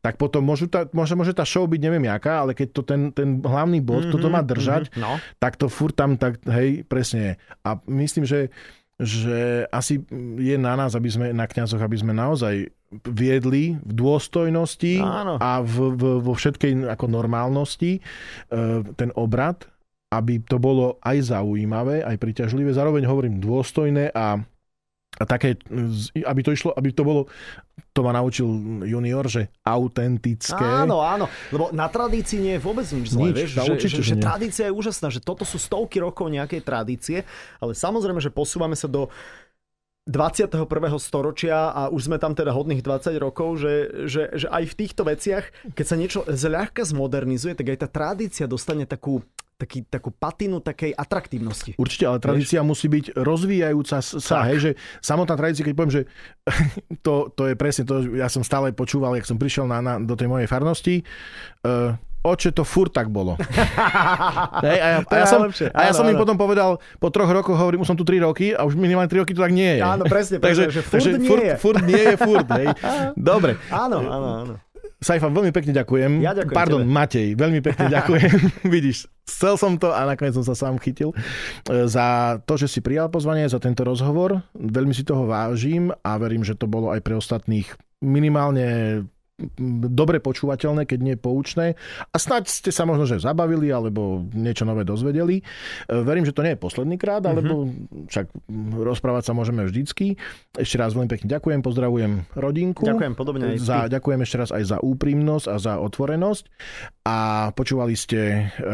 tak 0.00 0.16
potom 0.16 0.40
môžu 0.40 0.64
tá, 0.64 0.88
môže, 0.90 1.12
môže 1.12 1.36
tá 1.36 1.44
show 1.44 1.62
byť 1.62 1.76
neviem 1.78 2.08
jaká, 2.08 2.40
ale 2.40 2.56
keď 2.56 2.68
to 2.72 2.82
ten, 2.82 3.12
ten 3.12 3.38
hlavný 3.38 3.78
bod, 3.78 4.08
mm-hmm, 4.08 4.14
toto 4.16 4.28
má 4.28 4.40
držať, 4.40 4.88
Mhm, 4.88 4.96
no. 4.96 5.20
tak 5.36 5.60
to 5.60 5.68
furt 5.68 5.92
tam, 5.92 6.16
tak 6.16 6.40
hej, 6.48 6.82
presne. 6.84 7.36
A 7.60 7.76
myslím, 7.84 8.24
že 8.24 8.48
že 9.00 9.64
asi 9.72 10.04
je 10.36 10.60
na 10.60 10.76
nás, 10.76 10.92
aby 10.92 11.08
sme 11.08 11.32
na 11.32 11.48
kňazoch, 11.48 11.80
aby 11.80 11.96
sme 11.96 12.12
naozaj 12.12 12.68
viedli 13.08 13.80
v 13.80 13.92
dôstojnosti 13.96 15.00
Áno. 15.00 15.40
a 15.40 15.64
v, 15.64 15.96
v, 15.96 16.02
vo 16.20 16.36
všetkej 16.36 16.84
ako 16.84 17.08
normálnosti 17.08 17.96
e, 17.96 18.00
ten 18.92 19.08
obrad, 19.16 19.64
aby 20.10 20.42
to 20.42 20.58
bolo 20.58 20.98
aj 21.06 21.30
zaujímavé, 21.30 22.02
aj 22.02 22.18
priťažlivé, 22.18 22.74
zároveň 22.74 23.06
hovorím 23.06 23.38
dôstojné 23.38 24.10
a, 24.10 24.42
a 25.16 25.22
také, 25.22 25.54
aby 26.26 26.40
to 26.42 26.50
išlo, 26.50 26.74
aby 26.74 26.90
to 26.90 27.06
bolo, 27.06 27.30
to 27.94 28.02
ma 28.02 28.10
naučil 28.10 28.50
junior, 28.82 29.30
že 29.30 29.54
autentické. 29.62 30.66
Áno, 30.66 30.98
áno, 30.98 31.30
lebo 31.54 31.70
na 31.70 31.86
tradícii 31.86 32.42
nie 32.42 32.54
je 32.58 32.62
vôbec 32.62 32.86
nič 32.90 33.14
zlé, 33.14 33.30
Nič, 33.30 33.36
vieš, 33.38 33.50
to 33.54 33.62
že, 33.62 33.70
určite, 33.70 34.00
že, 34.02 34.02
že 34.02 34.14
že 34.18 34.24
tradícia 34.26 34.64
je 34.66 34.74
úžasná, 34.74 35.08
že 35.14 35.22
toto 35.22 35.46
sú 35.46 35.62
stovky 35.62 36.02
rokov 36.02 36.26
nejakej 36.26 36.60
tradície, 36.66 37.22
ale 37.62 37.78
samozrejme, 37.78 38.18
že 38.18 38.34
posúvame 38.34 38.74
sa 38.74 38.90
do 38.90 39.14
21. 40.10 40.66
storočia 40.98 41.70
a 41.70 41.86
už 41.86 42.10
sme 42.10 42.18
tam 42.18 42.34
teda 42.34 42.50
hodných 42.50 42.82
20 42.82 43.14
rokov, 43.22 43.62
že, 43.62 43.74
že, 44.10 44.22
že 44.34 44.46
aj 44.50 44.64
v 44.66 44.74
týchto 44.74 45.06
veciach, 45.06 45.44
keď 45.76 45.86
sa 45.86 45.94
niečo 45.94 46.20
zľahka 46.26 46.82
zmodernizuje, 46.82 47.54
tak 47.54 47.70
aj 47.70 47.78
tá 47.86 47.88
tradícia 47.88 48.50
dostane 48.50 48.90
takú, 48.90 49.22
taký, 49.60 49.84
takú 49.84 50.08
patinu 50.08 50.64
takej 50.64 50.96
atraktívnosti. 50.96 51.76
Určite, 51.76 52.08
ale 52.08 52.16
tradícia 52.16 52.64
musí 52.64 52.88
byť 52.88 53.12
rozvíjajúca 53.12 54.00
sa, 54.00 54.16
Tak. 54.40 54.48
hej, 54.48 54.56
že 54.58 54.70
samotná 55.04 55.36
tradícia, 55.36 55.60
keď 55.60 55.74
poviem, 55.76 55.92
že 55.92 56.02
to, 57.06 57.28
to 57.36 57.44
je 57.44 57.54
presne 57.54 57.84
to, 57.84 58.16
ja 58.16 58.32
som 58.32 58.40
stále 58.40 58.72
počúval, 58.72 59.12
jak 59.20 59.28
som 59.28 59.36
prišiel 59.36 59.68
na, 59.68 59.84
na, 59.84 59.92
do 60.00 60.16
tej 60.16 60.32
mojej 60.32 60.48
farnosti, 60.48 61.04
uh, 61.68 61.92
oče, 62.20 62.52
to 62.52 62.64
furt 62.64 62.92
tak 62.92 63.08
bolo. 63.08 63.36
hej, 64.66 64.78
a 64.80 64.86
ja, 64.92 64.98
a 65.04 65.14
ja, 65.16 65.26
som, 65.28 65.40
najlepšie. 65.44 65.72
a 65.72 65.80
ja 65.88 65.92
Áno, 65.92 65.98
som 66.00 66.06
im 66.08 66.16
áno. 66.16 66.22
potom 66.24 66.36
povedal, 66.36 66.70
po 67.00 67.08
troch 67.08 67.28
rokoch 67.28 67.56
hovorím, 67.56 67.80
už 67.84 67.88
som 67.92 67.98
tu 67.98 68.04
3 68.04 68.20
roky 68.24 68.52
a 68.52 68.64
už 68.64 68.76
minimálne 68.76 69.08
3 69.08 69.24
roky 69.24 69.32
to 69.32 69.40
tak 69.40 69.52
nie 69.52 69.80
je. 69.80 69.82
Áno, 69.84 70.04
presne, 70.04 70.36
presne, 70.44 70.68
že 70.68 70.84
furt 70.84 71.16
nie 71.16 71.28
furt, 71.28 71.44
je. 71.44 71.54
furt 71.56 71.80
nie 71.84 72.02
je 72.12 72.16
furt, 72.16 72.48
hej. 72.56 72.66
Dobre. 73.16 73.56
Áno, 73.72 74.04
áno, 74.04 74.28
áno. 74.44 74.54
Saifa, 75.00 75.32
veľmi 75.32 75.48
pekne 75.48 75.72
ďakujem. 75.72 76.20
Ja 76.20 76.36
ďakujem 76.36 76.56
Pardon, 76.56 76.84
tebe. 76.84 76.92
Matej, 76.92 77.28
veľmi 77.32 77.60
pekne 77.64 77.88
ďakujem. 77.96 78.32
Vidíš, 78.76 79.08
chcel 79.24 79.56
som 79.56 79.80
to 79.80 79.96
a 79.96 80.04
nakoniec 80.04 80.36
som 80.36 80.44
sa 80.44 80.52
sám 80.52 80.76
chytil. 80.76 81.16
E, 81.64 81.88
Za 81.88 82.36
to, 82.44 82.60
že 82.60 82.68
si 82.68 82.84
prijal 82.84 83.08
pozvanie, 83.08 83.48
za 83.48 83.56
tento 83.56 83.80
rozhovor. 83.80 84.44
Veľmi 84.52 84.92
si 84.92 85.00
toho 85.00 85.24
vážim 85.24 85.88
a 86.04 86.20
verím, 86.20 86.44
že 86.44 86.52
to 86.52 86.68
bolo 86.68 86.92
aj 86.92 87.00
pre 87.00 87.16
ostatných 87.16 87.72
minimálne 88.04 89.02
dobre 89.90 90.20
počúvateľné, 90.20 90.84
keď 90.84 90.98
nie 91.00 91.16
poučné. 91.16 91.74
A 92.10 92.16
snáď 92.16 92.48
ste 92.48 92.70
sa 92.70 92.84
možno, 92.84 93.08
že 93.08 93.22
zabavili 93.22 93.72
alebo 93.72 94.24
niečo 94.32 94.68
nové 94.68 94.84
dozvedeli. 94.84 95.40
E, 95.40 95.44
Verím, 96.00 96.26
že 96.26 96.34
to 96.34 96.44
nie 96.44 96.54
je 96.56 96.60
posledný 96.60 96.96
krát, 97.00 97.24
alebo 97.24 97.70
však 98.08 98.30
rozprávať 98.80 99.30
sa 99.30 99.32
môžeme 99.32 99.64
vždycky. 99.64 100.18
Ešte 100.56 100.76
raz 100.76 100.92
veľmi 100.92 101.10
pekne 101.10 101.28
ďakujem, 101.30 101.60
pozdravujem 101.62 102.12
rodinku. 102.36 102.84
Ďakujem 102.84 103.14
podobne 103.14 103.44
aj 103.54 103.58
za, 103.62 103.78
ty. 103.86 103.96
ďakujem 103.96 104.20
ešte 104.24 104.36
raz 104.36 104.50
aj 104.50 104.64
za 104.66 104.78
úprimnosť 104.82 105.46
a 105.46 105.56
za 105.56 105.74
otvorenosť. 105.80 106.44
A 107.06 107.18
počúvali 107.54 107.94
ste 107.94 108.20
e, 108.20 108.70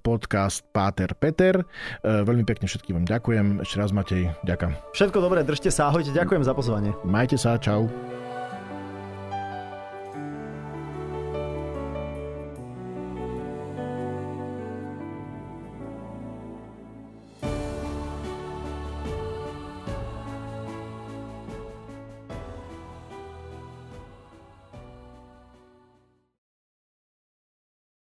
podcast 0.00 0.66
Páter 0.70 1.14
Peter. 1.16 1.62
E, 1.62 1.64
veľmi 2.02 2.44
pekne 2.44 2.66
všetkým 2.66 3.02
vám 3.02 3.06
ďakujem. 3.06 3.46
Ešte 3.62 3.76
raz 3.78 3.90
Matej, 3.94 4.32
ďakujem. 4.44 4.72
Všetko 4.92 5.18
dobré, 5.20 5.40
držte 5.46 5.70
sa, 5.70 5.88
ahojte, 5.88 6.10
ďakujem 6.10 6.42
za 6.42 6.52
pozvanie. 6.52 6.90
Majte 7.06 7.36
sa, 7.38 7.56
čau. 7.56 7.86